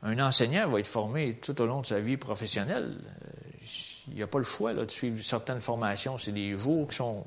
Un 0.03 0.19
enseignant 0.19 0.67
va 0.69 0.79
être 0.79 0.87
formé 0.87 1.35
tout 1.35 1.59
au 1.61 1.65
long 1.65 1.81
de 1.81 1.85
sa 1.85 1.99
vie 1.99 2.17
professionnelle. 2.17 2.97
Il 4.07 4.15
n'y 4.15 4.23
a 4.23 4.27
pas 4.27 4.39
le 4.39 4.43
choix 4.43 4.73
là, 4.73 4.85
de 4.85 4.91
suivre 4.91 5.23
certaines 5.23 5.61
formations. 5.61 6.17
C'est 6.17 6.31
des 6.31 6.57
jours 6.57 6.87
qui 6.87 6.95
sont 6.95 7.23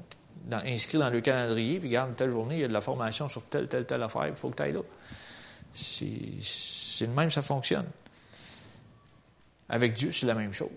inscrits 0.51 0.99
dans 0.99 1.11
le 1.11 1.21
calendrier, 1.21 1.79
puis 1.79 1.89
regarde, 1.89 2.17
telle 2.17 2.31
journée, 2.31 2.57
il 2.57 2.61
y 2.63 2.65
a 2.65 2.69
de 2.69 2.73
la 2.73 2.81
formation 2.81 3.29
sur 3.29 3.43
telle, 3.45 3.69
telle, 3.69 3.87
telle 3.87 4.03
affaire, 4.03 4.27
il 4.27 4.35
faut 4.35 4.51
que 4.51 4.57
tu 4.57 4.63
ailles 4.63 4.73
là. 4.73 4.81
C'est 5.75 7.07
le 7.07 7.13
même, 7.13 7.31
ça 7.31 7.43
fonctionne. 7.43 7.87
Avec 9.69 9.95
Dieu, 9.95 10.13
c'est 10.13 10.27
la 10.27 10.35
même 10.35 10.53
chose. 10.53 10.69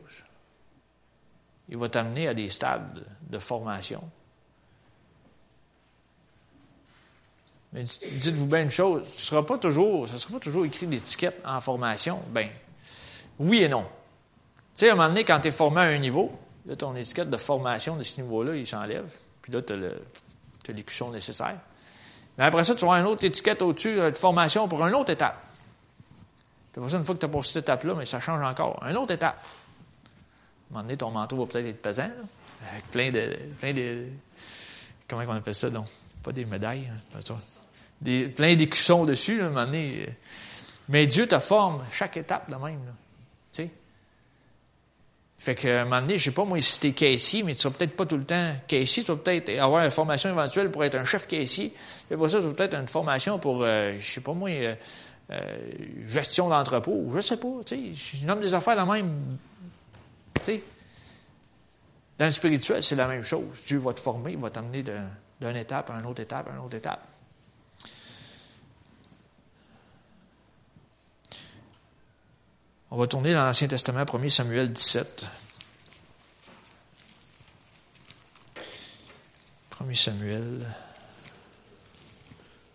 il 1.69 1.77
va 1.77 1.89
t'amener 1.89 2.27
à 2.27 2.33
des 2.33 2.49
stades 2.49 3.05
de 3.29 3.39
formation. 3.39 4.01
Mais 7.73 7.83
dites-vous 7.83 8.45
bien 8.45 8.63
une 8.63 8.71
chose, 8.71 9.05
ce 9.07 9.15
ne 9.15 9.21
sera 9.21 9.45
pas 9.45 9.57
toujours, 9.57 10.07
sera 10.07 10.33
pas 10.33 10.39
toujours 10.39 10.65
écrit 10.65 10.87
d'étiquette 10.87 11.41
en 11.45 11.59
formation. 11.59 12.21
Ben, 12.29 12.47
oui 13.39 13.63
et 13.63 13.67
non. 13.67 13.83
Tu 13.83 14.85
sais, 14.85 14.89
à 14.89 14.93
un 14.93 14.95
moment 14.95 15.09
donné, 15.09 15.25
quand 15.25 15.39
tu 15.41 15.49
es 15.49 15.51
formé 15.51 15.81
à 15.81 15.85
un 15.85 15.97
niveau, 15.97 16.31
là, 16.65 16.75
ton 16.75 16.95
étiquette 16.95 17.29
de 17.29 17.37
formation 17.37 17.97
de 17.97 18.03
ce 18.03 18.21
niveau-là, 18.21 18.55
il 18.55 18.65
s'enlève. 18.65 19.11
Puis 19.41 19.51
là, 19.51 19.61
tu 19.61 19.73
as 19.73 20.73
l'écusson 20.73 21.11
nécessaire. 21.11 21.57
Mais 22.37 22.45
après 22.45 22.63
ça, 22.63 22.75
tu 22.75 22.85
vas 22.85 22.93
une 22.93 23.05
autre 23.05 23.23
étiquette 23.23 23.61
au-dessus 23.61 23.99
euh, 23.99 24.11
de 24.11 24.17
formation 24.17 24.67
pour 24.67 24.85
une 24.85 24.93
autre 24.93 25.11
étape. 25.11 25.41
Puis 26.71 26.79
après 26.79 26.91
ça, 26.91 26.97
une 26.97 27.03
fois 27.03 27.15
que 27.15 27.19
tu 27.19 27.25
as 27.25 27.29
passé 27.29 27.53
cette 27.53 27.63
étape-là, 27.63 27.95
mais 27.95 28.05
ça 28.05 28.19
change 28.19 28.43
encore. 28.43 28.81
Une 28.87 28.97
autre 28.97 29.13
étape. 29.13 29.39
À 29.39 29.43
un 29.43 30.73
moment 30.73 30.83
donné, 30.83 30.97
ton 30.97 31.11
manteau 31.11 31.37
va 31.37 31.45
peut-être 31.47 31.65
être 31.65 31.81
pesant, 31.81 32.11
avec 32.71 32.85
plein 32.91 33.11
de, 33.11 33.35
plein 33.59 33.73
de. 33.73 34.05
Comment 35.07 35.23
on 35.27 35.31
appelle 35.31 35.55
ça, 35.55 35.69
donc? 35.69 35.87
Pas 36.21 36.31
des 36.31 36.45
médailles, 36.45 36.87
hein, 36.91 37.19
des, 38.01 38.27
plein 38.27 38.55
d'écussons 38.55 39.05
dessus, 39.05 39.41
un 39.41 39.49
moment 39.49 39.65
donné. 39.65 40.09
Mais 40.89 41.07
Dieu 41.07 41.27
te 41.27 41.39
forme 41.39 41.83
chaque 41.91 42.17
étape 42.17 42.49
de 42.49 42.55
même. 42.55 42.85
Là. 42.85 42.93
Fait 45.39 45.53
qu'à 45.53 45.81
un 45.81 45.83
moment 45.83 46.01
donné, 46.01 46.17
je 46.17 46.25
sais 46.25 46.31
pas 46.31 46.45
moi 46.45 46.59
si 46.61 46.79
t'es 46.79 46.93
caissier, 46.93 47.43
mais 47.43 47.53
tu 47.53 47.61
seras 47.61 47.73
peut-être 47.73 47.95
pas 47.95 48.05
tout 48.05 48.17
le 48.17 48.23
temps 48.23 48.53
caissier, 48.67 49.03
tu 49.03 49.11
vas 49.11 49.17
peut-être 49.17 49.49
avoir 49.59 49.85
une 49.85 49.91
formation 49.91 50.29
éventuelle 50.29 50.71
pour 50.71 50.83
être 50.83 50.95
un 50.95 51.05
chef 51.05 51.27
caissier. 51.27 51.73
Et 52.09 52.15
pour 52.15 52.29
ça, 52.29 52.39
tu 52.39 52.45
vas 52.45 52.53
peut-être 52.53 52.73
une 52.73 52.87
formation 52.87 53.37
pour, 53.37 53.63
euh, 53.63 53.95
je 53.99 54.05
sais 54.05 54.21
pas 54.21 54.33
moi, 54.33 54.49
euh, 54.49 54.75
euh, 55.31 55.57
gestion 56.07 56.49
d'entrepôt, 56.49 57.11
je 57.15 57.21
sais 57.21 57.37
pas, 57.37 57.47
tu 57.65 57.93
sais, 57.93 58.17
je 58.19 58.25
nomme 58.25 58.41
des 58.41 58.53
affaires 58.53 58.75
la 58.75 58.85
même, 58.85 59.37
tu 60.33 60.43
sais. 60.43 60.63
Dans 62.17 62.25
le 62.25 62.31
spirituel, 62.31 62.81
c'est 62.81 62.95
la 62.95 63.07
même 63.07 63.21
chose. 63.21 63.45
Dieu 63.67 63.77
va 63.77 63.93
te 63.93 63.99
former, 63.99 64.31
il 64.31 64.39
va 64.39 64.49
t'amener 64.49 64.81
d'une 64.81 65.55
étape 65.55 65.91
à 65.91 65.99
une 65.99 66.07
autre 66.07 66.23
étape 66.23 66.49
à 66.49 66.53
une 66.53 66.65
autre 66.65 66.75
étape. 66.75 67.05
On 72.97 73.01
va 73.01 73.05
tourner 73.05 73.31
dans 73.31 73.43
l'Ancien 73.43 73.67
Testament, 73.67 74.05
1 74.11 74.27
Samuel 74.27 74.73
17. 74.73 75.23
1 79.79 79.93
Samuel 79.93 80.65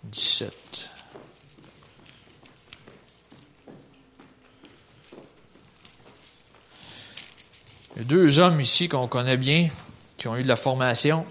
17. 0.04 0.90
Il 7.96 7.98
y 7.98 8.00
a 8.02 8.04
deux 8.04 8.38
hommes 8.38 8.60
ici 8.60 8.88
qu'on 8.88 9.08
connaît 9.08 9.36
bien, 9.36 9.70
qui 10.18 10.28
ont 10.28 10.36
eu 10.36 10.44
de 10.44 10.48
la 10.48 10.54
formation. 10.54 11.26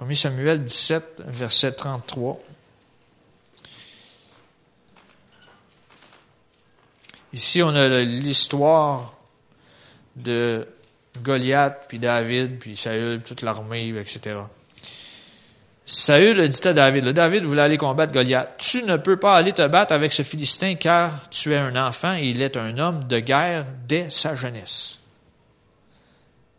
1 0.00 0.14
Samuel 0.14 0.64
17, 0.64 1.24
verset 1.26 1.72
33. 1.72 2.40
Ici, 7.32 7.62
on 7.62 7.74
a 7.74 8.00
l'histoire 8.00 9.14
de 10.16 10.66
Goliath, 11.22 11.86
puis 11.88 11.98
David, 11.98 12.58
puis 12.58 12.76
Saül, 12.76 13.22
toute 13.22 13.42
l'armée, 13.42 13.88
etc. 13.88 14.40
Saül 15.84 16.48
dit 16.48 16.68
à 16.68 16.72
David, 16.72 17.04
le 17.04 17.12
David 17.12 17.44
voulait 17.44 17.62
aller 17.62 17.78
combattre 17.78 18.12
Goliath. 18.12 18.56
Tu 18.58 18.82
ne 18.84 18.96
peux 18.96 19.16
pas 19.16 19.34
aller 19.34 19.52
te 19.52 19.66
battre 19.66 19.92
avec 19.92 20.12
ce 20.12 20.22
Philistin 20.22 20.76
car 20.76 21.28
tu 21.28 21.52
es 21.52 21.56
un 21.56 21.74
enfant 21.76 22.14
et 22.14 22.26
il 22.28 22.40
est 22.40 22.56
un 22.56 22.78
homme 22.78 23.04
de 23.04 23.18
guerre 23.18 23.66
dès 23.88 24.08
sa 24.08 24.36
jeunesse. 24.36 25.00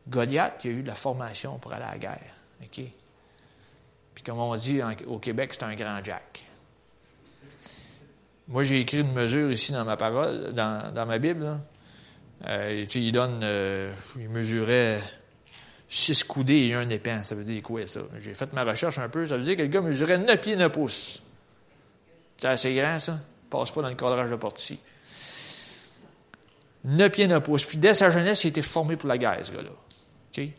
Goliath, 0.07 0.57
qui 0.59 0.67
a 0.67 0.71
eu 0.71 0.81
de 0.81 0.87
la 0.87 0.95
formation 0.95 1.57
pour 1.57 1.71
aller 1.71 1.85
à 1.85 1.91
la 1.91 1.97
guerre. 1.97 2.35
OK? 2.61 2.83
Puis 4.13 4.23
comme 4.25 4.39
on 4.39 4.55
dit 4.55 4.81
au 5.07 5.19
Québec, 5.19 5.53
c'est 5.53 5.63
un 5.63 5.75
grand 5.75 6.03
Jack. 6.03 6.45
Moi, 8.47 8.63
j'ai 8.63 8.81
écrit 8.81 8.99
une 8.99 9.13
mesure 9.13 9.51
ici 9.51 9.71
dans 9.71 9.85
ma 9.85 9.95
parole, 9.95 10.53
dans, 10.53 11.05
ma 11.07 11.17
Bible. 11.17 11.59
Euh, 12.45 12.85
il 12.93 13.11
donne, 13.11 13.39
euh, 13.41 13.93
il 14.17 14.29
mesurait 14.29 15.01
six 15.87 16.23
coudées 16.23 16.67
et 16.67 16.73
un 16.73 16.89
épin. 16.89 17.23
Ça 17.23 17.35
veut 17.35 17.45
dire 17.45 17.61
quoi, 17.63 17.87
ça? 17.87 18.01
J'ai 18.19 18.33
fait 18.33 18.51
ma 18.51 18.63
recherche 18.63 18.97
un 18.97 19.07
peu. 19.07 19.25
Ça 19.25 19.37
veut 19.37 19.43
dire 19.43 19.55
que 19.55 19.61
le 19.61 19.69
gars 19.69 19.81
mesurait 19.81 20.17
9 20.17 20.41
pieds 20.41 20.55
9 20.57 20.71
pouces. 20.71 21.21
C'est 22.35 22.47
assez 22.47 22.75
grand, 22.75 22.99
ça? 22.99 23.19
Passe 23.49 23.71
pas 23.71 23.81
dans 23.81 23.89
le 23.89 23.95
cadrage 23.95 24.29
de 24.29 24.35
porte 24.35 24.61
ici. 24.61 24.79
9 26.83 27.11
pieds 27.11 27.27
9 27.27 27.41
pouces. 27.41 27.63
Puis 27.63 27.77
dès 27.77 27.93
sa 27.93 28.09
jeunesse, 28.09 28.43
il 28.43 28.47
était 28.49 28.61
formé 28.61 28.97
pour 28.97 29.07
la 29.07 29.17
guerre, 29.17 29.39
ce 29.41 29.51
gars-là. 29.53 29.69
OK? 29.69 30.49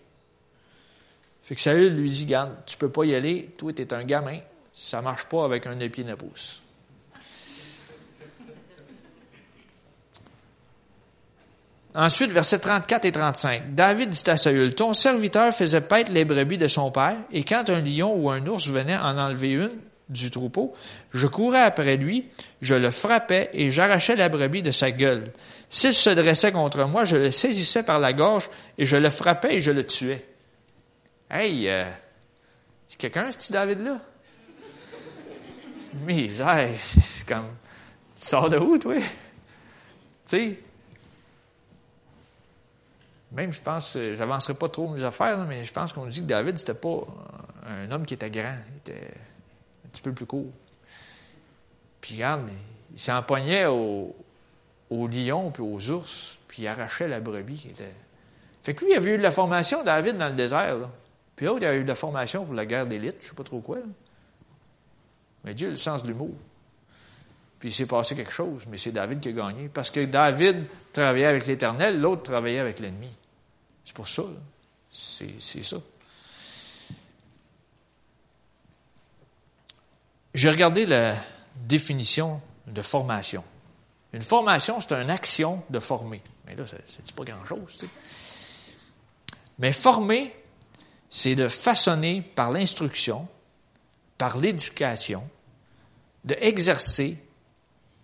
Fait 1.42 1.54
que 1.54 1.60
Saül 1.60 1.94
lui 1.94 2.08
dit, 2.08 2.24
garde, 2.24 2.56
tu 2.64 2.78
peux 2.78 2.88
pas 2.88 3.04
y 3.04 3.14
aller. 3.14 3.54
Toi, 3.58 3.74
tu 3.74 3.82
es 3.82 3.92
un 3.92 4.04
gamin. 4.04 4.38
Ça 4.72 5.02
marche 5.02 5.26
pas 5.26 5.44
avec 5.44 5.66
un 5.66 5.74
9 5.74 5.90
pieds 5.90 6.04
9 6.04 6.16
pouces. 6.16 6.62
Ensuite, 11.96 12.32
versets 12.32 12.58
34 12.58 13.04
et 13.04 13.12
35. 13.12 13.74
David 13.74 14.10
dit 14.10 14.30
à 14.30 14.36
Saül, 14.36 14.74
Ton 14.74 14.94
serviteur 14.94 15.54
faisait 15.54 15.80
paître 15.80 16.10
les 16.10 16.24
brebis 16.24 16.58
de 16.58 16.66
son 16.66 16.90
père, 16.90 17.16
et 17.30 17.44
quand 17.44 17.70
un 17.70 17.80
lion 17.80 18.14
ou 18.16 18.30
un 18.30 18.44
ours 18.46 18.66
venait 18.68 18.96
en 18.96 19.16
enlever 19.16 19.52
une 19.52 19.70
du 20.08 20.30
troupeau, 20.30 20.74
je 21.12 21.26
courais 21.26 21.62
après 21.62 21.96
lui, 21.96 22.28
je 22.60 22.74
le 22.74 22.90
frappais 22.90 23.48
et 23.52 23.70
j'arrachais 23.70 24.16
la 24.16 24.28
brebis 24.28 24.62
de 24.62 24.72
sa 24.72 24.90
gueule. 24.90 25.24
S'il 25.70 25.94
se 25.94 26.10
dressait 26.10 26.52
contre 26.52 26.84
moi, 26.84 27.04
je 27.04 27.16
le 27.16 27.30
saisissais 27.30 27.84
par 27.84 28.00
la 28.00 28.12
gorge 28.12 28.50
et 28.76 28.86
je 28.86 28.96
le 28.96 29.08
frappais 29.08 29.56
et 29.56 29.60
je 29.60 29.70
le 29.70 29.84
tuais. 29.84 30.24
Hey, 31.30 31.68
euh, 31.68 31.84
c'est 32.88 32.98
quelqu'un, 32.98 33.30
ce 33.30 33.36
petit 33.36 33.52
David-là? 33.52 33.98
Misère, 36.06 36.68
c'est 36.78 37.26
comme, 37.26 37.54
tu 38.16 38.26
sors 38.26 38.48
de 38.48 38.58
où, 38.58 38.78
toi? 38.78 38.96
Tu 38.96 39.02
sais, 40.26 40.58
même, 43.34 43.52
je 43.52 43.60
pense, 43.60 43.96
euh, 43.96 44.14
j'avancerai 44.14 44.54
pas 44.54 44.68
trop 44.68 44.88
mes 44.88 45.02
affaires, 45.02 45.38
mais 45.46 45.64
je 45.64 45.72
pense 45.72 45.92
qu'on 45.92 46.06
dit 46.06 46.20
que 46.20 46.26
David, 46.26 46.56
c'était 46.56 46.74
pas 46.74 47.04
un 47.66 47.90
homme 47.90 48.06
qui 48.06 48.14
était 48.14 48.30
grand. 48.30 48.54
Il 48.70 48.76
était 48.76 49.10
un 49.84 49.88
petit 49.88 50.02
peu 50.02 50.12
plus 50.12 50.26
court. 50.26 50.50
Puis 52.00 52.14
regarde, 52.14 52.48
il 52.92 52.98
s'empoignait 52.98 53.66
aux, 53.66 54.14
aux 54.90 55.08
lions 55.08 55.50
puis 55.50 55.62
aux 55.62 55.90
ours, 55.90 56.38
puis 56.46 56.62
il 56.62 56.68
arrachait 56.68 57.08
la 57.08 57.20
brebis. 57.20 57.68
Fait 58.62 58.74
que 58.74 58.84
lui, 58.84 58.92
il 58.92 58.96
avait 58.96 59.14
eu 59.14 59.18
de 59.18 59.22
la 59.22 59.32
formation, 59.32 59.82
David, 59.82 60.16
dans 60.16 60.28
le 60.28 60.34
désert. 60.34 60.76
Puis 61.34 61.46
l'autre, 61.46 61.62
il 61.62 61.66
avait 61.66 61.78
eu 61.78 61.82
de 61.82 61.88
la 61.88 61.94
formation 61.94 62.44
pour 62.44 62.54
la 62.54 62.66
guerre 62.66 62.86
d'élite, 62.86 63.16
je 63.20 63.28
sais 63.28 63.34
pas 63.34 63.42
trop 63.42 63.60
quoi. 63.60 63.78
Mais 65.44 65.54
Dieu 65.54 65.68
a 65.68 65.70
le 65.70 65.76
sens 65.76 66.02
de 66.02 66.08
l'humour. 66.08 66.34
Puis 67.58 67.70
il 67.70 67.72
s'est 67.72 67.86
passé 67.86 68.14
quelque 68.14 68.32
chose, 68.32 68.64
mais 68.70 68.78
c'est 68.78 68.92
David 68.92 69.20
qui 69.20 69.30
a 69.30 69.32
gagné. 69.32 69.68
Parce 69.68 69.90
que 69.90 70.04
David 70.04 70.64
travaillait 70.92 71.26
avec 71.26 71.46
l'Éternel, 71.46 72.00
l'autre 72.00 72.22
travaillait 72.22 72.60
avec 72.60 72.78
l'ennemi. 72.78 73.10
C'est 73.84 73.94
pour 73.94 74.08
ça. 74.08 74.22
C'est 74.90 75.62
ça. 75.62 75.76
J'ai 80.34 80.50
regardé 80.50 80.86
la 80.86 81.16
définition 81.56 82.40
de 82.66 82.82
formation. 82.82 83.44
Une 84.12 84.22
formation, 84.22 84.80
c'est 84.80 84.92
une 84.92 85.10
action 85.10 85.62
de 85.70 85.80
former. 85.80 86.22
Mais 86.46 86.54
là, 86.54 86.66
ça 86.66 86.76
ne 86.76 87.04
dit 87.04 87.12
pas 87.12 87.24
grand-chose. 87.24 87.84
Mais 89.58 89.72
former, 89.72 90.34
c'est 91.10 91.34
de 91.34 91.48
façonner 91.48 92.22
par 92.22 92.50
l'instruction, 92.50 93.28
par 94.18 94.38
l'éducation, 94.38 95.28
de 96.24 96.36
exercer 96.40 97.18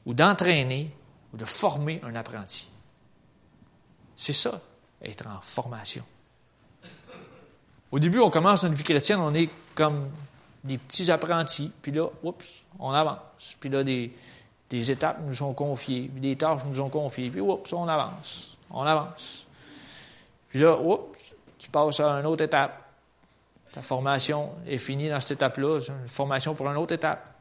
ou 0.06 0.14
d'entraîner 0.14 0.94
ou 1.32 1.36
de 1.36 1.44
former 1.44 2.00
un 2.04 2.14
apprenti. 2.14 2.68
C'est 4.16 4.32
ça, 4.32 4.60
être 5.02 5.26
en 5.26 5.40
formation. 5.40 6.04
Au 7.90 7.98
début, 7.98 8.20
on 8.20 8.30
commence 8.30 8.62
notre 8.62 8.76
vie 8.76 8.84
chrétienne, 8.84 9.18
on 9.18 9.34
est 9.34 9.48
comme 9.74 10.08
des 10.62 10.78
petits 10.78 11.10
apprentis, 11.10 11.72
puis 11.82 11.92
là, 11.92 12.08
oups, 12.22 12.62
on 12.78 12.90
avance. 12.90 13.56
Puis 13.58 13.68
là, 13.68 13.82
des, 13.82 14.12
des 14.68 14.90
étapes 14.90 15.18
nous 15.26 15.34
sont 15.34 15.54
confiées, 15.54 16.08
puis 16.12 16.20
des 16.20 16.36
tâches 16.36 16.64
nous 16.66 16.76
sont 16.76 16.88
confiées, 16.88 17.30
puis 17.30 17.40
oups, 17.40 17.72
on 17.72 17.88
avance, 17.88 18.56
on 18.70 18.82
avance. 18.82 19.46
Puis 20.50 20.60
là, 20.60 20.78
oups, 20.78 21.18
tu 21.58 21.70
passes 21.70 22.00
à 22.00 22.12
une 22.20 22.26
autre 22.26 22.44
étape. 22.44 22.76
Ta 23.72 23.82
formation 23.82 24.50
est 24.66 24.78
finie 24.78 25.08
dans 25.08 25.20
cette 25.20 25.38
étape-là, 25.38 25.80
une 25.80 26.08
formation 26.08 26.54
pour 26.54 26.68
une 26.68 26.76
autre 26.76 26.94
étape. 26.94 27.34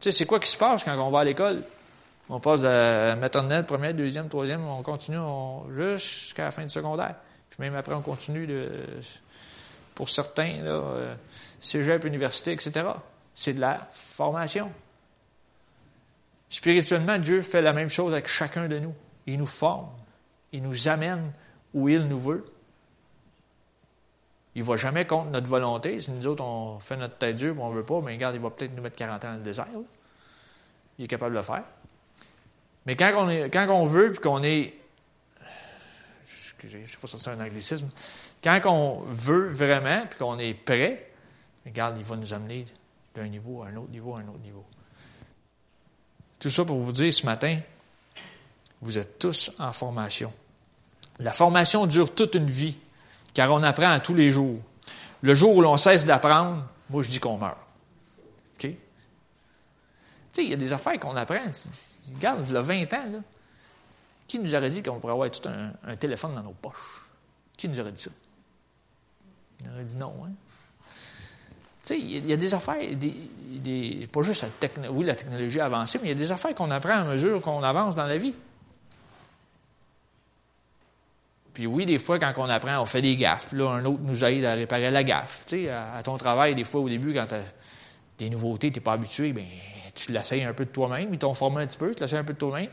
Tu 0.00 0.10
sais, 0.10 0.18
c'est 0.18 0.26
quoi 0.26 0.40
qui 0.40 0.48
se 0.48 0.56
passe 0.56 0.82
quand 0.82 0.98
on 0.98 1.10
va 1.10 1.20
à 1.20 1.24
l'école? 1.24 1.62
On 2.28 2.40
passe 2.40 2.62
de 2.62 3.14
maternelle, 3.14 3.66
première, 3.66 3.94
deuxième, 3.94 4.28
troisième, 4.28 4.64
on 4.66 4.82
continue 4.82 5.18
jusqu'à 5.98 6.44
la 6.44 6.50
fin 6.50 6.62
du 6.62 6.68
secondaire. 6.68 7.16
Puis 7.50 7.60
même 7.60 7.74
après, 7.74 7.94
on 7.94 8.00
continue 8.00 8.46
de, 8.46 8.70
pour 9.94 10.08
certains, 10.08 10.62
là, 10.62 10.70
euh, 10.70 11.14
cégep, 11.60 12.04
université, 12.04 12.52
etc. 12.52 12.86
C'est 13.34 13.54
de 13.54 13.60
la 13.60 13.88
formation. 13.90 14.70
Spirituellement, 16.48 17.18
Dieu 17.18 17.42
fait 17.42 17.62
la 17.62 17.72
même 17.72 17.88
chose 17.88 18.12
avec 18.12 18.28
chacun 18.28 18.68
de 18.68 18.78
nous. 18.78 18.94
Il 19.26 19.38
nous 19.38 19.46
forme. 19.46 19.88
il 20.52 20.62
nous 20.62 20.88
amène 20.88 21.32
où 21.74 21.88
il 21.88 22.06
nous 22.08 22.20
veut. 22.20 22.44
Il 24.54 24.62
ne 24.62 24.66
va 24.66 24.76
jamais 24.76 25.06
contre 25.06 25.30
notre 25.30 25.48
volonté. 25.48 25.98
Si 26.00 26.10
nous 26.10 26.26
autres, 26.26 26.44
on 26.44 26.78
fait 26.78 26.96
notre 26.96 27.16
tête 27.16 27.36
dure 27.36 27.54
on 27.58 27.70
ne 27.70 27.74
veut 27.74 27.86
pas, 27.86 28.00
mais 28.02 28.12
regarde, 28.12 28.34
il 28.34 28.40
va 28.40 28.50
peut-être 28.50 28.74
nous 28.74 28.82
mettre 28.82 28.96
40 28.96 29.24
ans 29.24 29.30
dans 29.30 29.36
le 29.36 29.42
désert. 29.42 29.66
Il 30.98 31.06
est 31.06 31.08
capable 31.08 31.32
de 31.32 31.38
le 31.38 31.42
faire. 31.42 31.64
Mais 32.86 32.96
quand 32.96 33.12
on, 33.16 33.28
est, 33.28 33.50
quand 33.50 33.68
on 33.68 33.84
veut, 33.84 34.12
puis 34.12 34.20
qu'on 34.20 34.42
est. 34.42 34.74
Excusez, 36.24 36.78
je 36.78 36.78
ne 36.78 36.86
sais 36.86 36.96
pas 36.96 37.06
si 37.06 37.18
c'est 37.18 37.30
un 37.30 37.40
anglicisme. 37.40 37.88
Quand 38.42 38.60
on 38.66 39.00
veut 39.02 39.48
vraiment, 39.48 40.04
puis 40.08 40.18
qu'on 40.18 40.38
est 40.38 40.54
prêt, 40.54 41.10
regarde, 41.64 41.96
il 41.98 42.04
va 42.04 42.16
nous 42.16 42.34
amener 42.34 42.64
d'un 43.14 43.28
niveau 43.28 43.62
à 43.62 43.68
un 43.68 43.76
autre 43.76 43.90
niveau 43.90 44.14
à 44.16 44.20
un 44.20 44.28
autre 44.28 44.40
niveau. 44.40 44.64
Tout 46.38 46.50
ça 46.50 46.64
pour 46.64 46.80
vous 46.80 46.92
dire 46.92 47.12
ce 47.14 47.24
matin, 47.24 47.58
vous 48.80 48.98
êtes 48.98 49.18
tous 49.18 49.52
en 49.60 49.72
formation. 49.72 50.32
La 51.20 51.32
formation 51.32 51.86
dure 51.86 52.12
toute 52.14 52.34
une 52.34 52.50
vie, 52.50 52.76
car 53.32 53.52
on 53.52 53.62
apprend 53.62 53.90
à 53.90 54.00
tous 54.00 54.14
les 54.14 54.32
jours. 54.32 54.58
Le 55.20 55.36
jour 55.36 55.54
où 55.54 55.60
l'on 55.60 55.76
cesse 55.76 56.04
d'apprendre, 56.04 56.66
moi 56.90 57.04
je 57.04 57.10
dis 57.10 57.20
qu'on 57.20 57.38
meurt. 57.38 57.58
OK? 58.54 58.62
Tu 58.62 58.76
sais, 60.32 60.44
il 60.44 60.50
y 60.50 60.54
a 60.54 60.56
des 60.56 60.72
affaires 60.72 60.98
qu'on 60.98 61.14
apprend. 61.14 61.52
Regarde, 62.14 62.44
il 62.48 62.54
y 62.54 62.56
a 62.56 62.60
20 62.60 62.92
ans, 62.94 63.10
là. 63.12 63.18
Qui 64.28 64.38
nous 64.38 64.54
aurait 64.54 64.70
dit 64.70 64.82
qu'on 64.82 64.98
pourrait 64.98 65.12
avoir 65.12 65.30
tout 65.30 65.46
un, 65.48 65.96
téléphone 65.96 66.34
dans 66.34 66.42
nos 66.42 66.52
poches? 66.52 67.02
Qui 67.56 67.68
nous 67.68 67.78
aurait 67.80 67.92
dit 67.92 68.02
ça? 68.02 68.10
Il 69.60 69.70
aurait 69.70 69.84
dit 69.84 69.96
non, 69.96 70.14
hein? 70.24 70.30
Tu 71.84 71.94
sais, 71.94 71.98
il 71.98 72.26
y 72.26 72.32
a 72.32 72.36
des 72.36 72.54
affaires, 72.54 72.78
des, 72.96 74.08
pas 74.12 74.22
juste 74.22 74.42
la 74.42 74.48
technologie, 74.48 74.96
oui, 74.96 75.04
la 75.04 75.16
technologie 75.16 75.60
a 75.60 75.66
avancé, 75.66 75.98
mais 75.98 76.06
il 76.06 76.10
y 76.10 76.12
a 76.12 76.16
des 76.16 76.30
affaires 76.30 76.54
qu'on 76.54 76.70
apprend 76.70 76.92
à 76.92 77.04
mesure 77.04 77.40
qu'on 77.40 77.62
avance 77.62 77.96
dans 77.96 78.06
la 78.06 78.16
vie. 78.18 78.34
Puis 81.52 81.66
oui, 81.66 81.84
des 81.84 81.98
fois, 81.98 82.18
quand 82.18 82.32
on 82.36 82.48
apprend, 82.48 82.80
on 82.80 82.86
fait 82.86 83.02
des 83.02 83.16
gaffes. 83.16 83.48
Puis 83.48 83.58
là, 83.58 83.68
un 83.70 83.84
autre 83.84 84.00
nous 84.02 84.24
aide 84.24 84.44
à 84.44 84.54
réparer 84.54 84.90
la 84.90 85.04
gaffe. 85.04 85.42
Tu 85.46 85.64
sais, 85.64 85.70
à, 85.70 86.00
ton 86.02 86.16
travail, 86.16 86.54
des 86.54 86.64
fois, 86.64 86.80
au 86.80 86.88
début, 86.88 87.12
quand 87.12 87.26
tu 87.26 87.34
as 87.34 87.42
des 88.18 88.30
nouveautés, 88.30 88.70
tu 88.70 88.78
n'es 88.78 88.82
pas 88.82 88.92
habitué, 88.92 89.32
bien, 89.32 89.44
tu 89.94 90.12
l'essayes 90.12 90.44
un 90.44 90.54
peu 90.54 90.64
de 90.64 90.70
toi-même. 90.70 91.12
Ils 91.12 91.18
t'ont 91.18 91.34
formé 91.34 91.62
un 91.62 91.66
petit 91.66 91.78
peu, 91.78 91.94
tu 91.94 92.00
l'essayes 92.00 92.18
un 92.18 92.24
peu 92.24 92.34
de 92.34 92.38
toi-même. 92.38 92.70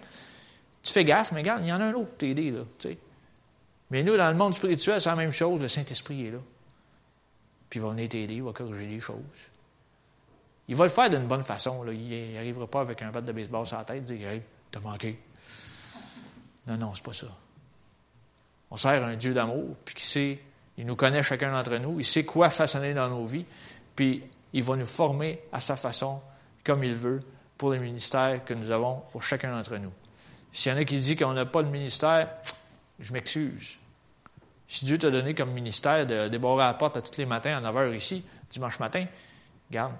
Tu 0.82 0.94
fais 0.94 1.04
gaffe, 1.04 1.32
mais 1.32 1.42
regarde, 1.42 1.62
il 1.64 1.68
y 1.68 1.74
en 1.74 1.82
a 1.82 1.86
un 1.86 1.94
autre 1.94 2.10
pour 2.10 2.18
t'aider, 2.18 2.52
là. 2.52 2.62
Mais 3.92 4.04
nous, 4.04 4.16
dans 4.18 4.30
le 4.30 4.38
monde 4.38 4.54
spirituel, 4.54 5.02
c'est 5.02 5.10
la 5.10 5.16
même 5.16 5.32
chose. 5.32 5.62
Le 5.62 5.68
Saint-Esprit 5.68 6.28
est 6.28 6.32
là. 6.32 6.40
Puis 7.70 7.80
il 7.80 7.84
va 7.84 7.90
venir 7.90 8.10
t'aider, 8.10 8.36
il 8.36 8.44
va 8.44 8.54
corriger 8.54 8.86
les 8.86 9.00
choses. 9.00 9.18
Il 10.68 10.76
va 10.76 10.84
le 10.84 10.90
faire 10.90 11.10
d'une 11.10 11.26
bonne 11.26 11.44
façon. 11.44 11.84
Là. 11.84 11.92
Il 11.92 12.34
n'arrivera 12.34 12.68
pas 12.68 12.82
avec 12.82 13.02
un 13.02 13.10
bat 13.10 13.22
de 13.22 13.32
baseball 13.32 13.66
sur 13.66 13.78
la 13.78 13.84
tête 13.84 13.98
et 13.98 14.16
dire 14.16 14.30
Hey, 14.30 14.42
t'as 14.72 14.80
manqué. 14.80 15.20
Non, 16.68 16.78
non, 16.78 16.94
c'est 16.94 17.04
pas 17.04 17.14
ça. 17.14 17.28
On 18.72 18.78
sert 18.78 19.04
un 19.04 19.16
Dieu 19.16 19.34
d'amour, 19.34 19.76
puis 19.84 19.96
qui 19.96 20.06
sait, 20.06 20.40
il 20.78 20.86
nous 20.86 20.96
connaît 20.96 21.24
chacun 21.24 21.52
d'entre 21.52 21.76
nous, 21.78 22.00
il 22.00 22.06
sait 22.06 22.24
quoi 22.24 22.52
façonner 22.52 22.94
dans 22.94 23.10
nos 23.10 23.26
vies, 23.26 23.46
puis 23.96 24.24
il 24.54 24.64
va 24.64 24.76
nous 24.76 24.86
former 24.86 25.42
à 25.52 25.60
sa 25.60 25.76
façon, 25.76 26.22
comme 26.70 26.84
il 26.84 26.94
veut, 26.94 27.20
pour 27.58 27.72
le 27.72 27.80
ministère 27.80 28.46
que 28.46 28.54
nous 28.54 28.70
avons 28.70 29.02
pour 29.12 29.24
chacun 29.24 29.52
d'entre 29.52 29.76
nous. 29.78 29.92
S'il 30.52 30.72
y 30.72 30.76
en 30.76 30.78
a 30.78 30.86
qui 30.86 31.00
disent 31.00 31.18
qu'on 31.18 31.34
n'a 31.34 31.48
pas 31.48 31.64
de 31.64 31.68
ministère, 31.68 32.30
je 33.00 33.12
m'excuse. 33.12 33.80
Si 34.68 34.86
Dieu 34.86 35.00
t'a 35.00 35.10
donné 35.10 35.34
comme 35.34 35.52
ministère 35.52 36.06
de 36.06 36.28
débarrer 36.28 36.60
la 36.60 36.76
porte 36.76 36.96
à 36.98 37.02
tous 37.02 37.18
les 37.18 37.26
matins 37.26 37.58
à 37.58 37.60
9 37.60 37.76
h 37.76 37.96
ici, 37.96 38.24
dimanche 38.52 38.80
matin, 38.80 39.08
garde. 39.72 39.94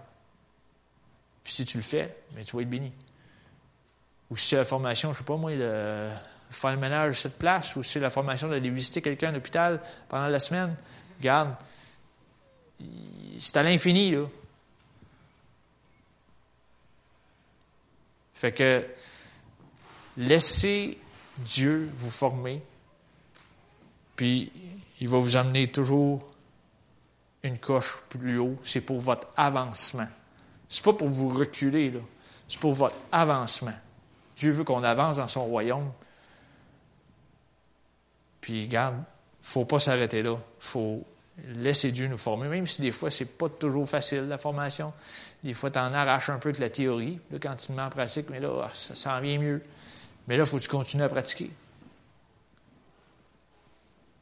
Puis 1.44 1.54
si 1.54 1.66
tu 1.66 1.78
le 1.78 1.84
fais, 1.84 2.16
mais 2.36 2.44
tu 2.44 2.56
vas 2.56 2.62
être 2.62 2.70
béni. 2.70 2.92
Ou 4.30 4.38
si 4.38 4.50
c'est 4.50 4.58
la 4.58 4.66
formation, 4.66 5.10
je 5.10 5.16
ne 5.16 5.18
sais 5.18 5.24
pas 5.24 5.38
moi, 5.38 5.56
de 5.56 6.08
faire 6.52 6.72
le 6.72 6.78
ménage 6.78 7.14
sur 7.14 7.24
cette 7.24 7.40
place, 7.40 7.76
ou 7.76 7.82
si 7.82 7.94
c'est 7.94 8.00
la 8.00 8.12
formation 8.12 8.48
d'aller 8.48 8.70
visiter 8.70 9.02
quelqu'un 9.02 9.30
à 9.30 9.32
l'hôpital 9.32 9.82
pendant 10.08 10.28
la 10.28 10.40
semaine, 10.40 10.76
garde. 11.20 11.56
C'est 13.40 13.58
à 13.58 13.64
l'infini, 13.64 14.12
là. 14.12 14.28
Fait 18.40 18.54
que 18.54 18.88
laissez 20.16 20.98
Dieu 21.40 21.92
vous 21.94 22.10
former, 22.10 22.64
puis 24.16 24.50
il 25.02 25.10
va 25.10 25.18
vous 25.18 25.36
amener 25.36 25.70
toujours 25.70 26.26
une 27.44 27.58
coche 27.58 28.02
plus 28.08 28.38
haut. 28.38 28.58
C'est 28.64 28.80
pour 28.80 29.02
votre 29.02 29.28
avancement. 29.36 30.08
C'est 30.70 30.86
pas 30.86 30.94
pour 30.94 31.10
vous 31.10 31.28
reculer, 31.28 31.92
là. 31.92 32.00
C'est 32.48 32.62
pour 32.62 32.72
votre 32.74 32.96
avancement. 33.12 33.76
Dieu 34.38 34.52
veut 34.52 34.64
qu'on 34.64 34.84
avance 34.84 35.18
dans 35.18 35.28
son 35.28 35.44
royaume. 35.44 35.92
Puis, 38.40 38.64
regarde, 38.68 39.04
faut 39.42 39.66
pas 39.66 39.80
s'arrêter 39.80 40.24
là. 40.24 40.38
faut 40.60 41.04
laisser 41.56 41.92
Dieu 41.92 42.08
nous 42.08 42.18
former, 42.18 42.48
même 42.50 42.68
si 42.68 42.82
des 42.82 42.92
fois, 42.92 43.12
c'est 43.12 43.38
pas 43.38 43.50
toujours 43.50 43.88
facile, 43.88 44.28
la 44.28 44.38
formation. 44.38 44.94
Des 45.44 45.54
fois, 45.54 45.72
tu 45.72 45.80
en 45.80 45.94
arraches 45.94 46.30
un 46.30 46.40
peu 46.40 46.52
de 46.52 46.60
la 46.60 46.70
théorie. 46.70 47.20
Là, 47.32 47.38
quand 47.42 47.56
tu 47.56 47.68
te 47.68 47.72
mets 47.72 47.82
en 47.82 47.90
pratique, 47.90 48.30
mais 48.30 48.40
là, 48.40 48.70
ça 48.74 48.96
s'en 48.96 49.20
vient 49.22 49.40
mieux. 49.40 49.62
Mais 50.28 50.38
là, 50.38 50.44
il 50.44 50.50
faut 50.50 50.58
que 50.58 50.64
tu 50.64 50.70
continues 50.70 51.04
à 51.04 51.10
pratiquer. 51.10 51.52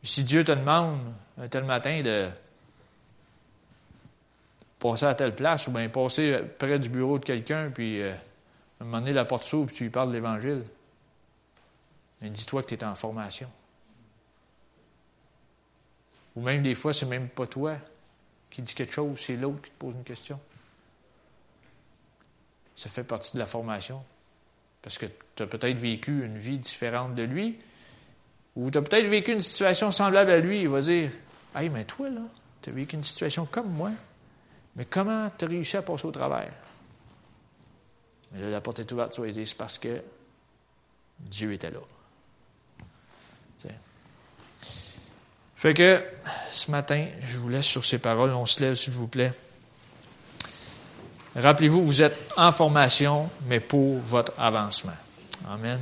Si 0.03 0.23
Dieu 0.23 0.43
te 0.43 0.51
demande 0.51 0.99
un 1.37 1.47
tel 1.47 1.65
matin 1.65 2.01
de 2.01 2.29
passer 4.79 5.05
à 5.05 5.15
telle 5.15 5.35
place 5.35 5.67
ou 5.67 5.71
bien 5.71 5.89
passer 5.89 6.39
près 6.57 6.79
du 6.79 6.89
bureau 6.89 7.19
de 7.19 7.25
quelqu'un, 7.25 7.71
puis 7.73 8.01
euh, 8.01 8.13
un 8.79 8.85
moment 8.85 8.99
donné, 8.99 9.13
la 9.13 9.25
porte 9.25 9.43
s'ouvre, 9.43 9.67
puis 9.67 9.75
tu 9.75 9.83
lui 9.83 9.89
parles 9.89 10.09
de 10.09 10.13
l'Évangile, 10.13 10.63
dis-toi 12.21 12.63
que 12.63 12.67
tu 12.67 12.75
es 12.75 12.83
en 12.83 12.95
formation. 12.95 13.49
Ou 16.37 16.41
même 16.41 16.61
des 16.61 16.75
fois, 16.75 16.93
c'est 16.93 17.07
même 17.07 17.29
pas 17.29 17.47
toi 17.47 17.77
qui 18.51 18.61
dis 18.61 18.75
quelque 18.75 18.93
chose, 18.93 19.19
c'est 19.19 19.35
l'autre 19.35 19.59
qui 19.63 19.71
te 19.71 19.77
pose 19.79 19.95
une 19.95 20.03
question. 20.03 20.39
Ça 22.75 22.89
fait 22.89 23.03
partie 23.03 23.33
de 23.33 23.39
la 23.39 23.47
formation. 23.47 24.05
Parce 24.83 24.99
que 24.99 25.07
tu 25.35 25.41
as 25.41 25.47
peut-être 25.47 25.79
vécu 25.79 26.23
une 26.23 26.37
vie 26.37 26.59
différente 26.59 27.15
de 27.15 27.23
lui, 27.23 27.57
ou 28.55 28.69
tu 28.69 28.77
as 28.77 28.83
peut-être 28.83 29.07
vécu 29.07 29.33
une 29.33 29.41
situation 29.41 29.89
semblable 29.89 30.29
à 30.29 30.37
lui. 30.37 30.61
Il 30.61 30.69
va 30.69 30.79
dire 30.79 31.09
Hey, 31.55 31.69
mais 31.69 31.85
toi, 31.85 32.07
là, 32.07 32.21
tu 32.61 32.69
as 32.69 32.73
vécu 32.73 32.95
une 32.95 33.03
situation 33.03 33.47
comme 33.47 33.71
moi, 33.71 33.89
mais 34.75 34.85
comment 34.85 35.31
tu 35.35 35.45
as 35.45 35.47
réussi 35.47 35.75
à 35.77 35.81
passer 35.81 36.05
au 36.05 36.11
travers 36.11 36.53
Mais 38.31 38.41
là, 38.41 38.49
la 38.51 38.61
porte 38.61 38.77
est 38.77 38.91
ouverte, 38.91 39.11
tu 39.11 39.21
vas 39.21 39.31
dire 39.31 39.47
C'est 39.47 39.57
parce 39.57 39.79
que 39.79 40.03
Dieu 41.19 41.53
était 41.53 41.71
là. 41.71 41.79
Fait 45.57 45.73
que 45.73 46.03
ce 46.51 46.69
matin, 46.69 47.07
je 47.25 47.37
vous 47.39 47.49
laisse 47.49 47.65
sur 47.65 47.83
ces 47.83 47.97
paroles. 47.97 48.29
On 48.29 48.45
se 48.45 48.61
lève, 48.61 48.75
s'il 48.75 48.93
vous 48.93 49.07
plaît. 49.07 49.33
Rappelez-vous, 51.35 51.83
vous 51.83 52.01
êtes 52.03 52.31
en 52.37 52.51
formation, 52.51 53.27
mais 53.47 53.59
pour 53.59 53.97
votre 53.97 54.33
avancement. 54.37 54.93
Amen. 55.49 55.79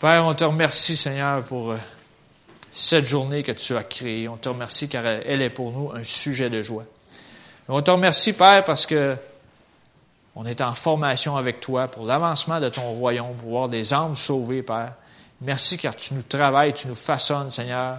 Père, 0.00 0.24
on 0.24 0.34
te 0.34 0.44
remercie, 0.44 0.96
Seigneur, 0.96 1.44
pour 1.44 1.72
euh, 1.72 1.78
cette 2.72 3.06
journée 3.06 3.42
que 3.42 3.52
tu 3.52 3.76
as 3.76 3.84
créée. 3.84 4.28
On 4.28 4.36
te 4.36 4.48
remercie 4.48 4.88
car 4.88 5.04
elle 5.06 5.42
est 5.42 5.50
pour 5.50 5.72
nous 5.72 5.92
un 5.94 6.02
sujet 6.04 6.50
de 6.50 6.62
joie. 6.62 6.84
On 7.68 7.82
te 7.82 7.90
remercie, 7.90 8.32
Père, 8.32 8.64
parce 8.64 8.86
que 8.86 9.16
on 10.34 10.46
est 10.46 10.62
en 10.62 10.72
formation 10.72 11.36
avec 11.36 11.60
toi 11.60 11.86
pour 11.86 12.06
l'avancement 12.06 12.58
de 12.60 12.70
ton 12.70 12.90
royaume, 12.92 13.36
pour 13.36 13.50
voir 13.50 13.68
des 13.68 13.92
âmes 13.92 14.16
sauvées, 14.16 14.62
Père. 14.62 14.94
Merci 15.42 15.76
car 15.76 15.96
tu 15.96 16.14
nous 16.14 16.22
travailles, 16.22 16.72
tu 16.72 16.86
nous 16.86 16.94
façonnes, 16.94 17.50
Seigneur, 17.50 17.98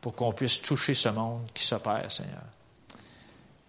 pour 0.00 0.14
qu'on 0.14 0.32
puisse 0.32 0.62
toucher 0.62 0.94
ce 0.94 1.08
monde 1.08 1.42
qui 1.52 1.64
s'opère, 1.64 2.10
Seigneur. 2.10 2.42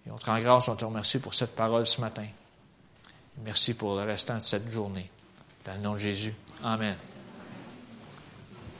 Et 0.05 0.11
on 0.11 0.17
te 0.17 0.25
rend 0.25 0.39
grâce, 0.39 0.67
on 0.67 0.75
te 0.75 0.85
remercie 0.85 1.19
pour 1.19 1.33
cette 1.33 1.55
parole 1.55 1.85
ce 1.85 2.01
matin. 2.01 2.27
Merci 3.43 3.73
pour 3.73 3.95
le 3.95 4.03
restant 4.03 4.35
de 4.35 4.41
cette 4.41 4.69
journée. 4.69 5.09
Dans 5.65 5.73
le 5.73 5.79
nom 5.79 5.93
de 5.93 5.99
Jésus. 5.99 6.35
Amen. 6.63 6.95